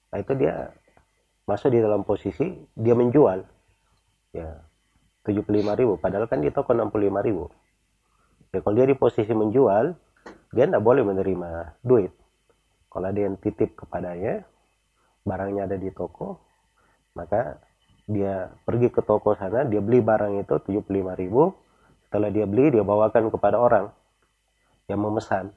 nah 0.06 0.18
itu 0.22 0.32
dia 0.38 0.54
masuk 1.44 1.68
di 1.74 1.78
dalam 1.82 2.02
posisi 2.06 2.46
dia 2.72 2.94
menjual. 2.96 3.44
Ya 4.32 4.64
75.000 5.26 6.00
padahal 6.00 6.24
kan 6.30 6.40
di 6.40 6.50
toko 6.54 6.72
65.000 6.72 7.65
ya 8.52 8.58
kalau 8.62 8.74
dia 8.76 8.86
di 8.86 8.96
posisi 8.98 9.32
menjual 9.32 9.94
dia 10.52 10.64
tidak 10.66 10.82
boleh 10.82 11.02
menerima 11.02 11.80
duit 11.82 12.12
kalau 12.90 13.06
ada 13.10 13.20
yang 13.20 13.38
titip 13.38 13.74
kepadanya 13.78 14.44
barangnya 15.26 15.66
ada 15.66 15.76
di 15.78 15.90
toko 15.90 16.38
maka 17.16 17.58
dia 18.06 18.50
pergi 18.62 18.92
ke 18.92 19.02
toko 19.02 19.34
sana 19.34 19.66
dia 19.66 19.82
beli 19.82 19.98
barang 19.98 20.38
itu 20.38 20.54
75.000 20.62 22.06
setelah 22.06 22.30
dia 22.30 22.46
beli 22.46 22.70
dia 22.70 22.86
bawakan 22.86 23.34
kepada 23.34 23.58
orang 23.58 23.90
yang 24.86 25.02
memesan 25.02 25.50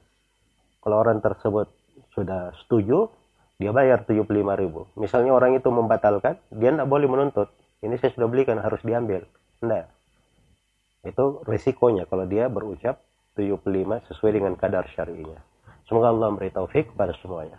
kalau 0.82 0.98
orang 0.98 1.22
tersebut 1.22 1.70
sudah 2.10 2.50
setuju 2.64 3.12
dia 3.60 3.76
bayar 3.76 4.08
75 4.08 4.24
ribu. 4.56 4.88
Misalnya 4.96 5.36
orang 5.36 5.60
itu 5.60 5.68
membatalkan, 5.68 6.40
dia 6.48 6.72
tidak 6.72 6.88
boleh 6.88 7.04
menuntut. 7.04 7.52
Ini 7.84 7.92
saya 8.00 8.16
sudah 8.16 8.28
belikan, 8.32 8.56
harus 8.56 8.80
diambil. 8.80 9.28
Tidak. 9.60 9.99
Itu 11.00 11.40
resikonya 11.48 12.04
kalau 12.04 12.28
dia 12.28 12.52
berucap 12.52 13.00
75 13.36 14.04
sesuai 14.12 14.32
dengan 14.36 14.52
kadar 14.58 14.84
syari'inya. 14.92 15.40
Semoga 15.88 16.12
Allah 16.12 16.28
memberi 16.28 16.52
taufik 16.52 16.92
kepada 16.92 17.16
semuanya. 17.18 17.58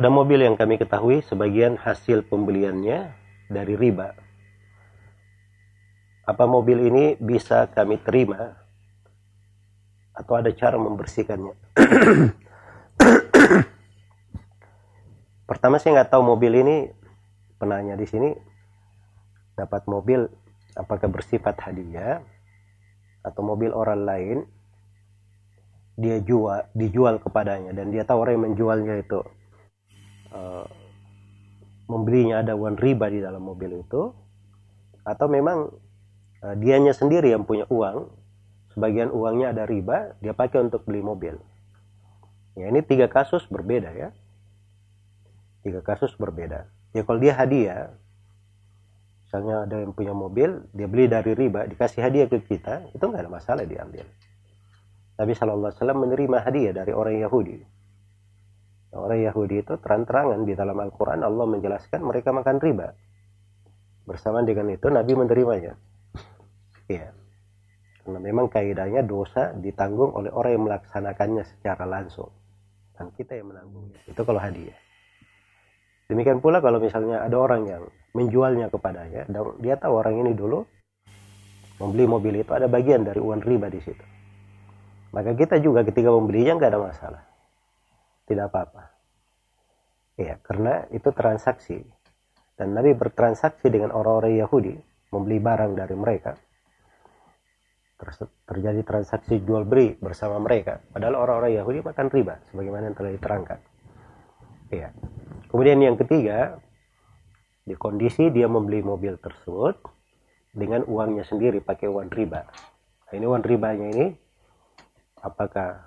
Ada 0.00 0.08
mobil 0.08 0.40
yang 0.40 0.56
kami 0.56 0.80
ketahui 0.80 1.20
sebagian 1.26 1.76
hasil 1.76 2.24
pembeliannya 2.24 3.12
dari 3.50 3.74
riba. 3.74 4.16
Apa 6.24 6.46
mobil 6.46 6.88
ini 6.88 7.18
bisa 7.18 7.68
kami 7.68 7.98
terima 8.00 8.54
atau 10.14 10.38
ada 10.38 10.54
cara 10.54 10.78
membersihkannya. 10.78 11.54
Pertama 15.50 15.82
saya 15.82 15.98
nggak 15.98 16.14
tahu 16.14 16.22
mobil 16.22 16.62
ini 16.62 16.76
penanya 17.58 17.98
di 17.98 18.06
sini 18.06 18.30
dapat 19.58 19.84
mobil 19.90 20.30
apakah 20.78 21.10
bersifat 21.10 21.58
hadiah 21.58 22.22
atau 23.26 23.42
mobil 23.42 23.74
orang 23.74 24.06
lain 24.06 24.38
dia 25.98 26.22
jual 26.22 26.70
dijual 26.72 27.18
kepadanya 27.18 27.74
dan 27.74 27.90
dia 27.90 28.06
tahu 28.06 28.24
orang 28.24 28.38
yang 28.38 28.44
menjualnya 28.54 28.94
itu 29.02 29.20
uh, 30.32 30.64
membelinya 31.90 32.40
ada 32.40 32.56
uang 32.56 32.78
riba 32.78 33.10
di 33.12 33.20
dalam 33.20 33.42
mobil 33.42 33.82
itu 33.82 34.14
atau 35.04 35.26
memang 35.28 35.68
uh, 36.46 36.56
dianya 36.56 36.96
sendiri 36.96 37.34
yang 37.34 37.44
punya 37.44 37.68
uang 37.68 38.20
sebagian 38.74 39.10
uangnya 39.10 39.52
ada 39.52 39.64
riba, 39.66 40.14
dia 40.22 40.34
pakai 40.34 40.62
untuk 40.62 40.86
beli 40.86 41.02
mobil. 41.02 41.36
Ya, 42.58 42.70
ini 42.70 42.82
tiga 42.82 43.10
kasus 43.10 43.46
berbeda 43.50 43.90
ya. 43.94 44.08
Tiga 45.60 45.80
kasus 45.84 46.16
berbeda. 46.16 46.64
Ya 46.96 47.04
kalau 47.04 47.20
dia 47.20 47.36
hadiah, 47.36 47.92
misalnya 49.28 49.68
ada 49.68 49.76
yang 49.84 49.92
punya 49.92 50.16
mobil, 50.16 50.66
dia 50.72 50.88
beli 50.88 51.06
dari 51.06 51.36
riba, 51.36 51.68
dikasih 51.68 52.00
hadiah 52.00 52.26
ke 52.26 52.42
kita, 52.42 52.90
itu 52.90 53.04
nggak 53.04 53.28
ada 53.28 53.32
masalah 53.32 53.64
diambil. 53.68 54.08
Nabi 55.20 55.32
Shallallahu 55.36 55.76
Alaihi 55.76 56.00
menerima 56.00 56.36
hadiah 56.48 56.72
dari 56.72 56.92
orang 56.96 57.20
Yahudi. 57.20 57.60
Orang 58.90 59.20
Yahudi 59.22 59.62
itu 59.62 59.76
terang-terangan 59.78 60.42
di 60.42 60.56
dalam 60.58 60.74
Al-Quran 60.74 61.22
Allah 61.22 61.46
menjelaskan 61.46 62.02
mereka 62.02 62.34
makan 62.34 62.58
riba. 62.58 62.90
Bersama 64.02 64.42
dengan 64.42 64.72
itu 64.74 64.90
Nabi 64.90 65.12
menerimanya. 65.14 65.78
Iya. 66.90 67.14
Karena 68.02 68.18
memang 68.18 68.50
kaidahnya 68.50 69.06
dosa 69.06 69.54
ditanggung 69.54 70.10
oleh 70.10 70.34
orang 70.34 70.58
yang 70.58 70.64
melaksanakannya 70.66 71.44
secara 71.46 71.86
langsung. 71.86 72.34
Dan 72.98 73.14
kita 73.14 73.38
yang 73.38 73.54
menanggungnya. 73.54 74.02
Itu 74.10 74.26
kalau 74.26 74.42
hadiah. 74.42 74.74
Demikian 76.10 76.42
pula 76.42 76.58
kalau 76.58 76.82
misalnya 76.82 77.22
ada 77.22 77.38
orang 77.38 77.62
yang 77.70 77.82
menjualnya 78.18 78.66
kepadanya, 78.66 79.30
dan 79.30 79.54
dia 79.62 79.78
tahu 79.78 79.94
orang 79.94 80.18
ini 80.18 80.34
dulu 80.34 80.66
membeli 81.78 82.04
mobil 82.10 82.34
itu 82.42 82.50
ada 82.50 82.66
bagian 82.66 83.06
dari 83.06 83.22
uang 83.22 83.46
riba 83.46 83.70
di 83.70 83.78
situ. 83.78 84.04
Maka 85.14 85.38
kita 85.38 85.62
juga 85.62 85.86
ketika 85.86 86.10
membelinya 86.10 86.58
nggak 86.58 86.70
ada 86.74 86.82
masalah. 86.82 87.22
Tidak 88.26 88.46
apa-apa. 88.50 88.82
Ya, 90.18 90.38
karena 90.42 90.86
itu 90.90 91.14
transaksi. 91.14 91.78
Dan 92.58 92.74
Nabi 92.74 92.92
bertransaksi 92.92 93.70
dengan 93.70 93.94
orang-orang 93.94 94.36
Yahudi, 94.36 94.74
membeli 95.14 95.38
barang 95.38 95.72
dari 95.78 95.94
mereka 95.94 96.34
terjadi 98.48 98.80
transaksi 98.80 99.44
jual 99.44 99.68
beli 99.68 99.92
bersama 100.00 100.40
mereka 100.40 100.80
padahal 100.88 101.20
orang-orang 101.20 101.60
Yahudi 101.60 101.84
makan 101.84 102.08
riba 102.08 102.40
sebagaimana 102.48 102.88
yang 102.88 102.96
telah 102.96 103.12
diterangkan 103.12 103.58
ya 104.70 104.94
kemudian 105.50 105.82
yang 105.82 105.98
ketiga 105.98 106.62
di 107.66 107.74
kondisi 107.76 108.32
dia 108.32 108.50
membeli 108.50 108.82
mobil 108.82 109.14
tersebut 109.20 109.78
dengan 110.50 110.82
uangnya 110.90 111.22
sendiri 111.22 111.62
pakai 111.62 111.86
uang 111.86 112.10
riba. 112.10 112.42
Nah, 113.06 113.12
ini 113.14 113.26
uang 113.26 113.44
ribanya 113.46 113.86
ini 113.94 114.06
apakah 115.22 115.78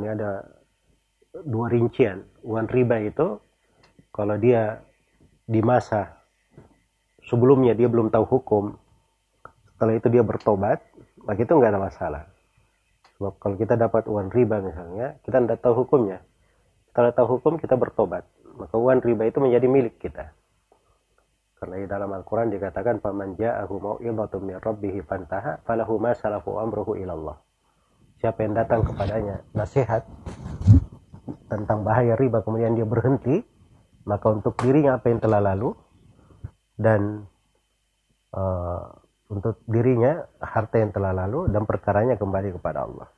ini 0.00 0.06
ada 0.08 0.40
dua 1.44 1.68
rincian? 1.68 2.24
Uang 2.40 2.68
riba 2.72 3.04
itu 3.04 3.36
kalau 4.12 4.40
dia 4.40 4.80
di 5.44 5.60
masa 5.60 6.16
sebelumnya 7.28 7.76
dia 7.76 7.92
belum 7.92 8.08
tahu 8.08 8.24
hukum 8.24 8.72
setelah 9.76 9.98
itu 9.98 10.08
dia 10.08 10.24
bertobat 10.24 10.80
maka 11.22 11.38
itu 11.42 11.52
nggak 11.52 11.72
ada 11.76 11.82
masalah. 11.82 12.24
Sebab 13.18 13.38
kalau 13.38 13.54
kita 13.54 13.78
dapat 13.78 14.08
uang 14.10 14.34
riba 14.34 14.58
misalnya, 14.58 15.14
kita 15.22 15.38
tidak 15.38 15.62
tahu 15.62 15.86
hukumnya. 15.86 16.24
Kalau 16.92 17.10
tahu 17.12 17.26
hukum 17.38 17.56
kita 17.56 17.76
bertobat. 17.76 18.28
Maka 18.52 18.76
uang 18.76 19.00
riba 19.00 19.24
itu 19.24 19.40
menjadi 19.40 19.66
milik 19.66 19.96
kita. 19.96 20.36
Karena 21.56 21.78
di 21.78 21.86
dalam 21.88 22.10
Al-Quran 22.12 22.52
dikatakan 22.52 23.00
faman 23.00 23.38
ja'ahu 23.38 23.74
mau'izatun 23.80 24.40
min 24.42 24.56
rabbih 24.58 25.00
fantaha 25.06 25.62
falahu 25.64 25.96
ma 25.96 26.12
salafu 26.12 26.58
amruhu 26.58 26.98
ilallah. 26.98 27.38
Siapa 28.18 28.44
yang 28.44 28.58
datang 28.58 28.82
kepadanya 28.82 29.46
nasihat 29.56 30.04
tentang 31.46 31.86
bahaya 31.86 32.18
riba 32.18 32.42
kemudian 32.42 32.74
dia 32.74 32.82
berhenti, 32.82 33.46
maka 34.04 34.26
untuk 34.34 34.58
dirinya 34.58 34.98
apa 34.98 35.06
yang 35.14 35.22
telah 35.22 35.38
lalu 35.38 35.70
dan 36.74 37.30
uh, 38.34 38.82
untuk 39.30 39.62
dirinya 39.64 40.28
harta 40.42 40.82
yang 40.82 40.90
telah 40.90 41.14
lalu 41.14 41.48
dan 41.48 41.62
perkaranya 41.64 42.18
kembali 42.18 42.58
kepada 42.58 42.84
Allah. 42.84 43.08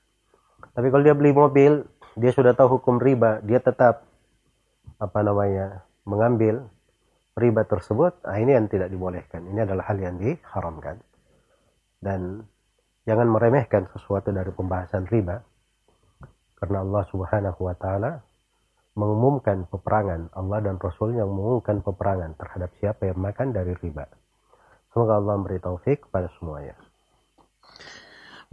Tapi 0.75 0.93
kalau 0.93 1.01
dia 1.01 1.16
beli 1.16 1.33
mobil 1.33 1.87
dia 2.15 2.31
sudah 2.31 2.55
tahu 2.55 2.79
hukum 2.79 3.03
riba, 3.03 3.43
dia 3.43 3.59
tetap 3.59 4.07
apa 5.03 5.21
namanya 5.21 5.83
mengambil 6.07 6.67
riba 7.35 7.67
tersebut, 7.67 8.23
nah 8.23 8.39
ini 8.39 8.55
yang 8.55 8.71
tidak 8.71 8.89
dibolehkan. 8.95 9.43
Ini 9.43 9.67
adalah 9.67 9.91
hal 9.91 9.99
yang 9.99 10.17
diharamkan. 10.23 11.03
Dan 11.99 12.47
jangan 13.03 13.27
meremehkan 13.27 13.91
sesuatu 13.91 14.31
dari 14.31 14.55
pembahasan 14.55 15.11
riba. 15.11 15.43
Karena 16.55 16.87
Allah 16.87 17.03
subhanahu 17.11 17.61
wa 17.67 17.75
ta'ala 17.75 18.12
mengumumkan 18.95 19.67
peperangan. 19.67 20.31
Allah 20.39 20.59
dan 20.62 20.79
Rasul 20.79 21.19
yang 21.19 21.29
mengumumkan 21.35 21.83
peperangan 21.83 22.39
terhadap 22.39 22.71
siapa 22.79 23.11
yang 23.11 23.19
makan 23.19 23.51
dari 23.51 23.75
riba. 23.83 24.07
Semoga 24.95 25.19
Allah 25.19 25.35
memberi 25.35 25.59
taufik 25.59 26.07
kepada 26.07 26.31
semuanya. 26.39 26.79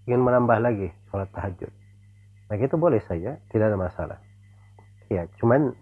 ingin 0.09 0.25
menambah 0.25 0.57
lagi 0.57 0.89
sholat 1.13 1.29
tahajud. 1.29 1.69
Nah 2.49 2.55
itu 2.57 2.75
boleh 2.79 3.03
saja, 3.05 3.38
tidak 3.53 3.69
ada 3.69 3.77
masalah. 3.77 4.17
Ya, 5.11 5.27
cuman 5.38 5.75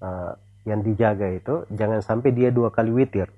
uh, 0.00 0.32
yang 0.64 0.80
dijaga 0.80 1.28
itu 1.34 1.66
jangan 1.74 2.00
sampai 2.00 2.32
dia 2.32 2.50
dua 2.54 2.70
kali 2.70 2.90
witir 2.94 3.30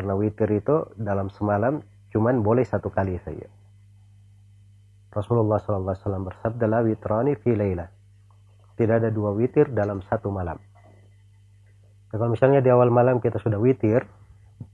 karena 0.00 0.16
witir 0.16 0.48
itu 0.48 0.88
dalam 0.96 1.28
semalam 1.28 1.84
cuman 2.08 2.40
boleh 2.40 2.64
satu 2.64 2.88
kali 2.88 3.20
saja. 3.20 3.52
Rasulullah 5.12 5.60
SAW 5.60 6.24
bersabda 6.24 6.64
la 6.64 6.80
witrani 6.80 7.36
fi 7.36 7.52
layla. 7.52 7.84
Tidak 8.80 8.96
ada 8.96 9.12
dua 9.12 9.36
witir 9.36 9.68
dalam 9.76 10.00
satu 10.00 10.32
malam. 10.32 10.56
Nah, 10.56 12.16
kalau 12.16 12.32
misalnya 12.32 12.64
di 12.64 12.72
awal 12.72 12.88
malam 12.88 13.20
kita 13.20 13.36
sudah 13.36 13.60
witir, 13.60 14.08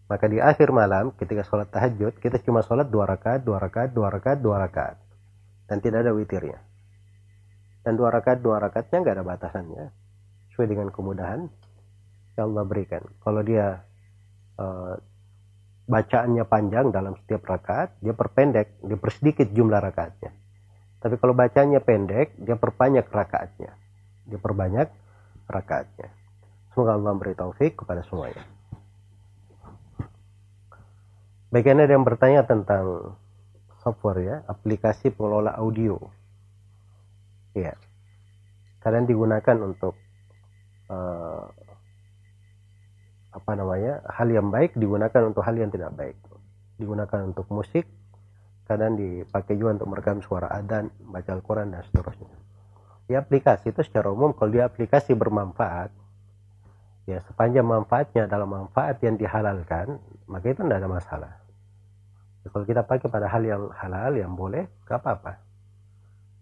maka 0.06 0.30
di 0.30 0.38
akhir 0.38 0.70
malam 0.70 1.10
ketika 1.18 1.42
sholat 1.42 1.74
tahajud 1.74 2.22
kita 2.22 2.38
cuma 2.46 2.62
sholat 2.62 2.86
dua 2.86 3.10
rakaat, 3.10 3.42
dua 3.42 3.58
rakaat, 3.58 3.90
dua 3.90 4.14
rakaat, 4.14 4.38
dua 4.38 4.62
rakaat, 4.62 4.96
dan 5.66 5.82
tidak 5.82 6.06
ada 6.06 6.14
witirnya. 6.14 6.62
Dan 7.82 7.98
dua 7.98 8.14
rakaat, 8.14 8.38
dua 8.38 8.62
rakaatnya 8.62 9.02
nggak 9.02 9.14
ada 9.18 9.26
batasannya, 9.26 9.84
sesuai 10.54 10.70
dengan 10.70 10.94
kemudahan 10.94 11.50
yang 12.38 12.54
Allah 12.54 12.62
berikan. 12.62 13.02
Kalau 13.26 13.42
dia 13.42 13.82
uh, 14.62 14.94
bacaannya 15.86 16.44
panjang 16.50 16.90
dalam 16.90 17.14
setiap 17.22 17.46
rakaat, 17.46 17.94
dia 18.02 18.12
perpendek, 18.12 18.82
dia 18.82 18.98
persedikit 18.98 19.48
jumlah 19.54 19.78
rakaatnya. 19.78 20.34
Tapi 20.98 21.14
kalau 21.22 21.38
bacanya 21.38 21.78
pendek, 21.78 22.34
dia 22.34 22.58
perbanyak 22.58 23.06
rakaatnya. 23.06 23.70
Dia 24.26 24.38
perbanyak 24.42 24.90
rakaatnya. 25.46 26.10
Semoga 26.74 26.98
Allah 26.98 27.14
memberi 27.14 27.38
taufik 27.38 27.78
kepada 27.78 28.02
semuanya. 28.10 28.42
Bagian 31.54 31.78
ada 31.78 31.94
yang 31.94 32.02
bertanya 32.02 32.42
tentang 32.42 33.16
software 33.86 34.20
ya, 34.20 34.36
aplikasi 34.50 35.14
pengelola 35.14 35.54
audio. 35.54 35.96
Ya, 37.54 37.78
kalian 38.84 39.08
digunakan 39.08 39.56
untuk 39.62 39.96
uh, 40.92 41.48
apa 43.36 43.52
namanya 43.52 44.00
hal 44.08 44.32
yang 44.32 44.48
baik 44.48 44.72
digunakan 44.80 45.28
untuk 45.28 45.44
hal 45.44 45.52
yang 45.60 45.68
tidak 45.68 45.92
baik. 45.92 46.16
Digunakan 46.80 47.28
untuk 47.28 47.44
musik 47.52 47.84
kadang 48.64 48.96
dipakai 48.96 49.54
juga 49.54 49.78
untuk 49.78 49.88
merekam 49.92 50.18
suara 50.24 50.50
adan 50.50 50.88
baca 51.12 51.30
Al-Quran 51.36 51.76
dan 51.76 51.84
seterusnya. 51.86 52.32
Di 53.06 53.14
aplikasi 53.14 53.70
itu 53.70 53.84
secara 53.84 54.10
umum 54.10 54.34
kalau 54.34 54.50
dia 54.50 54.66
aplikasi 54.66 55.14
bermanfaat 55.14 55.94
ya 57.06 57.22
sepanjang 57.30 57.62
manfaatnya 57.62 58.26
dalam 58.26 58.50
manfaat 58.50 58.98
yang 59.06 59.14
dihalalkan 59.14 60.02
maka 60.26 60.46
itu 60.50 60.66
tidak 60.66 60.82
ada 60.82 60.90
masalah. 60.90 61.32
Ya, 62.42 62.50
kalau 62.50 62.64
kita 62.66 62.82
pakai 62.82 63.06
pada 63.06 63.30
hal 63.30 63.42
yang 63.46 63.70
halal 63.70 64.12
yang 64.18 64.34
boleh 64.34 64.66
gak 64.88 64.98
apa-apa. 64.98 65.38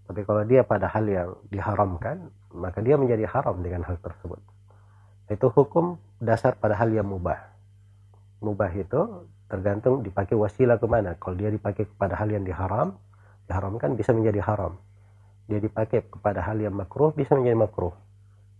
Tapi 0.04 0.20
kalau 0.24 0.44
dia 0.48 0.64
pada 0.64 0.88
hal 0.88 1.04
yang 1.04 1.36
diharamkan 1.52 2.32
maka 2.56 2.80
dia 2.80 2.96
menjadi 2.96 3.28
haram 3.28 3.60
dengan 3.60 3.84
hal 3.84 4.00
tersebut. 4.00 4.40
Itu 5.28 5.52
hukum 5.52 6.00
dasar 6.24 6.56
pada 6.56 6.74
hal 6.74 6.90
yang 6.90 7.06
mubah. 7.06 7.38
Mubah 8.40 8.72
itu 8.72 9.28
tergantung 9.46 10.00
dipakai 10.00 10.34
wasilah 10.34 10.80
ke 10.80 10.86
mana. 10.88 11.14
Kalau 11.20 11.36
dia 11.36 11.52
dipakai 11.52 11.84
kepada 11.84 12.16
hal 12.16 12.32
yang 12.32 12.42
diharam, 12.42 12.96
diharamkan 13.46 13.94
bisa 13.94 14.10
menjadi 14.16 14.40
haram. 14.40 14.80
Dia 15.46 15.60
dipakai 15.60 16.08
kepada 16.08 16.40
hal 16.40 16.56
yang 16.56 16.72
makruh 16.72 17.12
bisa 17.12 17.36
menjadi 17.36 17.56
makruh. 17.60 17.92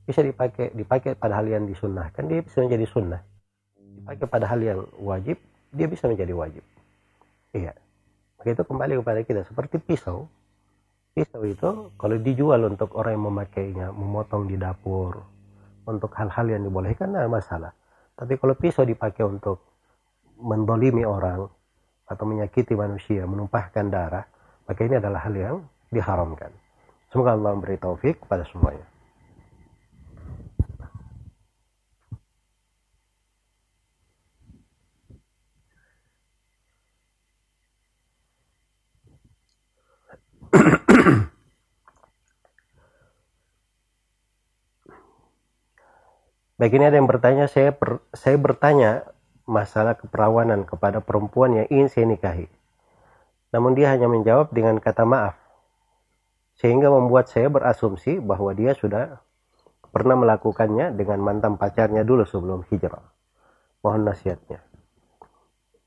Bisa 0.04 0.20
dipakai 0.20 0.76
dipakai 0.76 1.16
pada 1.16 1.40
hal 1.40 1.48
yang 1.48 1.64
disunnahkan 1.64 2.28
dia 2.28 2.44
bisa 2.44 2.60
menjadi 2.60 2.84
sunnah. 2.84 3.20
Dipakai 3.80 4.28
pada 4.28 4.44
hal 4.52 4.60
yang 4.60 4.80
wajib 5.00 5.40
dia 5.72 5.88
bisa 5.88 6.04
menjadi 6.06 6.36
wajib. 6.36 6.64
Iya. 7.56 7.72
Maka 8.36 8.48
itu 8.52 8.62
kembali 8.68 9.00
kepada 9.00 9.20
kita 9.24 9.40
seperti 9.48 9.80
pisau. 9.80 10.28
Pisau 11.16 11.42
itu 11.46 11.94
kalau 11.96 12.16
dijual 12.20 12.60
untuk 12.68 12.92
orang 12.98 13.16
yang 13.16 13.26
memakainya, 13.30 13.86
memotong 13.94 14.50
di 14.50 14.58
dapur, 14.58 15.22
untuk 15.84 16.12
hal-hal 16.16 16.46
yang 16.48 16.62
dibolehkan 16.64 17.12
nah 17.12 17.28
masalah 17.28 17.72
tapi 18.14 18.38
kalau 18.38 18.54
pisau 18.54 18.86
dipakai 18.86 19.26
untuk 19.26 19.58
mendolimi 20.38 21.02
orang 21.02 21.50
atau 22.06 22.24
menyakiti 22.28 22.78
manusia, 22.78 23.26
menumpahkan 23.26 23.90
darah, 23.90 24.22
maka 24.70 24.80
ini 24.86 25.02
adalah 25.02 25.26
hal 25.26 25.34
yang 25.34 25.56
diharamkan. 25.90 26.54
Semoga 27.10 27.34
Allah 27.34 27.58
memberi 27.58 27.78
taufik 27.78 28.22
kepada 28.22 28.46
semuanya. 28.46 28.86
Baik 46.54 46.78
ini 46.78 46.86
ada 46.86 46.96
yang 47.02 47.10
bertanya, 47.10 47.50
saya 47.50 47.74
per, 47.74 47.98
saya 48.14 48.38
bertanya 48.38 49.10
masalah 49.42 49.98
keperawanan 49.98 50.62
kepada 50.62 51.02
perempuan 51.02 51.58
yang 51.58 51.66
ingin 51.66 51.88
saya 51.90 52.06
nikahi. 52.06 52.46
Namun 53.50 53.74
dia 53.74 53.90
hanya 53.90 54.06
menjawab 54.06 54.54
dengan 54.54 54.78
kata 54.78 55.02
maaf. 55.02 55.34
Sehingga 56.54 56.94
membuat 56.94 57.26
saya 57.26 57.50
berasumsi 57.50 58.22
bahwa 58.22 58.54
dia 58.54 58.70
sudah 58.78 59.18
pernah 59.90 60.14
melakukannya 60.14 60.94
dengan 60.94 61.18
mantan 61.22 61.58
pacarnya 61.58 62.06
dulu 62.06 62.22
sebelum 62.22 62.62
hijrah. 62.70 63.02
Mohon 63.82 64.14
nasihatnya. 64.14 64.62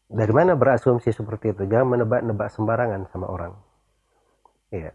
Dari 0.08 0.34
mana 0.36 0.56
berasumsi 0.56 1.12
seperti 1.12 1.52
itu? 1.52 1.68
Jangan 1.68 1.96
menebak-nebak 1.96 2.52
sembarangan 2.52 3.08
sama 3.12 3.28
orang. 3.28 3.56
Iya. 4.72 4.92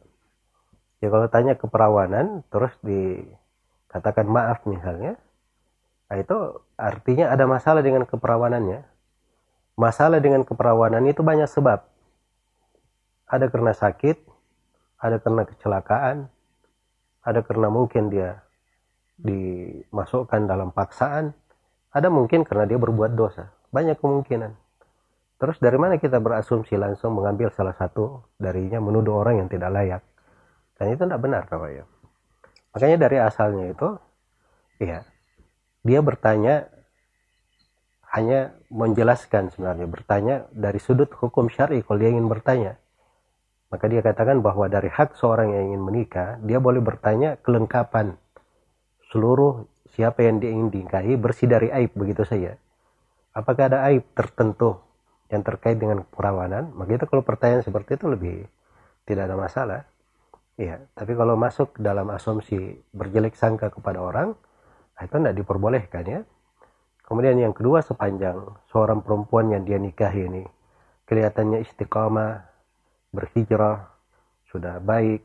Ya 1.01 1.09
kalau 1.09 1.29
tanya 1.33 1.57
keperawanan, 1.57 2.45
terus 2.49 2.73
dikatakan 2.85 4.29
maaf 4.29 4.65
misalnya, 4.65 5.21
Nah, 6.13 6.21
itu 6.21 6.61
artinya 6.77 7.33
ada 7.33 7.49
masalah 7.49 7.81
dengan 7.81 8.05
keperawanannya. 8.05 8.85
Masalah 9.81 10.21
dengan 10.21 10.45
keperawanan 10.45 11.09
itu 11.09 11.25
banyak 11.25 11.49
sebab. 11.49 11.89
Ada 13.25 13.49
karena 13.49 13.73
sakit, 13.73 14.21
ada 15.01 15.17
karena 15.25 15.49
kecelakaan, 15.49 16.29
ada 17.25 17.41
karena 17.41 17.73
mungkin 17.73 18.13
dia 18.13 18.45
dimasukkan 19.25 20.45
dalam 20.45 20.69
paksaan, 20.77 21.33
ada 21.97 22.13
mungkin 22.13 22.45
karena 22.45 22.69
dia 22.69 22.77
berbuat 22.77 23.17
dosa. 23.17 23.49
Banyak 23.73 23.97
kemungkinan. 23.97 24.53
Terus 25.41 25.57
dari 25.65 25.81
mana 25.81 25.97
kita 25.97 26.21
berasumsi 26.21 26.77
langsung 26.77 27.17
mengambil 27.17 27.49
salah 27.57 27.73
satu 27.73 28.21
darinya 28.37 28.85
menuduh 28.85 29.17
orang 29.17 29.41
yang 29.41 29.49
tidak 29.49 29.73
layak. 29.73 30.05
Dan 30.77 30.93
itu 30.93 31.09
tidak 31.09 31.25
benar 31.25 31.49
kalau 31.49 31.73
ya. 31.73 31.89
Makanya 32.77 33.01
dari 33.01 33.17
asalnya 33.17 33.73
itu, 33.73 33.89
ya 34.77 35.09
dia 35.83 35.99
bertanya 35.99 36.71
hanya 38.13 38.53
menjelaskan 38.69 39.51
sebenarnya 39.51 39.89
bertanya 39.89 40.35
dari 40.53 40.77
sudut 40.77 41.09
hukum 41.17 41.49
syari 41.49 41.81
kalau 41.83 41.99
dia 41.99 42.13
ingin 42.13 42.29
bertanya. 42.29 42.77
Maka 43.73 43.89
dia 43.89 44.05
katakan 44.05 44.45
bahwa 44.45 44.69
dari 44.69 44.93
hak 44.93 45.17
seorang 45.17 45.57
yang 45.57 45.73
ingin 45.73 45.83
menikah 45.83 46.37
dia 46.45 46.61
boleh 46.61 46.85
bertanya 46.85 47.41
kelengkapan 47.41 48.21
seluruh 49.09 49.65
siapa 49.97 50.29
yang 50.29 50.45
dia 50.45 50.53
ingin 50.53 50.69
dinikahi 50.69 51.17
bersih 51.17 51.49
dari 51.49 51.73
aib 51.73 51.97
begitu 51.97 52.29
saja. 52.29 52.61
Apakah 53.33 53.73
ada 53.73 53.89
aib 53.89 54.05
tertentu 54.13 54.77
yang 55.33 55.41
terkait 55.41 55.81
dengan 55.81 56.05
perawanan 56.05 56.69
maka 56.77 57.01
itu 57.01 57.09
kalau 57.09 57.25
pertanyaan 57.25 57.65
seperti 57.65 57.97
itu 57.97 58.13
lebih 58.13 58.45
tidak 59.09 59.33
ada 59.33 59.37
masalah. 59.41 59.81
Ya 60.61 60.85
tapi 60.93 61.17
kalau 61.17 61.33
masuk 61.41 61.81
dalam 61.81 62.13
asumsi 62.13 62.77
berjelek 62.93 63.41
sangka 63.41 63.73
kepada 63.73 64.05
orang 64.05 64.37
itu 65.07 65.15
tidak 65.19 65.35
diperbolehkan 65.37 66.05
ya. 66.05 66.21
Kemudian 67.03 67.37
yang 67.37 67.53
kedua 67.53 67.85
sepanjang 67.85 68.39
seorang 68.73 69.05
perempuan 69.05 69.53
yang 69.53 69.67
dia 69.67 69.77
nikahi 69.77 70.27
ini 70.27 70.45
kelihatannya 71.13 71.61
istiqamah, 71.69 72.49
berhijrah, 73.13 73.93
sudah 74.49 74.81
baik. 74.81 75.21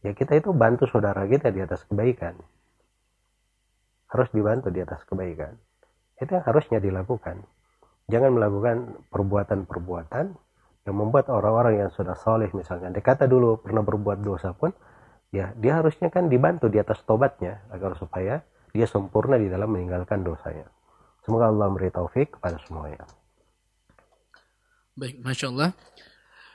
Ya 0.00 0.16
kita 0.16 0.40
itu 0.40 0.56
bantu 0.56 0.88
saudara 0.88 1.28
kita 1.28 1.52
di 1.52 1.60
atas 1.60 1.84
kebaikan. 1.84 2.34
Harus 4.08 4.28
dibantu 4.32 4.72
di 4.72 4.80
atas 4.80 5.04
kebaikan. 5.04 5.52
Itu 6.16 6.32
yang 6.32 6.44
harusnya 6.48 6.80
dilakukan. 6.80 7.44
Jangan 8.08 8.30
melakukan 8.34 9.04
perbuatan-perbuatan 9.12 10.26
yang 10.82 10.96
membuat 10.96 11.30
orang-orang 11.30 11.86
yang 11.86 11.90
sudah 11.94 12.18
soleh 12.18 12.50
misalnya. 12.56 12.88
Dia 12.88 13.04
kata 13.04 13.30
dulu 13.30 13.62
pernah 13.62 13.84
berbuat 13.84 14.24
dosa 14.24 14.56
pun, 14.56 14.74
ya 15.30 15.54
dia 15.54 15.78
harusnya 15.78 16.10
kan 16.10 16.26
dibantu 16.26 16.66
di 16.66 16.82
atas 16.82 17.04
tobatnya 17.06 17.62
agar 17.70 17.94
supaya 18.00 18.42
dia 18.72 18.88
sempurna 18.88 19.36
di 19.36 19.52
dalam 19.52 19.68
meninggalkan 19.68 20.24
dosanya. 20.24 20.64
Semoga 21.22 21.52
Allah 21.52 21.68
memberi 21.68 21.92
taufik 21.92 22.40
kepada 22.40 22.56
semuanya. 22.64 23.04
Baik, 24.96 25.20
Masya 25.20 25.52
Allah. 25.52 25.70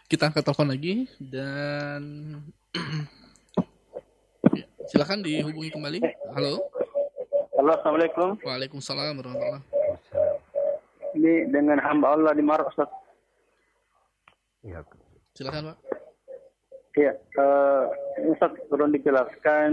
Kita 0.09 0.27
angkat 0.27 0.43
telepon 0.43 0.73
lagi 0.73 1.05
dan 1.21 2.01
silakan 4.89 5.21
dihubungi 5.21 5.69
kembali. 5.71 5.99
Halo. 6.33 6.65
Halo, 7.53 7.71
Assalamualaikum. 7.77 8.29
Waalaikumsalam 8.41 9.13
warahmatullahi 9.17 9.61
Ini 11.17 11.49
dengan 11.53 11.77
hamba 11.81 12.17
Allah 12.17 12.33
di 12.33 12.43
Maros, 12.45 12.73
Ustaz. 12.73 12.89
Ya. 14.65 14.81
Silakan, 15.37 15.73
Pak. 15.73 15.77
Iya, 16.97 17.13
uh, 17.37 17.85
Ustaz 18.33 18.57
perlu 18.73 18.89
dijelaskan 18.89 19.69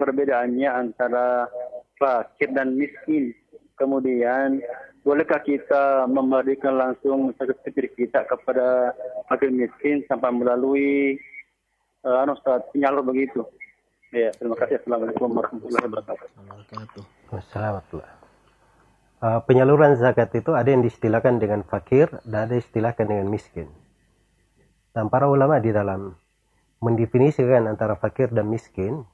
perbedaannya 0.00 0.68
antara 0.72 1.44
fakir 2.02 2.50
dan 2.50 2.74
miskin. 2.74 3.30
Kemudian, 3.78 4.58
bolehkah 5.06 5.38
kita 5.42 6.10
memberikan 6.10 6.74
langsung 6.74 7.30
sertifikat 7.38 7.94
kita 7.94 8.20
kepada 8.26 8.90
fakir 9.30 9.54
miskin 9.54 10.02
tanpa 10.10 10.34
melalui 10.34 11.18
uh, 12.02 12.26
Ustaz, 12.26 12.66
penyalur 12.74 13.06
begitu? 13.06 13.46
Ya, 14.10 14.34
terima 14.34 14.58
kasih. 14.58 14.82
Assalamualaikum 14.82 15.30
warahmatullahi 15.30 15.84
wabarakatuh. 15.88 16.26
Assalamualaikum. 17.32 18.02
Uh, 19.22 19.38
penyaluran 19.46 19.94
zakat 19.96 20.34
itu 20.34 20.50
ada 20.52 20.66
yang 20.66 20.82
distilahkan 20.82 21.38
dengan 21.38 21.62
fakir 21.62 22.10
dan 22.26 22.50
ada 22.50 22.58
yang 22.58 23.06
dengan 23.06 23.26
miskin. 23.30 23.70
Dan 24.92 25.08
para 25.08 25.30
ulama 25.30 25.56
di 25.62 25.72
dalam 25.72 26.18
mendefinisikan 26.82 27.70
antara 27.70 27.96
fakir 27.96 28.28
dan 28.34 28.50
miskin 28.50 29.06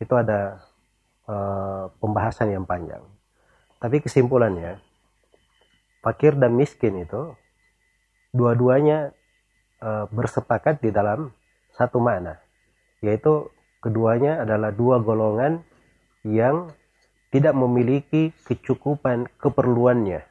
itu 0.00 0.14
ada 0.16 0.62
uh, 1.26 1.90
pembahasan 1.98 2.54
yang 2.54 2.64
panjang. 2.64 3.02
Tapi 3.82 3.98
kesimpulannya, 3.98 4.78
fakir 6.00 6.38
dan 6.38 6.54
miskin 6.54 7.02
itu 7.02 7.34
dua-duanya 8.30 9.10
uh, 9.82 10.06
bersepakat 10.08 10.78
di 10.80 10.94
dalam 10.94 11.34
satu 11.74 11.98
makna, 11.98 12.38
yaitu 13.02 13.50
keduanya 13.82 14.46
adalah 14.46 14.70
dua 14.70 15.02
golongan 15.02 15.66
yang 16.22 16.70
tidak 17.34 17.56
memiliki 17.56 18.30
kecukupan 18.46 19.26
keperluannya, 19.40 20.22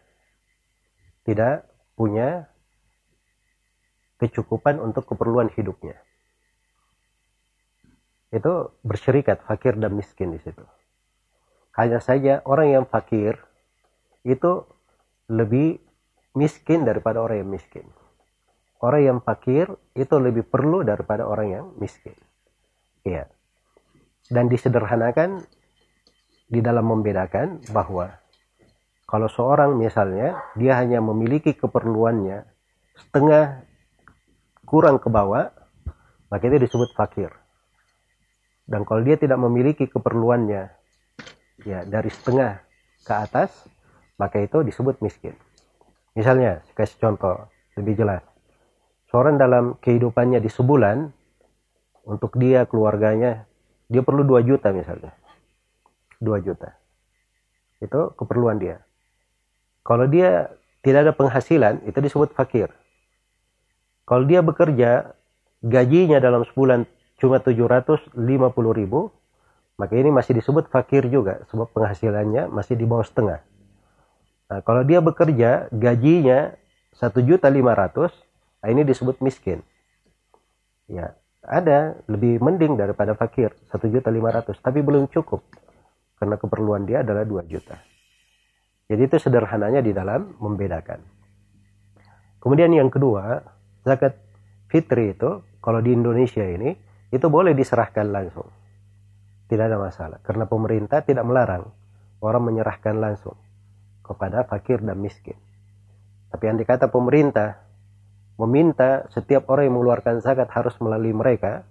tidak 1.28 1.68
punya 2.00 2.48
kecukupan 4.22 4.78
untuk 4.80 5.10
keperluan 5.10 5.50
hidupnya 5.52 5.98
itu 8.32 8.72
bersyirikat 8.88 9.44
fakir 9.44 9.76
dan 9.76 9.92
miskin 9.92 10.32
di 10.32 10.40
situ. 10.40 10.64
Hanya 11.78 12.04
saja 12.04 12.44
orang 12.44 12.68
yang 12.82 12.86
fakir 12.88 13.40
itu 14.28 14.68
lebih 15.32 15.80
miskin 16.36 16.84
daripada 16.84 17.24
orang 17.24 17.48
yang 17.48 17.52
miskin. 17.52 17.88
Orang 18.82 19.02
yang 19.06 19.20
fakir 19.22 19.70
itu 19.94 20.16
lebih 20.18 20.44
perlu 20.50 20.82
daripada 20.82 21.24
orang 21.30 21.48
yang 21.48 21.66
miskin. 21.78 22.18
Iya. 23.06 23.30
Dan 24.28 24.50
disederhanakan 24.50 25.44
di 26.52 26.60
dalam 26.60 26.90
membedakan 26.90 27.62
bahwa 27.72 28.12
kalau 29.08 29.28
seorang 29.28 29.76
misalnya 29.76 30.40
dia 30.56 30.80
hanya 30.80 31.00
memiliki 31.04 31.56
keperluannya 31.56 32.48
setengah 32.96 33.64
kurang 34.64 35.04
ke 35.04 35.12
bawah, 35.12 35.52
maka 36.32 36.44
itu 36.48 36.64
disebut 36.64 36.96
fakir. 36.96 37.32
Dan 38.64 38.88
kalau 38.88 39.04
dia 39.04 39.20
tidak 39.20 39.36
memiliki 39.36 39.88
keperluannya 39.92 40.81
ya 41.66 41.86
dari 41.86 42.10
setengah 42.10 42.62
ke 43.02 43.14
atas, 43.14 43.50
maka 44.18 44.42
itu 44.42 44.62
disebut 44.62 45.02
miskin. 45.02 45.34
Misalnya, 46.14 46.62
saya 46.68 46.76
kasih 46.76 46.98
contoh 47.00 47.48
lebih 47.80 47.98
jelas. 47.98 48.22
Seorang 49.10 49.40
dalam 49.40 49.76
kehidupannya 49.80 50.40
di 50.44 50.48
sebulan, 50.52 51.12
untuk 52.08 52.36
dia, 52.38 52.66
keluarganya, 52.68 53.46
dia 53.92 54.02
perlu 54.02 54.24
2 54.24 54.42
juta 54.44 54.72
misalnya. 54.72 55.14
2 56.20 56.46
juta. 56.46 56.76
Itu 57.82 58.14
keperluan 58.16 58.62
dia. 58.62 58.84
Kalau 59.82 60.06
dia 60.06 60.54
tidak 60.86 61.10
ada 61.10 61.14
penghasilan, 61.14 61.86
itu 61.86 61.98
disebut 61.98 62.34
fakir. 62.34 62.70
Kalau 64.06 64.26
dia 64.26 64.42
bekerja, 64.42 65.14
gajinya 65.62 66.18
dalam 66.18 66.46
sebulan 66.46 66.90
cuma 67.22 67.38
750 67.38 68.18
ribu, 68.74 69.14
maka 69.80 69.94
ini 69.96 70.10
masih 70.12 70.36
disebut 70.38 70.68
fakir 70.72 71.08
juga, 71.08 71.44
sebab 71.52 71.72
penghasilannya 71.72 72.52
masih 72.52 72.76
di 72.76 72.86
bawah 72.88 73.06
setengah. 73.06 73.40
Nah, 74.52 74.60
kalau 74.68 74.84
dia 74.84 75.00
bekerja, 75.00 75.72
gajinya 75.72 76.56
satu 76.92 77.24
juta 77.24 77.48
lima 77.48 77.72
ratus, 77.72 78.12
nah 78.60 78.68
ini 78.68 78.84
disebut 78.84 79.24
miskin. 79.24 79.64
Ya, 80.92 81.16
ada 81.42 81.96
lebih 82.12 82.44
mending 82.44 82.76
daripada 82.76 83.16
fakir 83.16 83.56
satu 83.72 83.88
juta 83.88 84.12
lima 84.12 84.30
ratus, 84.30 84.60
tapi 84.60 84.84
belum 84.84 85.08
cukup 85.08 85.42
karena 86.22 86.38
keperluan 86.38 86.86
dia 86.86 87.02
adalah 87.02 87.26
dua 87.26 87.42
juta. 87.48 87.82
Jadi 88.92 89.02
itu 89.08 89.18
sederhananya 89.18 89.80
di 89.82 89.96
dalam 89.96 90.36
membedakan. 90.38 91.00
Kemudian 92.44 92.70
yang 92.76 92.92
kedua, 92.92 93.42
zakat 93.82 94.20
fitri 94.70 95.16
itu 95.16 95.42
kalau 95.64 95.80
di 95.80 95.96
Indonesia 95.96 96.44
ini 96.44 96.76
itu 97.10 97.26
boleh 97.32 97.56
diserahkan 97.56 98.06
langsung. 98.12 98.46
Tidak 99.52 99.68
ada 99.68 99.76
masalah 99.76 100.24
karena 100.24 100.48
pemerintah 100.48 101.04
tidak 101.04 101.28
melarang 101.28 101.68
orang 102.24 102.40
menyerahkan 102.48 102.96
langsung 102.96 103.36
kepada 104.00 104.48
fakir 104.48 104.80
dan 104.80 104.96
miskin. 104.96 105.36
Tapi 106.32 106.48
yang 106.48 106.56
dikata 106.56 106.88
pemerintah 106.88 107.60
meminta 108.40 109.12
setiap 109.12 109.52
orang 109.52 109.68
yang 109.68 109.76
mengeluarkan 109.76 110.24
zakat 110.24 110.48
harus 110.56 110.72
melalui 110.80 111.12
mereka, 111.12 111.68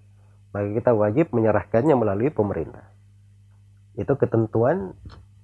maka 0.53 0.68
kita 0.76 0.93
wajib 0.93 1.33
menyerahkannya 1.33 1.97
melalui 1.97 2.28
pemerintah. 2.28 2.85
Itu 3.97 4.20
ketentuan 4.20 4.93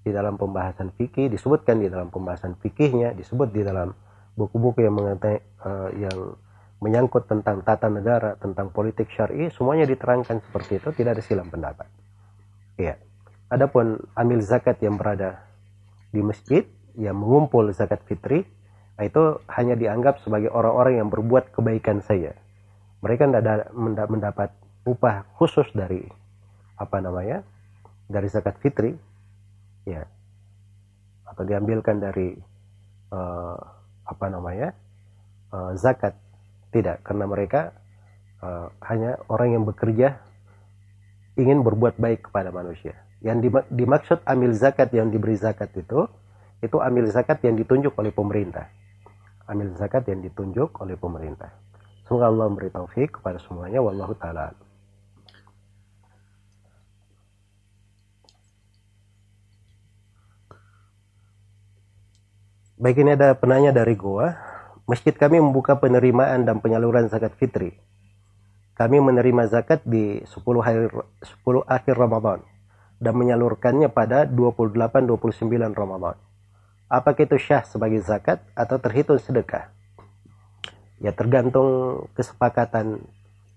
di 0.07 0.15
dalam 0.15 0.39
pembahasan 0.39 0.95
fikih 0.95 1.33
disebutkan 1.33 1.83
di 1.83 1.91
dalam 1.91 2.15
pembahasan 2.15 2.55
fikihnya 2.63 3.17
disebut 3.19 3.51
di 3.51 3.67
dalam 3.67 3.91
buku-buku 4.39 4.87
yang 4.87 4.95
mengenai 4.95 5.43
uh, 5.67 5.91
yang 5.97 6.39
menyangkut 6.79 7.27
tentang 7.27 7.67
tata 7.67 7.91
negara 7.91 8.39
tentang 8.39 8.71
politik 8.71 9.11
syar'i 9.11 9.51
semuanya 9.51 9.89
diterangkan 9.89 10.45
seperti 10.47 10.79
itu 10.79 10.95
tidak 10.95 11.19
ada 11.19 11.23
silam 11.27 11.51
pendapat 11.51 11.91
iya. 12.81 12.95
Adapun 13.47 14.03
amil 14.19 14.43
zakat 14.43 14.83
yang 14.83 14.99
berada 14.99 15.47
di 16.11 16.19
masjid 16.19 16.67
yang 16.97 17.15
mengumpul 17.15 17.71
zakat 17.71 18.03
fitri 18.09 18.43
itu 18.97 19.23
hanya 19.53 19.77
dianggap 19.77 20.25
sebagai 20.25 20.49
orang-orang 20.49 21.05
yang 21.05 21.09
berbuat 21.13 21.53
kebaikan 21.53 22.01
saja. 22.01 22.33
Mereka 23.05 23.29
tidak 23.29 23.69
mendapat 24.09 24.51
upah 24.89 25.29
khusus 25.37 25.69
dari 25.77 26.01
apa 26.81 26.97
namanya 27.05 27.45
dari 28.09 28.27
zakat 28.33 28.57
fitri. 28.65 28.97
Ya. 29.85 30.09
Atau 31.29 31.45
diambilkan 31.45 32.01
dari 32.01 32.33
uh, 33.13 33.59
apa 34.09 34.27
namanya 34.33 34.73
uh, 35.53 35.77
zakat. 35.77 36.17
Tidak 36.73 37.05
karena 37.05 37.29
mereka 37.29 37.77
uh, 38.41 38.73
hanya 38.89 39.21
orang 39.29 39.61
yang 39.61 39.65
bekerja 39.69 40.19
ingin 41.37 41.61
berbuat 41.61 42.01
baik 42.01 42.33
kepada 42.33 42.49
manusia. 42.49 42.97
Yang 43.21 43.53
dimaksud 43.69 44.25
amil 44.25 44.53
zakat 44.57 44.93
yang 44.93 45.13
diberi 45.13 45.37
zakat 45.37 45.73
itu 45.77 46.09
itu 46.65 46.77
amil 46.81 47.07
zakat 47.13 47.45
yang 47.45 47.55
ditunjuk 47.57 47.93
oleh 47.97 48.13
pemerintah. 48.13 48.73
Amil 49.47 49.77
zakat 49.77 50.09
yang 50.09 50.25
ditunjuk 50.25 50.75
oleh 50.81 50.97
pemerintah. 50.97 51.53
Semoga 52.09 52.33
Allah 52.33 52.47
memberi 52.49 52.73
taufik 52.73 53.21
kepada 53.21 53.37
semuanya. 53.43 53.85
Wallahu 53.85 54.17
taala 54.17 54.57
Baik 62.77 63.01
ini 63.01 63.17
ada 63.17 63.33
penanya 63.33 63.73
dari 63.73 63.97
gua. 63.97 64.37
Masjid 64.85 65.17
kami 65.17 65.41
membuka 65.41 65.81
penerimaan 65.81 66.45
dan 66.45 66.61
penyaluran 66.61 67.09
zakat 67.09 67.33
fitri. 67.41 67.73
Kami 68.77 69.01
menerima 69.01 69.49
zakat 69.49 69.81
di 69.89 70.21
10 70.29 70.61
hari 70.61 70.93
10 70.93 71.65
akhir 71.65 71.95
Ramadan 71.97 72.45
dan 73.01 73.17
menyalurkannya 73.17 73.89
pada 73.89 74.29
28 74.29 74.77
29 75.09 75.73
Ramadan. 75.73 76.17
Apakah 76.87 77.25
itu 77.25 77.41
syah 77.41 77.65
sebagai 77.65 78.05
zakat 78.05 78.45
atau 78.53 78.77
terhitung 78.77 79.17
sedekah? 79.17 79.73
Ya 81.01 81.13
tergantung 81.17 82.05
kesepakatan 82.13 83.01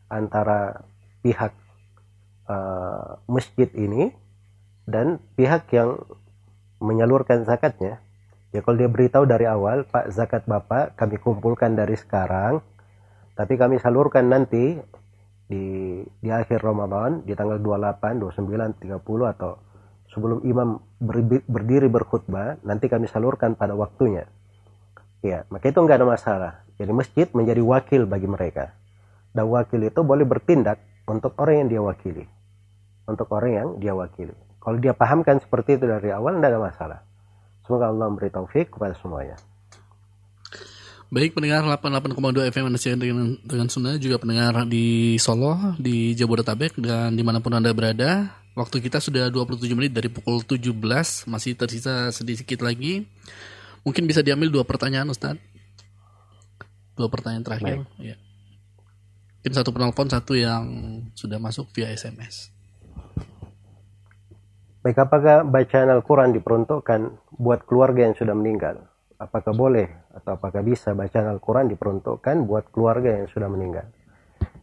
antara 0.07 0.87
pihak 1.19 1.51
uh, 2.47 3.19
masjid 3.27 3.67
ini 3.75 4.15
dan 4.87 5.19
pihak 5.35 5.67
yang 5.75 5.99
menyalurkan 6.79 7.43
zakatnya 7.43 7.99
Ya 8.49 8.65
kalau 8.65 8.81
dia 8.81 8.89
beritahu 8.89 9.29
dari 9.29 9.45
awal, 9.45 9.85
Pak 9.85 10.09
zakat 10.09 10.43
Bapak 10.49 10.97
kami 10.97 11.21
kumpulkan 11.21 11.77
dari 11.77 11.93
sekarang, 11.93 12.65
tapi 13.37 13.61
kami 13.61 13.77
salurkan 13.77 14.25
nanti 14.25 14.81
di 15.49 16.05
di 16.21 16.29
akhir 16.29 16.61
Ramadan 16.61 17.25
di 17.25 17.33
tanggal 17.33 17.57
28, 17.57 18.21
29, 18.21 18.85
30 18.85 19.33
atau 19.33 19.57
sebelum 20.13 20.45
imam 20.45 20.77
berdiri 21.49 21.89
berkhutbah, 21.89 22.61
nanti 22.61 22.85
kami 22.85 23.09
salurkan 23.09 23.57
pada 23.57 23.73
waktunya. 23.73 24.29
Ya, 25.25 25.43
maka 25.49 25.73
itu 25.73 25.81
enggak 25.81 25.99
ada 25.99 26.07
masalah. 26.07 26.53
Jadi 26.79 26.91
masjid 26.95 27.27
menjadi 27.35 27.59
wakil 27.59 28.07
bagi 28.07 28.29
mereka. 28.29 28.71
Dan 29.35 29.51
wakil 29.51 29.83
itu 29.83 29.99
boleh 30.05 30.23
bertindak 30.23 30.79
untuk 31.09 31.35
orang 31.41 31.65
yang 31.65 31.69
dia 31.69 31.81
wakili. 31.83 32.25
Untuk 33.09 33.27
orang 33.33 33.51
yang 33.51 33.67
dia 33.81 33.93
wakili. 33.97 34.31
Kalau 34.61 34.77
dia 34.79 34.93
pahamkan 34.95 35.41
seperti 35.43 35.75
itu 35.81 35.89
dari 35.89 36.13
awal, 36.13 36.39
tidak 36.39 36.49
ada 36.55 36.61
masalah. 36.61 36.99
Semoga 37.65 37.91
Allah 37.91 38.07
memberi 38.07 38.29
taufik 38.31 38.73
kepada 38.73 38.95
semuanya. 38.95 39.35
Baik 41.09 41.33
pendengar 41.33 41.65
88,2 41.65 42.53
FM 42.53 42.69
Anda 42.69 42.77
dengan, 42.93 43.33
dengan 43.41 43.65
Sunda 43.65 43.97
juga 43.97 44.21
pendengar 44.21 44.61
di 44.69 45.17
Solo, 45.17 45.57
di 45.81 46.13
Jabodetabek 46.13 46.77
dan 46.77 47.17
di 47.17 47.25
mana 47.25 47.41
pun 47.41 47.49
Anda 47.57 47.73
berada. 47.73 48.29
Waktu 48.53 48.77
kita 48.77 49.01
sudah 49.01 49.25
27 49.33 49.73
menit 49.73 49.89
dari 49.89 50.05
pukul 50.05 50.45
17, 50.45 50.69
masih 51.25 51.57
tersisa 51.57 52.13
sedikit 52.13 52.61
lagi. 52.61 53.09
Mungkin 53.81 54.05
bisa 54.05 54.21
diambil 54.21 54.53
dua 54.53 54.61
pertanyaan 54.61 55.09
Ustaz. 55.09 55.33
Dua 56.93 57.09
pertanyaan 57.09 57.41
terakhir. 57.41 57.89
Ya. 57.97 58.13
Mungkin 59.41 59.53
satu 59.57 59.73
penelpon, 59.73 60.13
satu 60.13 60.37
yang 60.37 60.61
sudah 61.17 61.41
masuk 61.41 61.73
via 61.73 61.89
SMS. 61.89 62.53
Baik, 64.85 65.01
apakah 65.01 65.41
bacaan 65.41 65.89
Al-Quran 65.89 66.37
diperuntukkan 66.37 67.01
buat 67.33 67.65
keluarga 67.65 68.05
yang 68.05 68.13
sudah 68.13 68.37
meninggal? 68.37 68.88
Apakah 69.19 69.51
boleh 69.51 70.15
atau 70.15 70.39
apakah 70.39 70.63
bisa 70.63 70.95
bacaan 70.95 71.27
Al-Quran 71.27 71.67
diperuntukkan 71.75 72.47
buat 72.47 72.71
keluarga 72.71 73.19
yang 73.19 73.27
sudah 73.27 73.51
meninggal? 73.51 73.91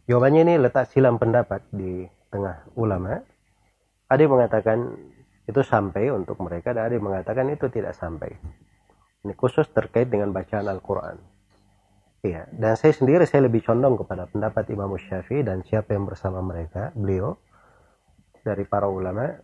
Jawabannya 0.09 0.41
ini 0.49 0.53
letak 0.57 0.89
silam 0.89 1.21
pendapat 1.21 1.61
di 1.69 2.09
tengah 2.33 2.65
ulama. 2.73 3.21
Ada 4.09 4.17
yang 4.17 4.33
mengatakan 4.33 4.97
itu 5.45 5.61
sampai 5.61 6.09
untuk 6.09 6.41
mereka, 6.41 6.73
dan 6.73 6.89
ada 6.89 6.93
yang 6.97 7.05
mengatakan 7.05 7.45
itu 7.53 7.69
tidak 7.69 7.93
sampai. 7.93 8.33
Ini 9.21 9.33
khusus 9.37 9.69
terkait 9.69 10.09
dengan 10.09 10.33
bacaan 10.33 10.65
Al-Quran. 10.65 11.21
Iya, 12.25 12.49
dan 12.49 12.73
saya 12.81 12.97
sendiri 12.97 13.29
saya 13.29 13.45
lebih 13.45 13.61
condong 13.61 13.93
kepada 14.01 14.25
pendapat 14.25 14.73
Imam 14.73 14.89
Syafi'i 14.97 15.45
dan 15.45 15.61
siapa 15.61 15.93
yang 15.93 16.09
bersama 16.09 16.41
mereka, 16.41 16.89
beliau 16.97 17.37
dari 18.41 18.65
para 18.65 18.89
ulama 18.89 19.37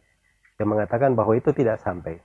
yang 0.57 0.69
mengatakan 0.73 1.13
bahwa 1.13 1.37
itu 1.37 1.53
tidak 1.53 1.77
sampai. 1.85 2.17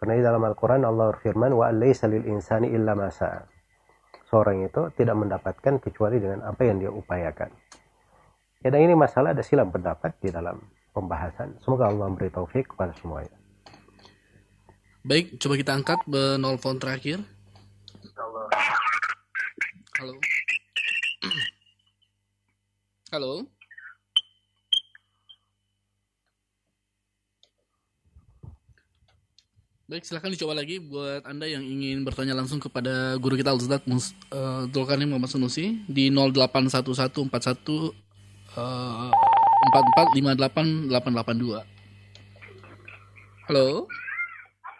Karena 0.00 0.16
di 0.16 0.24
dalam 0.24 0.40
Al-Quran 0.40 0.80
Allah 0.88 1.12
berfirman, 1.12 1.52
wa 1.52 1.68
lil 1.76 2.24
insani 2.24 2.72
illa 2.72 2.96
masa. 2.96 3.44
Seorang 4.32 4.64
itu 4.64 4.88
tidak 4.96 5.12
mendapatkan 5.12 5.76
kecuali 5.76 6.16
dengan 6.16 6.40
apa 6.48 6.64
yang 6.64 6.80
dia 6.80 6.88
upayakan. 6.88 7.52
Ya, 8.64 8.72
dan 8.72 8.80
ini 8.80 8.96
masalah 8.96 9.36
ada 9.36 9.44
silam 9.44 9.68
pendapat 9.68 10.16
di 10.24 10.32
dalam 10.32 10.56
pembahasan. 10.96 11.60
Semoga 11.60 11.92
Allah 11.92 12.08
memberi 12.08 12.32
taufik 12.32 12.72
kepada 12.72 12.96
semuanya. 12.96 13.36
Baik, 15.04 15.36
coba 15.36 15.54
kita 15.60 15.72
angkat 15.76 16.00
penelpon 16.08 16.80
terakhir. 16.80 17.20
Halo. 20.00 20.16
Halo. 23.12 23.59
Baik, 29.90 30.06
silahkan 30.06 30.30
dicoba 30.30 30.54
lagi 30.54 30.78
buat 30.78 31.26
Anda 31.26 31.50
yang 31.50 31.66
ingin 31.66 32.06
bertanya 32.06 32.30
langsung 32.30 32.62
kepada 32.62 33.18
guru 33.18 33.34
kita 33.34 33.50
Al-Ustaz 33.50 33.82
uh, 33.82 34.62
Dulkarni 34.70 35.02
Muhammad 35.02 35.26
Sunusi 35.26 35.82
di 35.90 36.14
081141 36.14 37.26
uh, 37.26 39.10
4458 40.14 40.94
Halo. 43.50 43.90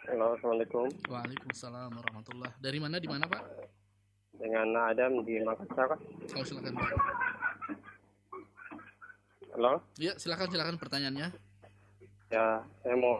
Halo, 0.07 0.27
Assalamualaikum. 0.39 0.87
Waalaikumsalam 1.11 1.91
warahmatullah. 1.91 2.55
Dari 2.63 2.79
mana 2.79 2.95
di 2.95 3.11
mana, 3.11 3.27
Pak? 3.27 3.43
Dengan 4.39 4.71
Adam 4.79 5.27
di 5.27 5.43
Makassar. 5.43 5.91
Oh, 6.39 6.43
silakan, 6.47 6.71
Pak. 6.79 6.87
Halo? 9.59 9.83
Iya, 9.99 10.15
silakan 10.15 10.47
silakan 10.55 10.79
pertanyaannya. 10.79 11.35
Ya, 12.31 12.63
saya 12.63 12.95
mau 12.95 13.19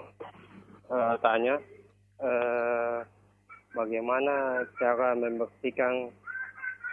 uh, 0.88 1.20
tanya 1.20 1.60
eh, 2.22 3.00
bagaimana 3.74 4.66
cara 4.78 5.18
membersihkan 5.18 6.14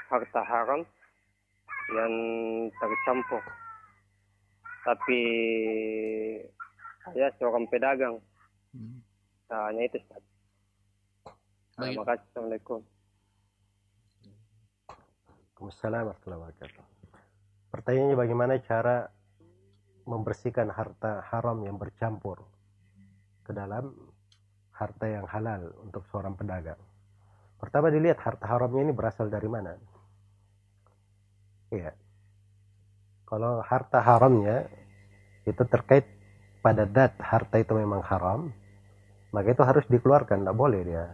harta 0.08 0.42
haram 0.42 0.82
yang 1.92 2.14
tercampur. 2.72 3.44
Tapi 4.84 5.20
saya 7.04 7.28
seorang 7.36 7.68
pedagang. 7.68 8.16
Hmm. 8.72 9.00
Caranya 9.48 9.84
itu 9.88 10.00
Bagi... 11.78 11.94
Terima 11.94 12.04
kasih. 12.04 12.24
Assalamualaikum. 12.32 12.80
Waalaikumsalam 15.58 16.04
warahmatullahi 16.06 16.40
wabarakatuh. 16.46 16.84
Pertanyaannya 17.74 18.16
bagaimana 18.16 18.54
cara 18.62 19.10
membersihkan 20.08 20.72
harta 20.72 21.20
haram 21.28 21.60
yang 21.66 21.76
bercampur 21.76 22.46
ke 23.44 23.52
dalam 23.52 23.92
harta 24.78 25.04
yang 25.10 25.26
halal 25.26 25.74
untuk 25.82 26.06
seorang 26.08 26.38
pedagang. 26.38 26.78
Pertama 27.58 27.90
dilihat 27.90 28.22
harta 28.22 28.46
haramnya 28.46 28.86
ini 28.86 28.92
berasal 28.94 29.26
dari 29.26 29.50
mana. 29.50 29.74
Iya. 31.74 31.90
Kalau 33.26 33.60
harta 33.60 33.98
haramnya 33.98 34.70
itu 35.42 35.62
terkait 35.66 36.06
pada 36.62 36.86
dat 36.86 37.18
harta 37.18 37.58
itu 37.58 37.74
memang 37.74 38.00
haram, 38.06 38.54
maka 39.34 39.52
itu 39.52 39.62
harus 39.66 39.84
dikeluarkan, 39.90 40.46
tidak 40.46 40.56
boleh 40.56 40.80
dia 40.86 41.04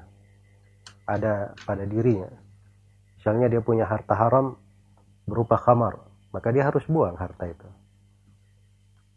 ada 1.09 1.53
pada 1.65 1.85
dirinya. 1.85 2.29
Misalnya 3.19 3.49
dia 3.49 3.65
punya 3.65 3.89
harta 3.89 4.12
haram 4.12 4.57
berupa 5.25 5.57
khamar, 5.57 6.05
maka 6.33 6.53
dia 6.53 6.69
harus 6.69 6.85
buang 6.85 7.17
harta 7.17 7.49
itu. 7.49 7.69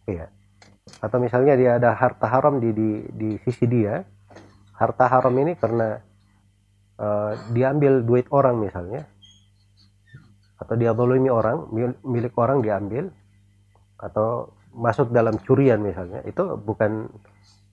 Iya. 0.07 0.31
Atau 1.03 1.19
misalnya 1.19 1.59
dia 1.59 1.75
ada 1.75 1.91
harta 1.91 2.31
haram 2.31 2.63
di 2.63 2.71
di, 2.71 2.89
di 3.11 3.29
sisi 3.43 3.67
dia, 3.67 4.07
harta 4.77 5.09
haram 5.09 5.33
ini 5.41 5.57
karena 5.57 5.97
uh, 7.01 7.33
diambil 7.49 8.05
duit 8.05 8.29
orang 8.29 8.61
misalnya, 8.61 9.09
atau 10.61 10.73
dia 10.77 10.93
bolimi 10.93 11.29
orang, 11.33 11.69
milik 12.05 12.37
orang 12.37 12.61
diambil, 12.61 13.09
atau 13.97 14.53
masuk 14.77 15.09
dalam 15.09 15.41
curian 15.41 15.81
misalnya, 15.81 16.21
itu 16.29 16.57
bukan 16.61 17.09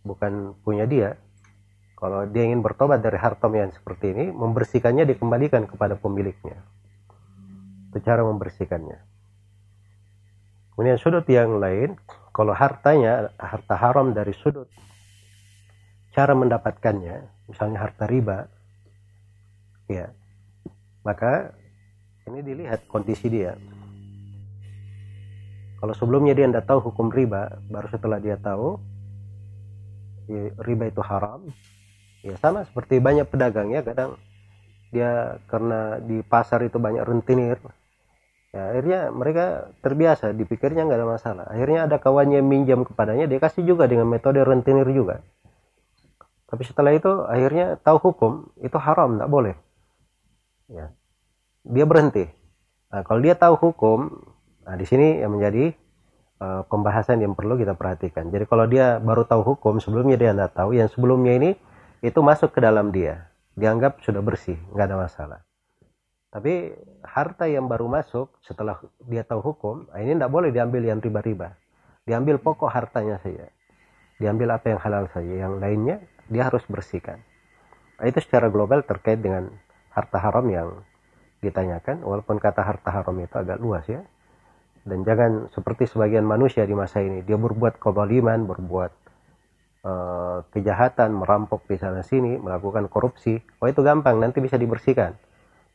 bukan 0.04 0.56
punya 0.64 0.88
dia, 0.88 1.20
kalau 1.96 2.28
dia 2.28 2.44
ingin 2.44 2.60
bertobat 2.60 3.00
dari 3.00 3.16
harta 3.16 3.48
yang 3.52 3.72
seperti 3.72 4.12
ini, 4.12 4.24
membersihkannya 4.32 5.08
dikembalikan 5.08 5.64
kepada 5.64 5.96
pemiliknya. 5.96 6.60
Itu 7.88 8.00
cara 8.04 8.20
membersihkannya. 8.24 8.98
Kemudian 10.74 10.98
sudut 10.98 11.24
yang 11.30 11.62
lain, 11.62 11.94
kalau 12.34 12.50
hartanya 12.50 13.30
harta 13.38 13.78
haram 13.78 14.10
dari 14.10 14.34
sudut 14.34 14.66
cara 16.14 16.32
mendapatkannya, 16.32 17.50
misalnya 17.50 17.78
harta 17.82 18.06
riba, 18.06 18.46
ya, 19.90 20.14
maka 21.02 21.52
ini 22.30 22.40
dilihat 22.40 22.86
kondisi 22.86 23.28
dia. 23.28 23.58
Kalau 25.82 25.92
sebelumnya 25.92 26.32
dia 26.32 26.48
tidak 26.48 26.64
tahu 26.64 26.94
hukum 26.94 27.12
riba, 27.12 27.60
baru 27.68 27.90
setelah 27.90 28.16
dia 28.22 28.40
tahu 28.40 28.80
ya, 30.30 30.54
riba 30.64 30.88
itu 30.88 31.02
haram, 31.04 31.44
ya 32.24 32.40
sama 32.40 32.64
seperti 32.64 33.04
banyak 33.04 33.28
pedagang 33.28 33.68
ya 33.68 33.84
kadang 33.84 34.16
dia 34.88 35.36
karena 35.44 36.00
di 36.00 36.24
pasar 36.24 36.64
itu 36.64 36.80
banyak 36.80 37.04
rentenir 37.04 37.60
ya 38.54 38.72
akhirnya 38.72 39.12
mereka 39.12 39.68
terbiasa 39.84 40.32
dipikirnya 40.32 40.88
nggak 40.88 40.98
ada 41.04 41.08
masalah 41.20 41.44
akhirnya 41.52 41.84
ada 41.84 42.00
kawannya 42.00 42.40
minjam 42.40 42.80
kepadanya 42.88 43.28
dia 43.28 43.36
kasih 43.36 43.68
juga 43.68 43.84
dengan 43.84 44.08
metode 44.08 44.40
rentenir 44.40 44.88
juga 44.88 45.20
tapi 46.44 46.62
setelah 46.62 46.92
itu 46.92 47.10
akhirnya 47.24 47.80
tahu 47.80 47.98
hukum 48.12 48.52
itu 48.60 48.76
haram 48.76 49.16
nggak 49.16 49.30
boleh. 49.32 49.54
Ya. 50.68 50.92
Dia 51.64 51.84
berhenti. 51.88 52.28
Nah, 52.92 53.02
kalau 53.02 53.20
dia 53.24 53.34
tahu 53.34 53.56
hukum 53.58 54.12
nah 54.64 54.80
di 54.80 54.88
sini 54.88 55.20
yang 55.20 55.36
menjadi 55.36 55.76
uh, 56.40 56.62
pembahasan 56.68 57.20
yang 57.20 57.32
perlu 57.36 57.56
kita 57.56 57.76
perhatikan. 57.76 58.28
Jadi 58.32 58.44
kalau 58.48 58.64
dia 58.68 59.00
baru 59.00 59.24
tahu 59.24 59.56
hukum 59.56 59.80
sebelumnya 59.80 60.16
dia 60.20 60.30
nggak 60.32 60.56
tahu 60.56 60.76
yang 60.76 60.88
sebelumnya 60.88 61.32
ini 61.36 61.50
itu 62.04 62.20
masuk 62.20 62.52
ke 62.52 62.60
dalam 62.60 62.92
dia. 62.92 63.28
Dianggap 63.56 64.04
sudah 64.04 64.20
bersih 64.20 64.56
nggak 64.72 64.86
ada 64.88 64.96
masalah. 65.00 65.40
Tapi 66.30 66.74
harta 67.06 67.46
yang 67.46 67.70
baru 67.70 67.86
masuk 67.86 68.30
setelah 68.42 68.82
dia 69.06 69.22
tahu 69.22 69.54
hukum 69.54 69.86
nah 69.90 70.02
ini 70.02 70.18
tidak 70.18 70.32
boleh 70.32 70.50
diambil 70.52 70.82
yang 70.84 71.00
riba-riba. 71.00 71.56
Diambil 72.04 72.36
pokok 72.36 72.68
hartanya 72.68 73.16
saja. 73.24 73.48
Diambil 74.20 74.54
apa 74.54 74.70
yang 74.70 74.80
halal 74.80 75.08
saja. 75.10 75.48
Yang 75.48 75.54
lainnya 75.58 75.96
dia 76.28 76.48
harus 76.48 76.64
bersihkan. 76.66 77.20
Nah, 78.00 78.06
itu 78.10 78.18
secara 78.20 78.50
global 78.50 78.82
terkait 78.82 79.22
dengan 79.22 79.50
harta 79.92 80.18
haram 80.18 80.46
yang 80.50 80.68
ditanyakan. 81.44 82.02
Walaupun 82.02 82.40
kata 82.42 82.62
harta 82.64 82.90
haram 82.90 83.14
itu 83.20 83.34
agak 83.34 83.58
luas 83.60 83.84
ya. 83.86 84.02
Dan 84.84 85.06
jangan 85.06 85.48
seperti 85.54 85.88
sebagian 85.88 86.26
manusia 86.26 86.68
di 86.68 86.76
masa 86.76 87.00
ini. 87.00 87.24
Dia 87.24 87.40
berbuat 87.40 87.80
kebaliman 87.80 88.44
berbuat 88.44 89.04
Eh, 89.84 90.38
kejahatan, 90.48 91.12
merampok 91.12 91.68
di 91.68 91.76
sana 91.76 92.00
sini, 92.00 92.40
melakukan 92.40 92.88
korupsi, 92.88 93.36
oh 93.60 93.68
itu 93.68 93.84
gampang, 93.84 94.16
nanti 94.16 94.40
bisa 94.40 94.56
dibersihkan. 94.56 95.12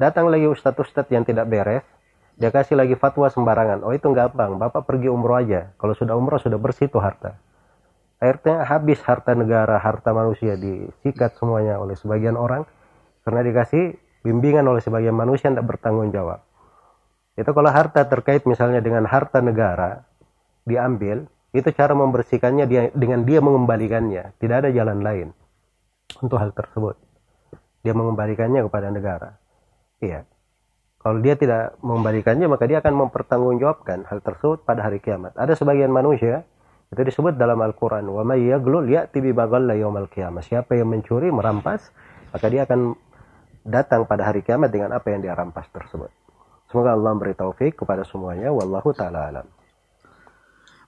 Datang 0.01 0.33
lagi 0.33 0.49
ustadz-ustadz 0.49 1.13
yang 1.13 1.21
tidak 1.29 1.45
beres, 1.45 1.85
dia 2.33 2.49
kasih 2.49 2.73
lagi 2.73 2.97
fatwa 2.97 3.29
sembarangan, 3.29 3.85
oh 3.85 3.93
itu 3.93 4.09
gampang, 4.09 4.57
bapak 4.57 4.89
pergi 4.89 5.13
umroh 5.13 5.37
aja, 5.37 5.77
kalau 5.77 5.93
sudah 5.93 6.17
umroh 6.17 6.41
sudah 6.41 6.57
bersih 6.57 6.89
tuh 6.89 7.05
harta. 7.05 7.37
Akhirnya 8.19 8.67
habis 8.67 8.99
harta 9.07 9.31
negara, 9.31 9.79
harta 9.79 10.11
manusia 10.11 10.59
disikat 10.59 11.39
semuanya 11.39 11.79
oleh 11.79 11.95
sebagian 11.95 12.35
orang, 12.35 12.67
karena 13.23 13.41
dikasih 13.47 13.95
bimbingan 14.27 14.67
oleh 14.67 14.83
sebagian 14.83 15.15
manusia 15.15 15.47
yang 15.47 15.55
tidak 15.59 15.79
bertanggung 15.79 16.11
jawab. 16.11 16.43
Itu 17.39 17.55
kalau 17.55 17.71
harta 17.71 18.03
terkait 18.03 18.43
misalnya 18.43 18.83
dengan 18.83 19.07
harta 19.07 19.39
negara 19.39 20.03
diambil, 20.67 21.31
itu 21.55 21.71
cara 21.71 21.95
membersihkannya 21.95 22.65
dia 22.67 22.81
dengan 22.91 23.23
dia 23.23 23.39
mengembalikannya. 23.39 24.35
Tidak 24.35 24.55
ada 24.67 24.69
jalan 24.69 24.99
lain 24.99 25.27
untuk 26.19 26.35
hal 26.35 26.51
tersebut. 26.51 26.99
Dia 27.87 27.95
mengembalikannya 27.95 28.67
kepada 28.67 28.91
negara. 28.91 29.39
Iya. 30.03 30.27
Kalau 30.99 31.23
dia 31.23 31.39
tidak 31.39 31.79
mengembalikannya 31.79 32.51
maka 32.51 32.67
dia 32.67 32.83
akan 32.83 33.07
mempertanggungjawabkan 33.07 34.03
hal 34.11 34.19
tersebut 34.19 34.67
pada 34.67 34.83
hari 34.83 34.99
kiamat. 34.99 35.31
Ada 35.39 35.55
sebagian 35.55 35.95
manusia 35.95 36.43
itu 36.89 37.01
disebut 37.05 37.37
dalam 37.37 37.61
Al-Quran 37.61 38.09
siapa 40.41 40.71
yang 40.73 40.89
mencuri 40.89 41.29
merampas 41.29 41.93
maka 42.33 42.45
dia 42.49 42.65
akan 42.65 42.97
datang 43.61 44.09
pada 44.09 44.25
hari 44.25 44.41
kiamat 44.41 44.73
dengan 44.73 44.97
apa 44.97 45.13
yang 45.13 45.21
dia 45.21 45.37
rampas 45.37 45.69
tersebut 45.69 46.09
semoga 46.65 46.97
Allah 46.97 47.13
memberi 47.13 47.37
taufik 47.37 47.77
kepada 47.77 48.01
semuanya 48.01 48.49
wallahu 48.49 48.89
taala 48.97 49.29
alam 49.29 49.47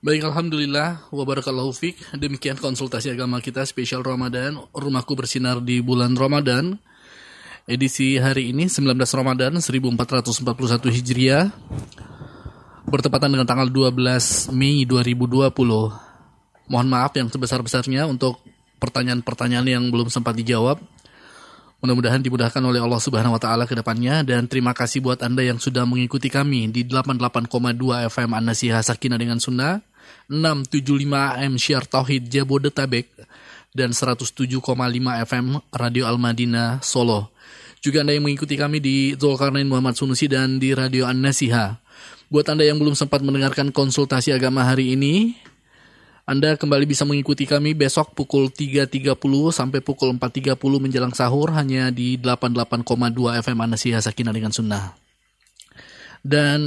Baik, 0.02 0.26
Alhamdulillah, 0.26 1.14
wabarakallahu 1.14 1.78
fiqh. 1.78 2.18
Demikian 2.18 2.58
konsultasi 2.58 3.14
agama 3.14 3.38
kita 3.38 3.62
spesial 3.70 4.02
Ramadan, 4.02 4.58
Rumahku 4.74 5.14
Bersinar 5.14 5.62
di 5.62 5.78
bulan 5.78 6.18
Ramadan. 6.18 6.82
Edisi 7.70 8.18
hari 8.18 8.50
ini 8.50 8.66
19 8.66 8.98
Ramadan 8.98 9.62
1441 9.62 10.90
Hijriah. 10.90 11.54
Bertepatan 12.92 13.32
dengan 13.32 13.48
tanggal 13.48 13.72
12 13.72 14.52
Mei 14.52 14.84
2020. 14.84 15.48
Mohon 16.68 16.88
maaf 16.92 17.16
yang 17.16 17.32
sebesar-besarnya 17.32 18.04
untuk 18.04 18.44
pertanyaan-pertanyaan 18.84 19.64
yang 19.64 19.84
belum 19.88 20.12
sempat 20.12 20.36
dijawab. 20.36 20.76
Mudah-mudahan 21.80 22.20
dimudahkan 22.20 22.60
oleh 22.60 22.84
Allah 22.84 23.00
Subhanahu 23.00 23.40
wa 23.40 23.42
taala 23.42 23.64
ke 23.64 23.80
depannya 23.80 24.28
dan 24.28 24.44
terima 24.46 24.76
kasih 24.76 25.00
buat 25.00 25.24
Anda 25.24 25.40
yang 25.40 25.58
sudah 25.58 25.88
mengikuti 25.88 26.28
kami 26.28 26.68
di 26.68 26.84
88,2 26.84 27.48
FM 28.12 28.30
An-Nasiha 28.36 28.84
Sakinah 28.84 29.18
dengan 29.18 29.40
Sunnah 29.40 29.80
675 30.28 31.42
AM 31.42 31.54
Syiar 31.56 31.88
Tauhid 31.88 32.28
Jabodetabek 32.28 33.08
dan 33.72 33.96
107,5 33.96 34.52
FM 35.32 35.46
Radio 35.72 36.12
Al-Madinah 36.12 36.84
Solo. 36.84 37.32
Juga 37.82 38.04
Anda 38.06 38.14
yang 38.14 38.28
mengikuti 38.28 38.60
kami 38.60 38.78
di 38.78 39.16
Zulkarnain 39.18 39.66
Muhammad 39.66 39.98
Sunusi 39.98 40.30
dan 40.30 40.60
di 40.62 40.76
Radio 40.76 41.10
An-Nasiha. 41.10 41.82
Buat 42.32 42.48
Anda 42.48 42.64
yang 42.64 42.80
belum 42.80 42.96
sempat 42.96 43.20
mendengarkan 43.20 43.76
konsultasi 43.76 44.32
agama 44.32 44.64
hari 44.64 44.96
ini, 44.96 45.36
Anda 46.24 46.56
kembali 46.56 46.88
bisa 46.88 47.04
mengikuti 47.04 47.44
kami 47.44 47.76
besok 47.76 48.16
pukul 48.16 48.48
3.30 48.48 49.20
sampai 49.52 49.84
pukul 49.84 50.16
4.30 50.16 50.56
menjelang 50.56 51.12
sahur 51.12 51.52
hanya 51.52 51.92
di 51.92 52.16
88,2 52.16 52.88
FM 53.44 53.58
An-Nasiha 53.68 54.00
Sakinah 54.00 54.32
dengan 54.32 54.56
Sunnah. 54.56 54.96
Dan 56.24 56.62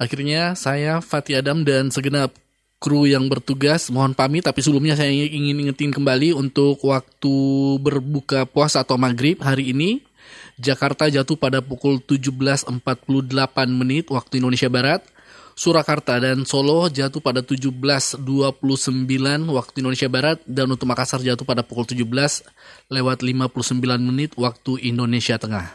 Akhirnya 0.00 0.56
saya 0.56 1.04
Fatih 1.04 1.44
Adam 1.44 1.60
dan 1.60 1.92
segenap 1.92 2.32
kru 2.80 3.04
yang 3.04 3.28
bertugas 3.28 3.92
mohon 3.92 4.16
pamit 4.16 4.40
tapi 4.40 4.64
sebelumnya 4.64 4.96
saya 4.96 5.12
ingin 5.12 5.68
ingetin 5.68 5.92
kembali 5.92 6.32
untuk 6.32 6.80
waktu 6.88 7.36
berbuka 7.76 8.48
puasa 8.48 8.80
atau 8.80 8.96
maghrib 8.96 9.36
hari 9.44 9.76
ini 9.76 10.00
Jakarta 10.60 11.08
jatuh 11.08 11.40
pada 11.40 11.64
pukul 11.64 12.04
17.48 12.04 12.68
menit 13.72 14.12
waktu 14.12 14.44
Indonesia 14.44 14.68
Barat 14.68 15.00
Surakarta 15.60 16.16
dan 16.16 16.48
Solo 16.48 16.88
jatuh 16.88 17.20
pada 17.20 17.44
17.29 17.44 18.16
waktu 19.52 19.76
Indonesia 19.76 20.08
Barat 20.08 20.40
dan 20.48 20.72
untuk 20.72 20.88
Makassar 20.88 21.20
jatuh 21.20 21.44
pada 21.44 21.60
pukul 21.60 21.84
17 21.84 22.00
lewat 22.88 23.18
59 23.20 23.76
menit 24.00 24.32
waktu 24.40 24.80
Indonesia 24.88 25.36
Tengah. 25.36 25.68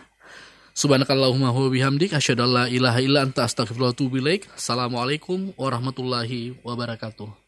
Subhanakallahumma 0.73 1.53
wa 1.53 1.69
bihamdik 1.69 2.17
asyhadu 2.17 2.43
an 2.43 2.51
la 2.51 2.65
ilaha 2.65 2.99
illa 2.99 3.29
anta 3.29 3.45
astaghfiruka 3.45 3.86
wa 3.86 3.93
atubu. 3.93 4.17
Assalamualaikum 4.57 5.53
warahmatullahi 5.53 6.57
wabarakatuh. 6.65 7.44